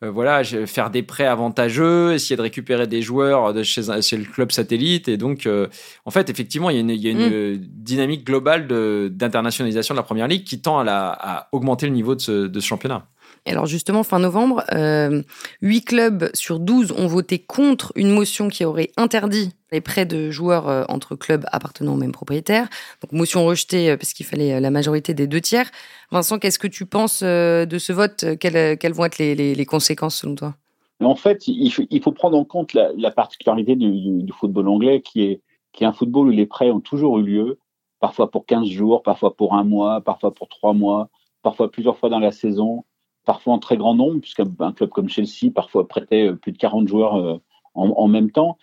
euh, 0.04 0.12
voilà, 0.12 0.44
faire 0.44 0.90
des 0.90 1.04
prêts 1.04 1.26
avantageux, 1.26 2.14
essayer 2.14 2.36
de 2.36 2.42
récupérer 2.42 2.86
des 2.86 3.02
joueurs 3.02 3.54
de 3.54 3.64
chez, 3.64 3.82
chez 4.02 4.18
le 4.18 4.26
club 4.26 4.52
satellite. 4.52 5.08
Et 5.08 5.16
donc, 5.16 5.46
euh, 5.46 5.68
en 6.04 6.12
fait, 6.12 6.30
effectivement, 6.30 6.70
il 6.70 6.76
y 6.76 6.78
a 6.78 6.82
une, 6.82 6.90
il 6.90 7.02
y 7.02 7.08
a 7.08 7.12
une 7.12 7.56
mm. 7.56 7.58
dynamique 7.60 8.26
globale 8.26 8.68
d'internationalisation 8.68 9.94
de, 9.94 10.00
la 10.00 10.04
Première 10.04 10.28
Ligue 10.28 10.44
qui 10.44 10.60
tend 10.60 10.80
à, 10.80 10.84
la, 10.84 11.10
à 11.12 11.48
augmenter 11.54 11.88
le 11.88 11.94
niveau 11.94 12.14
de 12.14 12.22
ce, 12.22 12.48
de 12.48 12.60
ce 12.60 12.66
championnat. 12.66 13.08
Alors 13.48 13.68
justement, 13.68 14.04
fin 14.04 14.20
novembre, 14.20 14.64
euh, 14.74 15.22
8 15.62 15.82
clubs 15.84 16.30
sur 16.34 16.60
12 16.60 16.94
ont 16.94 17.08
voté 17.08 17.38
contre 17.38 17.92
une 17.96 18.10
motion 18.10 18.48
qui 18.48 18.66
aurait 18.66 18.90
interdit 18.98 19.52
les 19.72 19.82
prêts 19.82 20.06
de 20.06 20.32
joueurs 20.32 20.68
euh, 20.68 20.84
entre 20.90 21.16
clubs 21.16 21.46
appartenant 21.52 21.94
au 21.94 21.98
même 21.98 22.12
propriétaire. 22.12 22.68
Donc 23.02 23.12
motion 23.12 23.46
rejetée 23.46 23.92
euh, 23.92 23.98
parce 23.98 24.14
qu'il 24.14 24.26
fallait 24.26 24.54
euh, 24.54 24.60
la 24.60 24.72
majorité 24.72 25.14
des 25.14 25.28
deux 25.28 25.42
tiers. 25.42 25.70
Vincent, 26.12 26.40
qu'est-ce 26.40 26.58
que 26.58 26.68
tu 26.68 26.86
penses 26.86 27.22
de 27.24 27.78
ce 27.78 27.94
vote? 27.94 28.26
Quelles, 28.40 28.94
vont 28.94 29.06
être 29.06 29.18
les, 29.18 29.66
conséquences 29.66 30.16
selon 30.22 30.36
toi? 30.36 30.56
En 31.04 31.16
fait, 31.16 31.48
il 31.48 32.02
faut, 32.02 32.12
prendre 32.12 32.38
en 32.38 32.46
compte 32.46 32.74
la, 32.74 32.90
la 32.98 33.12
particularité 33.12 33.76
du, 33.76 33.92
du, 33.92 34.24
du, 34.24 34.32
football 34.32 34.70
anglais 34.70 35.02
qui 35.02 35.24
est, 35.24 35.42
qui 35.74 35.84
est 35.84 35.88
un 35.88 35.94
football 35.94 36.28
où 36.28 36.32
les 36.32 36.46
prêts 36.46 36.72
ont 36.72 36.80
toujours 36.80 37.18
eu 37.20 37.24
lieu, 37.24 37.60
parfois 38.00 38.32
pour 38.32 38.46
15 38.46 38.68
jours, 38.68 39.04
parfois 39.04 39.36
pour 39.36 39.56
un 39.56 39.64
mois, 39.64 40.00
parfois 40.00 40.34
pour 40.34 40.48
trois 40.48 40.74
mois, 40.74 41.10
parfois 41.42 41.70
plusieurs 41.70 41.98
fois 41.98 42.10
dans 42.10 42.20
la 42.20 42.32
saison 42.32 42.86
parfois 43.26 43.54
en 43.54 43.60
très 43.60 43.78
grand 43.78 43.96
nombre, 43.96 44.20
puisqu'un 44.20 44.46
club 44.46 44.90
comme 44.90 45.10
Chelsea 45.10 45.52
parfois 45.54 45.88
prêtait 45.88 46.30
euh, 46.30 46.36
plus 46.36 46.52
de 46.52 46.58
40 46.58 46.88
joueurs 46.88 47.16
euh, 47.16 47.38
en, 47.74 48.08
même 48.08 48.32
temps. 48.32 48.58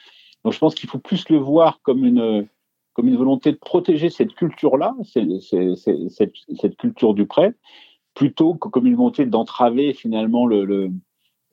Donc 0.44 0.55
je 0.55 0.59
pense 0.59 0.75
qu'il 0.75 0.88
faut 0.88 0.98
plus 0.98 1.29
le 1.29 1.37
voir 1.37 1.81
comme 1.83 2.05
une, 2.05 2.46
comme 2.94 3.09
une 3.09 3.16
volonté 3.16 3.53
de 3.53 3.59
protéger 3.59 4.11
cette 4.11 4.35
culture-là, 4.35 4.94
cette, 5.05 6.77
culture 6.79 7.14
du 7.14 7.27
prêt, 7.27 7.55
plutôt 8.14 8.55
que 8.55 8.68
comme 8.68 8.87
une 8.87 8.96
volonté 8.96 9.27
d'entraver 9.27 9.92
finalement 9.92 10.46
le, 10.46 10.64
le, 10.64 10.90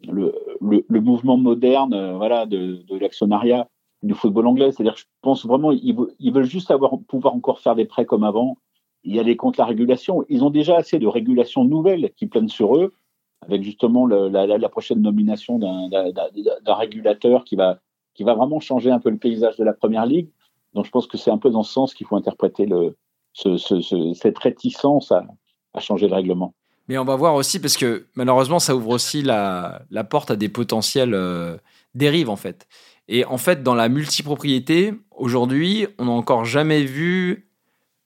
le, 0.08 1.02
mouvement 1.02 1.38
moderne 1.38 1.94
euh, 1.94 2.16
voilà, 2.16 2.46
de, 2.46 2.82
l'actionnariat 3.00 3.68
du 4.04 4.14
football 4.14 4.48
anglais. 4.48 4.72
C'est-à-dire 4.72 4.96
je 4.96 5.06
pense 5.22 5.46
vraiment 5.46 5.72
ils, 5.72 6.32
veulent 6.32 6.44
juste 6.46 6.72
avoir, 6.72 6.98
pouvoir 7.08 7.36
encore 7.36 7.60
faire 7.60 7.76
des 7.76 7.86
prêts 7.86 8.06
comme 8.06 8.24
avant, 8.24 8.58
y 9.04 9.20
aller 9.20 9.36
contre 9.36 9.60
la 9.60 9.66
régulation. 9.66 10.24
Ils 10.30 10.44
ont 10.44 10.50
déjà 10.50 10.78
assez 10.78 11.00
de 11.00 11.08
régulations 11.08 11.64
nouvelles 11.64 12.12
qui 12.16 12.28
planent 12.28 12.50
sur 12.50 12.78
eux 12.78 12.94
avec 13.42 13.64
justement 13.64 14.06
le, 14.06 14.30
la, 14.30 14.46
la, 14.46 14.70
prochaine 14.70 15.02
nomination 15.02 15.60
d'un 15.60 16.74
régulateur 16.76 17.44
qui 17.44 17.56
va, 17.56 17.80
qui 18.14 18.24
va 18.24 18.34
vraiment 18.34 18.60
changer 18.60 18.92
un 18.92 19.00
peu 19.00 19.10
le 19.10 19.18
paysage 19.18 19.58
de 19.58 19.64
la 19.64 19.74
Première 19.74 20.06
Ligue. 20.06 20.30
Donc 20.74 20.86
je 20.86 20.92
pense 20.92 21.08
que 21.08 21.18
c'est 21.18 21.32
un 21.32 21.38
peu 21.38 21.50
dans 21.50 21.64
ce 21.64 21.72
sens 21.72 21.94
qu'il 21.94 22.06
faut 22.06 22.16
interpréter 22.16 22.66
le, 22.66 22.96
ce, 23.34 23.58
ce, 23.58 23.82
ce, 23.82 24.14
cette 24.14 24.38
réticence 24.38 25.12
à, 25.12 25.26
à, 25.74 25.80
changer 25.80 26.08
le 26.08 26.16
règlement. 26.16 26.54
Mais 26.88 26.98
on 26.98 27.06
va 27.06 27.16
voir 27.16 27.36
aussi, 27.36 27.60
parce 27.60 27.78
que 27.78 28.08
malheureusement, 28.16 28.60
ça 28.60 28.76
ouvre 28.76 28.90
aussi 28.90 29.22
la, 29.22 29.84
la 29.90 30.04
porte 30.04 30.32
à 30.32 30.36
des 30.36 30.50
potentielles 30.50 31.14
euh, 31.14 31.58
dérives, 31.96 32.30
en 32.30 32.36
fait. 32.36 32.68
Et 33.08 33.26
en 33.26 33.38
fait, 33.38 33.64
dans 33.64 33.76
la 33.76 33.90
multipropriété, 33.90 34.94
aujourd'hui, 35.16 35.88
on 35.98 36.06
n'a 36.06 36.12
encore 36.12 36.46
jamais 36.46 36.84
vu, 36.84 37.50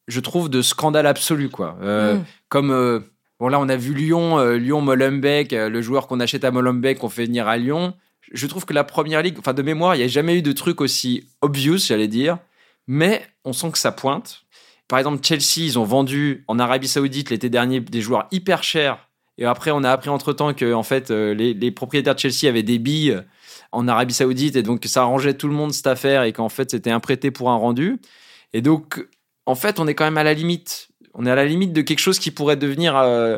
je 0.07 0.19
trouve, 0.19 0.49
de 0.49 0.61
scandale 0.61 1.07
absolu, 1.07 1.49
quoi. 1.49 1.77
Euh, 1.81 2.15
mmh. 2.15 2.23
Comme... 2.49 2.71
Euh, 2.71 2.99
Bon, 3.43 3.49
là, 3.49 3.59
on 3.59 3.67
a 3.67 3.75
vu 3.75 3.93
Lyon, 3.93 4.39
euh, 4.39 4.55
Lyon-Molenbeek, 4.55 5.51
euh, 5.51 5.67
le 5.67 5.81
joueur 5.81 6.07
qu'on 6.07 6.21
achète 6.21 6.45
à 6.45 6.51
Molenbeek, 6.51 6.99
qu'on 6.99 7.09
fait 7.09 7.25
venir 7.25 7.45
à 7.45 7.57
Lyon. 7.57 7.93
Je 8.31 8.47
trouve 8.47 8.63
que 8.63 8.71
la 8.71 8.85
première 8.85 9.21
ligue, 9.21 9.35
enfin, 9.37 9.53
de 9.53 9.61
mémoire, 9.61 9.95
il 9.95 9.97
n'y 9.97 10.05
a 10.05 10.07
jamais 10.07 10.37
eu 10.37 10.41
de 10.41 10.53
truc 10.53 10.79
aussi 10.79 11.27
obvious, 11.41 11.79
j'allais 11.79 12.07
dire. 12.07 12.37
Mais 12.87 13.21
on 13.43 13.51
sent 13.51 13.71
que 13.73 13.77
ça 13.77 13.91
pointe. 13.91 14.45
Par 14.87 14.97
exemple, 14.97 15.21
Chelsea, 15.21 15.57
ils 15.57 15.77
ont 15.77 15.83
vendu 15.83 16.45
en 16.47 16.57
Arabie 16.57 16.87
Saoudite 16.87 17.31
l'été 17.31 17.49
dernier 17.49 17.81
des 17.81 17.99
joueurs 17.99 18.29
hyper 18.31 18.63
chers. 18.63 19.09
Et 19.37 19.43
après, 19.43 19.71
on 19.71 19.83
a 19.83 19.91
appris 19.91 20.09
entre 20.09 20.31
temps 20.31 20.53
que, 20.53 20.73
en 20.73 20.83
fait, 20.83 21.11
euh, 21.11 21.33
les, 21.33 21.53
les, 21.53 21.71
propriétaires 21.71 22.15
de 22.15 22.21
Chelsea 22.21 22.47
avaient 22.47 22.63
des 22.63 22.79
billes 22.79 23.19
en 23.73 23.89
Arabie 23.89 24.13
Saoudite 24.13 24.55
et 24.55 24.63
donc 24.63 24.85
ça 24.85 25.01
arrangeait 25.01 25.33
tout 25.33 25.49
le 25.49 25.53
monde 25.53 25.73
cette 25.73 25.87
affaire 25.87 26.23
et 26.23 26.31
qu'en 26.31 26.47
fait, 26.47 26.71
c'était 26.71 26.91
un 26.91 27.01
prêté 27.01 27.29
pour 27.29 27.51
un 27.51 27.57
rendu. 27.57 27.99
Et 28.53 28.61
donc, 28.61 29.05
en 29.45 29.55
fait, 29.55 29.81
on 29.81 29.87
est 29.87 29.95
quand 29.95 30.05
même 30.05 30.17
à 30.17 30.23
la 30.23 30.33
limite 30.33 30.87
on 31.13 31.25
est 31.25 31.31
à 31.31 31.35
la 31.35 31.45
limite 31.45 31.73
de 31.73 31.81
quelque 31.81 31.99
chose 31.99 32.19
qui 32.19 32.31
pourrait 32.31 32.57
devenir 32.57 32.97
euh, 32.97 33.37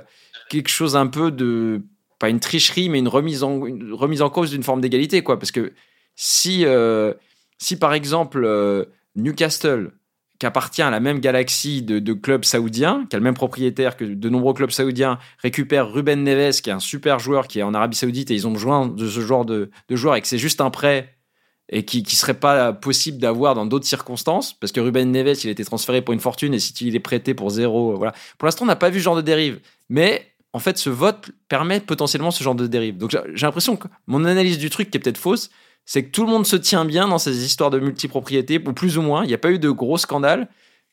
quelque 0.50 0.70
chose 0.70 0.96
un 0.96 1.08
peu 1.08 1.32
de 1.32 1.82
pas 2.20 2.30
une 2.30 2.40
tricherie 2.40 2.90
mais 2.90 3.00
une 3.00 3.08
remise 3.08 3.44
en 3.44 3.60
remise 3.60 4.22
en 4.22 4.30
cause 4.30 4.52
d'une 4.52 4.64
forme 4.64 4.82
d'égalité 4.82 5.24
quoi. 5.24 5.40
Parce 5.40 5.52
que 5.52 5.74
si 6.16 6.66
euh, 6.66 7.14
si 7.58 7.78
par 7.78 7.94
exemple 7.94 8.44
euh, 8.46 8.86
Newcastle 9.16 9.92
qui 10.40 10.46
appartient 10.46 10.82
à 10.82 10.90
la 10.90 11.00
même 11.00 11.20
galaxie 11.20 11.82
de, 11.82 12.00
de, 12.00 12.14
clubs 12.14 12.44
saoudiens, 12.44 13.06
qui 13.10 13.16
a 13.16 13.20
le 13.20 13.24
même 13.24 13.36
propriétaire 13.36 13.96
que 13.96 14.04
de 14.04 14.30
nombreux 14.30 14.54
clubs 14.54 14.72
saoudiens, 14.72 15.18
récupère 15.42 15.90
Ruben 15.90 16.24
Neves, 16.24 16.60
qui 16.62 16.70
est 16.70 16.74
un 16.74 16.82
super 16.82 17.20
joueur 17.20 17.48
qui 17.48 17.60
est 17.60 17.64
en 17.64 17.74
Arabie 17.74 17.96
Saoudite, 17.96 18.32
et 18.32 18.34
ils 18.34 18.46
ont 18.46 18.52
besoin 18.52 18.86
de 18.86 19.08
ce 19.08 19.22
genre 19.22 19.46
de, 19.46 19.72
de 19.88 19.96
joueur, 19.96 20.18
et 20.18 20.22
que 20.22 20.28
c'est 20.28 20.38
juste 20.38 20.60
un 20.60 20.72
prêt 20.72 21.15
et 21.70 21.84
qui 21.84 22.04
ne 22.04 22.08
serait 22.08 22.36
pas 22.36 22.74
possible 22.74 23.18
d'avoir 23.18 23.56
dans 23.56 23.66
d'autres 23.66 23.88
circonstances, 23.88 24.54
parce 24.54 24.72
que 24.72 24.80
Ruben 24.80 25.12
Neves, 25.12 25.40
il 25.44 25.48
a 25.48 25.52
été 25.52 25.66
transféré 25.66 26.02
pour 26.02 26.14
une 26.14 26.20
fortune, 26.20 26.54
et 26.54 26.60
si 26.60 26.74
il 26.82 26.96
est 26.96 27.00
prêté 27.00 27.34
pour 27.34 27.50
zéro, 27.50 27.94
euh, 27.94 27.96
voilà. 27.96 28.14
Pour 28.38 28.46
l'instant, 28.46 28.66
on 28.66 28.68
n'a 28.68 28.76
pas 28.76 28.90
vu 28.90 29.00
ce 29.00 29.04
genre 29.04 29.16
de 29.16 29.22
dérive. 29.22 29.60
Mais 29.90 30.32
en 30.54 30.60
fait, 30.60 30.78
ce 30.78 30.90
vote 30.90 31.32
permet 31.50 31.80
potentiellement 31.80 32.32
ce 32.32 32.44
genre 32.44 32.56
de 32.56 32.68
dérive. 32.68 32.98
Donc 32.98 33.12
j'ai 33.12 33.46
l'impression 33.46 33.76
que 33.76 33.88
mon 34.08 34.26
analyse 34.26 34.58
du 34.58 34.70
truc, 34.70 34.92
qui 34.92 34.98
est 34.98 35.02
peut-être 35.02 35.18
fausse, 35.18 35.50
c'est 35.86 36.04
que 36.04 36.12
tout 36.12 36.24
le 36.24 36.30
monde 36.30 36.46
se 36.46 36.56
tient 36.56 36.86
bien 36.86 37.08
dans 37.08 37.18
ces 37.18 37.46
histoires 37.46 37.72
de 37.72 37.80
multipropriété, 37.80 38.62
ou 38.66 38.74
plus 38.74 38.98
ou 38.98 39.02
moins. 39.02 39.24
Il 39.24 39.28
n'y 39.28 39.34
a 39.34 39.40
pas 39.40 39.52
eu 39.52 39.60
de 39.60 39.70
gros 39.70 39.98
scandales, 39.98 40.48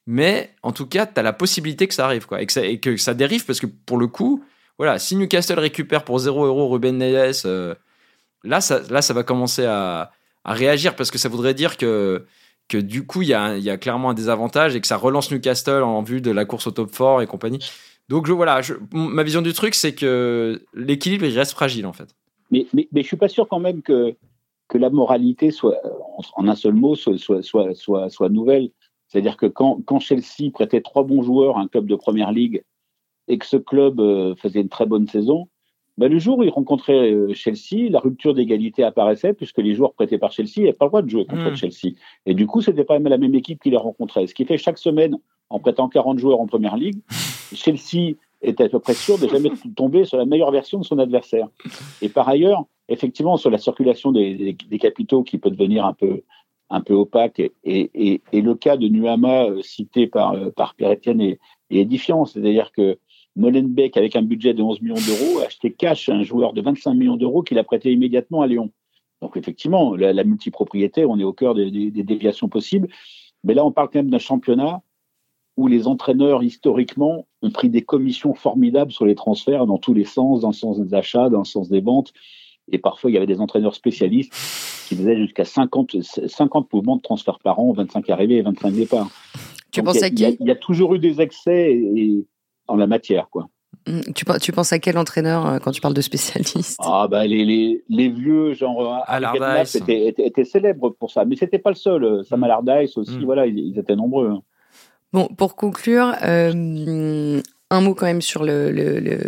mais 0.06 0.54
en 0.62 0.72
tout 0.72 0.86
cas, 0.86 1.06
tu 1.06 1.20
as 1.20 1.22
la 1.22 1.32
possibilité 1.32 1.86
que 1.86 1.94
ça 1.94 2.06
arrive, 2.06 2.26
quoi, 2.26 2.40
et 2.40 2.46
que 2.80 2.96
ça, 2.96 3.14
dérive, 3.14 3.44
parce 3.44 3.60
que 3.60 3.66
pour 3.66 3.98
le 3.98 4.06
coup, 4.06 4.42
voilà, 4.78 4.98
si 4.98 5.16
Newcastle 5.16 5.58
récupère 5.58 6.04
pour 6.04 6.18
0 6.18 6.46
euros 6.46 6.68
Ruben 6.68 6.96
Neves, 6.96 7.42
euh, 7.44 7.74
là, 8.42 8.60
ça, 8.60 8.80
là, 8.90 9.02
ça 9.02 9.14
va 9.14 9.22
commencer 9.22 9.64
à 9.64 10.10
à 10.44 10.54
réagir 10.54 10.96
parce 10.96 11.10
que 11.10 11.18
ça 11.18 11.28
voudrait 11.28 11.54
dire 11.54 11.76
que, 11.76 12.26
que 12.68 12.78
du 12.78 13.06
coup, 13.06 13.22
il 13.22 13.28
y 13.28 13.34
a, 13.34 13.56
y 13.56 13.70
a, 13.70 13.76
clairement 13.76 14.10
un 14.10 14.14
désavantage 14.14 14.74
et 14.74 14.80
que 14.80 14.86
ça 14.86 14.96
relance 14.96 15.30
Newcastle 15.30 15.82
en 15.82 16.02
vue 16.02 16.20
de 16.20 16.30
la 16.30 16.44
course 16.44 16.66
au 16.66 16.70
top 16.70 16.90
4 16.90 17.22
et 17.22 17.26
compagnie. 17.26 17.60
Donc 18.08 18.26
je, 18.26 18.32
voilà, 18.32 18.60
ma 18.92 19.22
vision 19.22 19.42
du 19.42 19.52
truc, 19.52 19.74
c'est 19.74 19.94
que 19.94 20.62
l'équilibre, 20.74 21.24
il 21.24 21.38
reste 21.38 21.52
fragile 21.52 21.86
en 21.86 21.92
fait. 21.92 22.14
Mais, 22.50 22.66
mais, 22.72 22.88
mais 22.92 23.02
je 23.02 23.06
suis 23.06 23.16
pas 23.16 23.28
sûr 23.28 23.48
quand 23.48 23.60
même 23.60 23.82
que, 23.82 24.14
que 24.68 24.78
la 24.78 24.90
moralité 24.90 25.50
soit, 25.50 25.78
en 26.36 26.48
un 26.48 26.54
seul 26.54 26.74
mot, 26.74 26.94
soit, 26.94 27.18
soit, 27.18 27.42
soit, 27.42 27.74
soit, 27.74 28.10
soit 28.10 28.28
nouvelle. 28.28 28.70
C'est-à-dire 29.08 29.36
que 29.36 29.46
quand, 29.46 29.80
quand 29.84 30.00
Chelsea 30.00 30.50
prêtait 30.52 30.80
trois 30.80 31.04
bons 31.04 31.22
joueurs 31.22 31.58
à 31.58 31.60
un 31.60 31.68
club 31.68 31.86
de 31.86 31.96
première 31.96 32.32
ligue 32.32 32.62
et 33.28 33.38
que 33.38 33.46
ce 33.46 33.58
club 33.58 34.00
euh, 34.00 34.34
faisait 34.36 34.62
une 34.62 34.68
très 34.70 34.86
bonne 34.86 35.06
saison, 35.06 35.48
bah, 35.98 36.08
le 36.08 36.18
jour 36.18 36.38
où 36.38 36.42
il 36.42 36.48
rencontrait 36.48 37.12
euh, 37.12 37.34
Chelsea, 37.34 37.90
la 37.90 37.98
rupture 37.98 38.34
d'égalité 38.34 38.82
apparaissait 38.82 39.34
puisque 39.34 39.58
les 39.58 39.74
joueurs 39.74 39.92
prêtés 39.92 40.18
par 40.18 40.32
Chelsea 40.32 40.58
n'avaient 40.58 40.72
pas 40.72 40.86
le 40.86 40.90
droit 40.90 41.02
de 41.02 41.08
jouer 41.08 41.26
contre 41.26 41.50
hmm. 41.50 41.56
Chelsea. 41.56 41.94
Et 42.24 42.34
du 42.34 42.46
coup, 42.46 42.62
c'était 42.62 42.84
pas 42.84 42.98
la 42.98 43.18
même 43.18 43.34
équipe 43.34 43.62
qui 43.62 43.70
les 43.70 43.76
rencontrait. 43.76 44.26
Ce 44.26 44.34
qui 44.34 44.44
fait 44.44 44.58
chaque 44.58 44.78
semaine, 44.78 45.18
en 45.50 45.58
prêtant 45.58 45.88
40 45.88 46.18
joueurs 46.18 46.40
en 46.40 46.46
première 46.46 46.76
ligue, 46.76 47.00
Chelsea 47.54 48.14
était 48.40 48.64
à 48.64 48.68
peu 48.68 48.80
près 48.80 48.94
sûr 48.94 49.18
de 49.18 49.28
jamais 49.28 49.50
tomber 49.76 50.04
sur 50.04 50.16
la 50.16 50.24
meilleure 50.24 50.50
version 50.50 50.78
de 50.78 50.84
son 50.84 50.98
adversaire. 50.98 51.48
Et 52.00 52.08
par 52.08 52.28
ailleurs, 52.28 52.64
effectivement, 52.88 53.36
sur 53.36 53.50
la 53.50 53.58
circulation 53.58 54.12
des, 54.12 54.56
des, 54.68 54.78
capitaux 54.78 55.22
qui 55.22 55.38
peut 55.38 55.50
devenir 55.50 55.84
un 55.84 55.92
peu, 55.92 56.22
un 56.70 56.80
peu 56.80 56.94
opaque, 56.94 57.38
et, 57.38 57.52
et, 57.64 58.20
et 58.32 58.40
le 58.40 58.54
cas 58.54 58.76
de 58.76 58.88
Nuama 58.88 59.44
euh, 59.44 59.62
cité 59.62 60.06
par, 60.06 60.32
euh, 60.32 60.50
par 60.50 60.74
Pierre-Etienne 60.74 61.20
est, 61.20 61.38
est 61.70 61.78
édifiant. 61.78 62.24
C'est-à-dire 62.24 62.72
que 62.72 62.98
Molenbeek, 63.36 63.96
avec 63.96 64.16
un 64.16 64.22
budget 64.22 64.54
de 64.54 64.62
11 64.62 64.82
millions 64.82 64.94
d'euros, 64.94 65.40
a 65.40 65.46
acheté 65.46 65.72
cash 65.72 66.08
un 66.08 66.22
joueur 66.22 66.52
de 66.52 66.60
25 66.60 66.94
millions 66.94 67.16
d'euros 67.16 67.42
qu'il 67.42 67.58
a 67.58 67.64
prêté 67.64 67.92
immédiatement 67.92 68.42
à 68.42 68.46
Lyon. 68.46 68.70
Donc 69.22 69.36
effectivement, 69.36 69.94
la, 69.94 70.12
la 70.12 70.24
multipropriété, 70.24 71.04
on 71.06 71.18
est 71.18 71.24
au 71.24 71.32
cœur 71.32 71.54
des, 71.54 71.70
des, 71.70 71.90
des, 71.90 72.02
déviations 72.02 72.48
possibles. 72.48 72.88
Mais 73.44 73.54
là, 73.54 73.64
on 73.64 73.72
parle 73.72 73.88
quand 73.88 74.00
même 74.00 74.10
d'un 74.10 74.18
championnat 74.18 74.82
où 75.56 75.68
les 75.68 75.86
entraîneurs, 75.86 76.42
historiquement, 76.42 77.26
ont 77.42 77.50
pris 77.50 77.68
des 77.68 77.82
commissions 77.82 78.34
formidables 78.34 78.90
sur 78.90 79.06
les 79.06 79.14
transferts 79.14 79.66
dans 79.66 79.78
tous 79.78 79.94
les 79.94 80.04
sens, 80.04 80.40
dans 80.40 80.48
le 80.48 80.54
sens 80.54 80.80
des 80.80 80.94
achats, 80.94 81.28
dans 81.28 81.40
le 81.40 81.44
sens 81.44 81.68
des 81.68 81.80
ventes. 81.80 82.12
Et 82.70 82.78
parfois, 82.78 83.10
il 83.10 83.14
y 83.14 83.16
avait 83.16 83.26
des 83.26 83.40
entraîneurs 83.40 83.74
spécialistes 83.74 84.32
qui 84.88 84.96
faisaient 84.96 85.16
jusqu'à 85.16 85.44
50, 85.44 86.02
50 86.02 86.72
mouvements 86.72 86.96
de 86.96 87.02
transferts 87.02 87.38
par 87.38 87.58
an, 87.60 87.72
25 87.72 88.08
arrivées 88.10 88.36
et 88.36 88.42
25 88.42 88.72
départs. 88.72 89.10
Tu 89.70 89.82
penses 89.82 90.02
à 90.02 90.10
qui? 90.10 90.24
il 90.40 90.46
y, 90.46 90.50
a, 90.50 90.56
toujours 90.56 90.94
eu 90.94 90.98
des 90.98 91.20
excès 91.20 91.72
et, 91.72 92.26
en 92.72 92.76
la 92.76 92.86
matière, 92.86 93.28
quoi. 93.30 93.48
Mmh, 93.86 94.00
tu, 94.14 94.24
tu 94.40 94.52
penses 94.52 94.72
à 94.72 94.78
quel 94.78 94.96
entraîneur 94.96 95.46
euh, 95.46 95.58
quand 95.58 95.72
tu 95.72 95.80
parles 95.80 95.94
de 95.94 96.00
spécialiste? 96.00 96.78
Ah 96.84 97.08
bah 97.10 97.26
les, 97.26 97.44
les, 97.44 97.82
les 97.88 98.08
vieux 98.08 98.54
genre 98.54 99.02
Allardyce 99.06 99.74
étaient, 99.74 100.06
étaient, 100.06 100.26
étaient, 100.26 100.44
célèbres 100.44 100.90
pour 100.90 101.10
ça, 101.10 101.24
mais 101.24 101.36
c'était 101.36 101.58
pas 101.58 101.70
le 101.70 101.76
seul. 101.76 102.24
Sam 102.24 102.40
mmh. 102.40 102.44
Allardyce 102.44 102.96
aussi, 102.96 103.18
mmh. 103.18 103.24
voilà, 103.24 103.46
ils, 103.46 103.58
ils, 103.58 103.78
étaient 103.78 103.96
nombreux. 103.96 104.28
Hein. 104.30 104.42
Bon, 105.12 105.26
pour 105.26 105.56
conclure, 105.56 106.14
euh, 106.22 107.40
un 107.70 107.80
mot 107.80 107.94
quand 107.94 108.06
même 108.06 108.22
sur 108.22 108.44
le, 108.44 108.70
le, 108.70 109.00
le, 109.00 109.18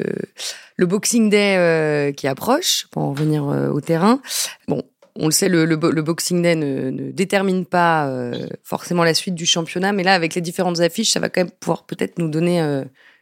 le 0.76 0.86
Boxing 0.86 1.30
Day 1.30 1.56
euh, 1.56 2.12
qui 2.12 2.26
approche, 2.26 2.86
pour 2.90 3.02
en 3.02 3.10
revenir 3.10 3.48
euh, 3.48 3.70
au 3.70 3.80
terrain. 3.80 4.20
Bon, 4.68 4.82
on 5.16 5.26
le 5.26 5.32
sait, 5.32 5.48
le, 5.48 5.64
le, 5.64 5.76
le 5.76 6.02
Boxing 6.02 6.42
Day 6.42 6.54
ne, 6.54 6.90
ne 6.90 7.10
détermine 7.10 7.66
pas 7.66 8.08
euh, 8.08 8.46
forcément 8.62 9.04
la 9.04 9.14
suite 9.14 9.34
du 9.34 9.46
championnat, 9.46 9.92
mais 9.92 10.02
là, 10.04 10.14
avec 10.14 10.34
les 10.34 10.40
différentes 10.40 10.80
affiches, 10.80 11.10
ça 11.10 11.20
va 11.20 11.28
quand 11.28 11.40
même 11.40 11.50
pouvoir 11.50 11.86
peut-être 11.86 12.18
nous 12.18 12.28
donner 12.28 12.60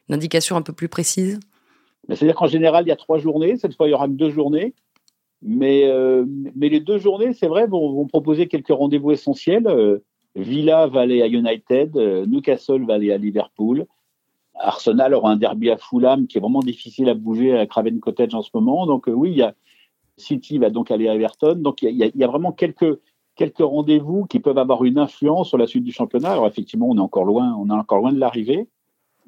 une 0.08 0.14
indication 0.14 0.56
un 0.56 0.62
peu 0.62 0.72
plus 0.72 0.88
précise? 0.88 1.40
C'est-à-dire 2.08 2.34
qu'en 2.34 2.46
général, 2.46 2.84
il 2.84 2.88
y 2.88 2.92
a 2.92 2.96
trois 2.96 3.18
journées. 3.18 3.56
Cette 3.56 3.76
fois, 3.76 3.86
il 3.88 3.92
y 3.92 3.94
aura 3.94 4.08
deux 4.08 4.30
journées. 4.30 4.74
Mais, 5.42 5.86
euh, 5.86 6.24
mais 6.54 6.68
les 6.68 6.80
deux 6.80 6.98
journées, 6.98 7.32
c'est 7.32 7.48
vrai, 7.48 7.66
vont, 7.66 8.06
proposer 8.06 8.46
quelques 8.46 8.68
rendez-vous 8.68 9.10
essentiels. 9.10 9.66
Euh, 9.66 9.98
Villa 10.36 10.86
va 10.86 11.00
aller 11.00 11.20
à 11.20 11.26
United, 11.26 11.96
euh, 11.96 12.24
Newcastle 12.26 12.84
va 12.86 12.94
aller 12.94 13.12
à 13.12 13.18
Liverpool. 13.18 13.86
Arsenal 14.54 15.14
aura 15.14 15.32
un 15.32 15.36
derby 15.36 15.70
à 15.70 15.76
Fulham 15.76 16.26
qui 16.26 16.38
est 16.38 16.40
vraiment 16.40 16.60
difficile 16.60 17.08
à 17.08 17.14
bouger 17.14 17.58
à 17.58 17.66
Craven 17.66 17.98
Cottage 18.00 18.34
en 18.34 18.42
ce 18.42 18.50
moment. 18.54 18.86
Donc 18.86 19.08
oui, 19.08 19.42
City 20.16 20.58
va 20.58 20.70
donc 20.70 20.90
aller 20.90 21.08
à 21.08 21.14
Everton. 21.14 21.56
Donc 21.56 21.82
il 21.82 21.96
y 21.96 22.04
a, 22.04 22.06
il 22.06 22.16
y 22.16 22.24
a 22.24 22.28
vraiment 22.28 22.52
quelques, 22.52 23.00
quelques 23.34 23.58
rendez-vous 23.58 24.26
qui 24.26 24.40
peuvent 24.40 24.58
avoir 24.58 24.84
une 24.84 24.98
influence 24.98 25.48
sur 25.48 25.58
la 25.58 25.66
suite 25.66 25.84
du 25.84 25.92
championnat. 25.92 26.32
Alors 26.32 26.46
effectivement, 26.46 26.88
on 26.88 26.96
est 26.96 27.00
encore 27.00 27.24
loin, 27.24 27.54
on 27.58 27.68
est 27.68 27.72
encore 27.72 27.98
loin 27.98 28.12
de 28.12 28.18
l'arrivée 28.18 28.68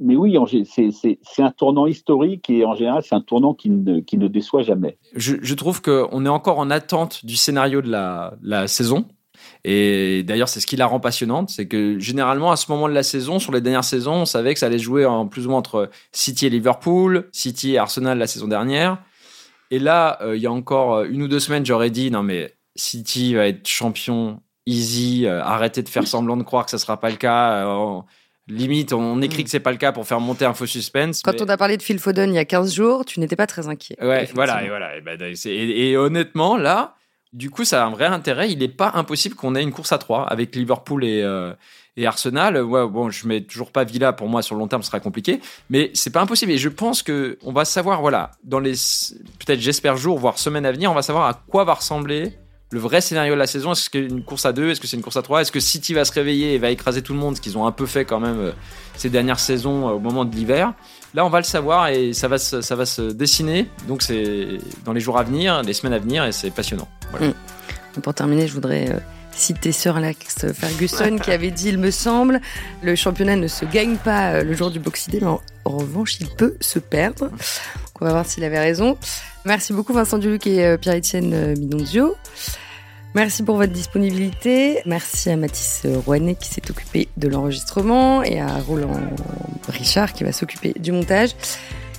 mais 0.00 0.16
oui, 0.16 0.36
c'est 0.46 1.42
un 1.42 1.50
tournant 1.50 1.86
historique 1.86 2.50
et 2.50 2.64
en 2.64 2.74
général, 2.74 3.02
c'est 3.06 3.14
un 3.14 3.20
tournant 3.20 3.54
qui 3.54 3.70
ne, 3.70 4.28
déçoit 4.28 4.62
jamais. 4.62 4.98
Je, 5.14 5.36
je 5.40 5.54
trouve 5.54 5.82
qu'on 5.82 6.26
est 6.26 6.30
encore 6.30 6.58
en 6.58 6.70
attente 6.70 7.24
du 7.24 7.36
scénario 7.36 7.82
de 7.82 7.90
la, 7.90 8.68
saison. 8.68 9.06
Et 9.64 10.22
d'ailleurs, 10.24 10.48
c'est 10.48 10.60
ce 10.60 10.66
qui 10.66 10.76
la 10.76 10.86
rend 10.86 11.00
passionnante. 11.00 11.50
C'est 11.50 11.66
que 11.66 11.98
généralement, 11.98 12.50
à 12.50 12.56
ce 12.56 12.70
moment 12.70 12.88
de 12.88 12.94
la 12.94 13.02
saison, 13.02 13.38
sur 13.38 13.52
les 13.52 13.60
dernières 13.60 13.84
saisons, 13.84 14.14
on 14.14 14.24
savait 14.24 14.54
que 14.54 14.60
ça 14.60 14.66
allait 14.66 14.78
jouer 14.78 15.06
en 15.06 15.26
plus 15.26 15.46
ou 15.46 15.50
moins 15.50 15.58
entre 15.58 15.90
City 16.12 16.46
et 16.46 16.50
Liverpool, 16.50 17.28
City 17.32 17.72
et 17.72 17.78
Arsenal 17.78 18.18
la 18.18 18.26
saison 18.26 18.48
dernière. 18.48 18.98
Et 19.70 19.78
là, 19.78 20.18
euh, 20.22 20.36
il 20.36 20.42
y 20.42 20.46
a 20.46 20.52
encore 20.52 21.02
une 21.04 21.22
ou 21.22 21.28
deux 21.28 21.40
semaines, 21.40 21.64
j'aurais 21.64 21.90
dit 21.90 22.10
non, 22.10 22.22
mais 22.22 22.54
City 22.76 23.34
va 23.34 23.46
être 23.46 23.66
champion 23.66 24.40
easy, 24.66 25.26
euh, 25.26 25.42
arrêtez 25.42 25.82
de 25.82 25.88
faire 25.88 26.06
semblant 26.06 26.36
de 26.36 26.42
croire 26.42 26.64
que 26.64 26.70
ça 26.70 26.78
sera 26.78 26.98
pas 26.98 27.10
le 27.10 27.16
cas. 27.16 27.66
Euh, 27.66 28.00
Limite, 28.46 28.92
on 28.92 29.22
écrit 29.22 29.42
mm. 29.42 29.44
que 29.44 29.50
c'est 29.50 29.60
pas 29.60 29.72
le 29.72 29.78
cas 29.78 29.92
pour 29.92 30.06
faire 30.06 30.20
monter 30.20 30.44
un 30.44 30.52
faux 30.52 30.66
suspense. 30.66 31.22
Quand 31.22 31.40
on 31.40 31.48
a 31.48 31.56
parlé 31.56 31.76
de 31.76 31.82
Phil 31.82 31.98
Foden 31.98 32.30
il 32.30 32.36
y 32.36 32.38
a 32.38 32.44
15 32.44 32.74
jours, 32.74 33.04
tu 33.04 33.20
n'étais 33.20 33.36
pas 33.36 33.46
très 33.46 33.68
inquiet. 33.68 33.96
Ouais, 34.02 34.28
voilà, 34.34 34.62
et 34.62 34.68
voilà. 34.68 35.00
Ben, 35.00 35.18
et, 35.46 35.96
honnêtement, 35.96 36.56
là, 36.56 36.96
du 37.32 37.48
coup, 37.48 37.64
ça 37.64 37.82
a 37.82 37.86
un 37.86 37.90
vrai 37.90 38.04
intérêt. 38.04 38.50
Il 38.50 38.58
n'est 38.58 38.68
pas 38.68 38.92
impossible 38.94 39.34
qu'on 39.34 39.54
ait 39.54 39.62
une 39.62 39.72
course 39.72 39.92
à 39.92 39.98
trois 39.98 40.26
avec 40.26 40.54
Liverpool 40.54 41.04
et, 41.04 41.22
euh, 41.22 41.54
et 41.96 42.06
Arsenal. 42.06 42.62
Ouais, 42.62 42.86
bon, 42.86 43.08
je 43.08 43.26
mets 43.26 43.40
toujours 43.40 43.72
pas 43.72 43.84
Villa 43.84 44.12
pour 44.12 44.28
moi 44.28 44.42
sur 44.42 44.54
le 44.56 44.60
long 44.60 44.68
terme, 44.68 44.82
ce 44.82 44.88
sera 44.88 45.00
compliqué, 45.00 45.40
mais 45.70 45.90
c'est 45.94 46.12
pas 46.12 46.20
impossible. 46.20 46.52
Et 46.52 46.58
je 46.58 46.68
pense 46.68 47.02
que 47.02 47.38
on 47.42 47.52
va 47.52 47.64
savoir, 47.64 48.02
voilà, 48.02 48.32
dans 48.42 48.60
les 48.60 48.74
peut-être 49.38 49.60
j'espère 49.60 49.96
jours 49.96 50.18
voire 50.18 50.38
semaines 50.38 50.66
à 50.66 50.72
venir, 50.72 50.90
on 50.90 50.94
va 50.94 51.02
savoir 51.02 51.26
à 51.26 51.34
quoi 51.34 51.64
va 51.64 51.74
ressembler 51.74 52.32
le 52.74 52.80
vrai 52.80 53.00
scénario 53.00 53.34
de 53.34 53.38
la 53.38 53.46
saison. 53.46 53.70
Est-ce 53.70 53.88
que 53.88 54.00
c'est 54.00 54.12
une 54.12 54.24
course 54.24 54.44
à 54.46 54.52
deux 54.52 54.70
Est-ce 54.70 54.80
que 54.80 54.88
c'est 54.88 54.96
une 54.96 55.02
course 55.02 55.16
à 55.16 55.22
trois 55.22 55.40
Est-ce 55.40 55.52
que 55.52 55.60
City 55.60 55.94
va 55.94 56.04
se 56.04 56.12
réveiller 56.12 56.54
et 56.54 56.58
va 56.58 56.70
écraser 56.70 57.02
tout 57.02 57.12
le 57.12 57.20
monde, 57.20 57.36
ce 57.36 57.40
qu'ils 57.40 57.56
ont 57.56 57.66
un 57.66 57.72
peu 57.72 57.86
fait 57.86 58.04
quand 58.04 58.18
même 58.18 58.40
euh, 58.40 58.52
ces 58.96 59.10
dernières 59.10 59.38
saisons 59.38 59.88
euh, 59.88 59.92
au 59.92 60.00
moment 60.00 60.24
de 60.24 60.34
l'hiver 60.34 60.74
Là, 61.14 61.24
on 61.24 61.28
va 61.28 61.38
le 61.38 61.44
savoir 61.44 61.86
et 61.86 62.12
ça 62.12 62.26
va 62.26 62.36
se, 62.38 62.62
ça 62.62 62.74
va 62.74 62.84
se 62.84 63.12
dessiner. 63.12 63.68
Donc, 63.86 64.02
c'est 64.02 64.58
dans 64.84 64.92
les 64.92 65.00
jours 65.00 65.18
à 65.18 65.22
venir, 65.22 65.62
les 65.62 65.72
semaines 65.72 65.92
à 65.92 66.00
venir, 66.00 66.24
et 66.24 66.32
c'est 66.32 66.50
passionnant. 66.50 66.88
Mm. 67.20 68.00
Pour 68.00 68.12
terminer, 68.12 68.48
je 68.48 68.54
voudrais 68.54 68.90
euh, 68.90 68.98
citer 69.30 69.70
Sir 69.70 69.96
Alex 69.96 70.52
Ferguson 70.52 71.16
qui 71.22 71.30
avait 71.30 71.52
dit, 71.52 71.68
il 71.68 71.78
me 71.78 71.92
semble, 71.92 72.40
le 72.82 72.96
championnat 72.96 73.36
ne 73.36 73.46
se 73.46 73.64
gagne 73.64 73.98
pas 73.98 74.42
le 74.42 74.52
jour 74.52 74.72
du 74.72 74.80
Boxing 74.80 75.12
Day, 75.12 75.18
mais 75.22 75.28
en, 75.28 75.40
revanche, 75.64 76.16
il 76.18 76.26
peut 76.26 76.56
se 76.58 76.80
perdre. 76.80 77.30
on 78.00 78.04
va 78.04 78.10
voir 78.10 78.26
s'il 78.26 78.42
avait 78.42 78.58
raison. 78.58 78.98
Merci 79.44 79.72
beaucoup 79.72 79.92
Vincent 79.92 80.18
Duluc 80.18 80.48
et 80.48 80.76
Pierre-Étienne 80.78 81.56
Minonzio. 81.56 82.16
Merci 83.14 83.44
pour 83.44 83.56
votre 83.56 83.72
disponibilité. 83.72 84.80
Merci 84.86 85.30
à 85.30 85.36
Mathis 85.36 85.82
Rouanet 86.04 86.34
qui 86.34 86.48
s'est 86.48 86.68
occupé 86.68 87.08
de 87.16 87.28
l'enregistrement 87.28 88.24
et 88.24 88.40
à 88.40 88.58
Roland 88.58 89.00
Richard 89.68 90.12
qui 90.12 90.24
va 90.24 90.32
s'occuper 90.32 90.74
du 90.76 90.90
montage. 90.90 91.30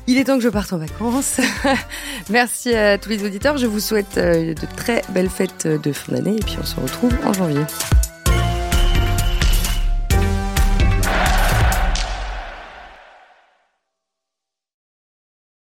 Il 0.08 0.18
est 0.18 0.26
temps 0.26 0.38
que 0.38 0.44
je 0.44 0.50
parte 0.50 0.74
en 0.74 0.78
vacances. 0.78 1.40
Merci 2.30 2.76
à 2.76 2.98
tous 2.98 3.10
les 3.10 3.24
auditeurs. 3.24 3.58
Je 3.58 3.66
vous 3.66 3.80
souhaite 3.80 4.18
euh, 4.18 4.54
de 4.54 4.68
très 4.76 5.02
belles 5.10 5.30
fêtes 5.30 5.68
de 5.68 5.92
fin 5.94 6.12
d'année 6.12 6.36
et 6.36 6.44
puis 6.44 6.58
on 6.62 6.66
se 6.66 6.80
retrouve 6.80 7.16
en 7.26 7.32
janvier. 7.32 7.62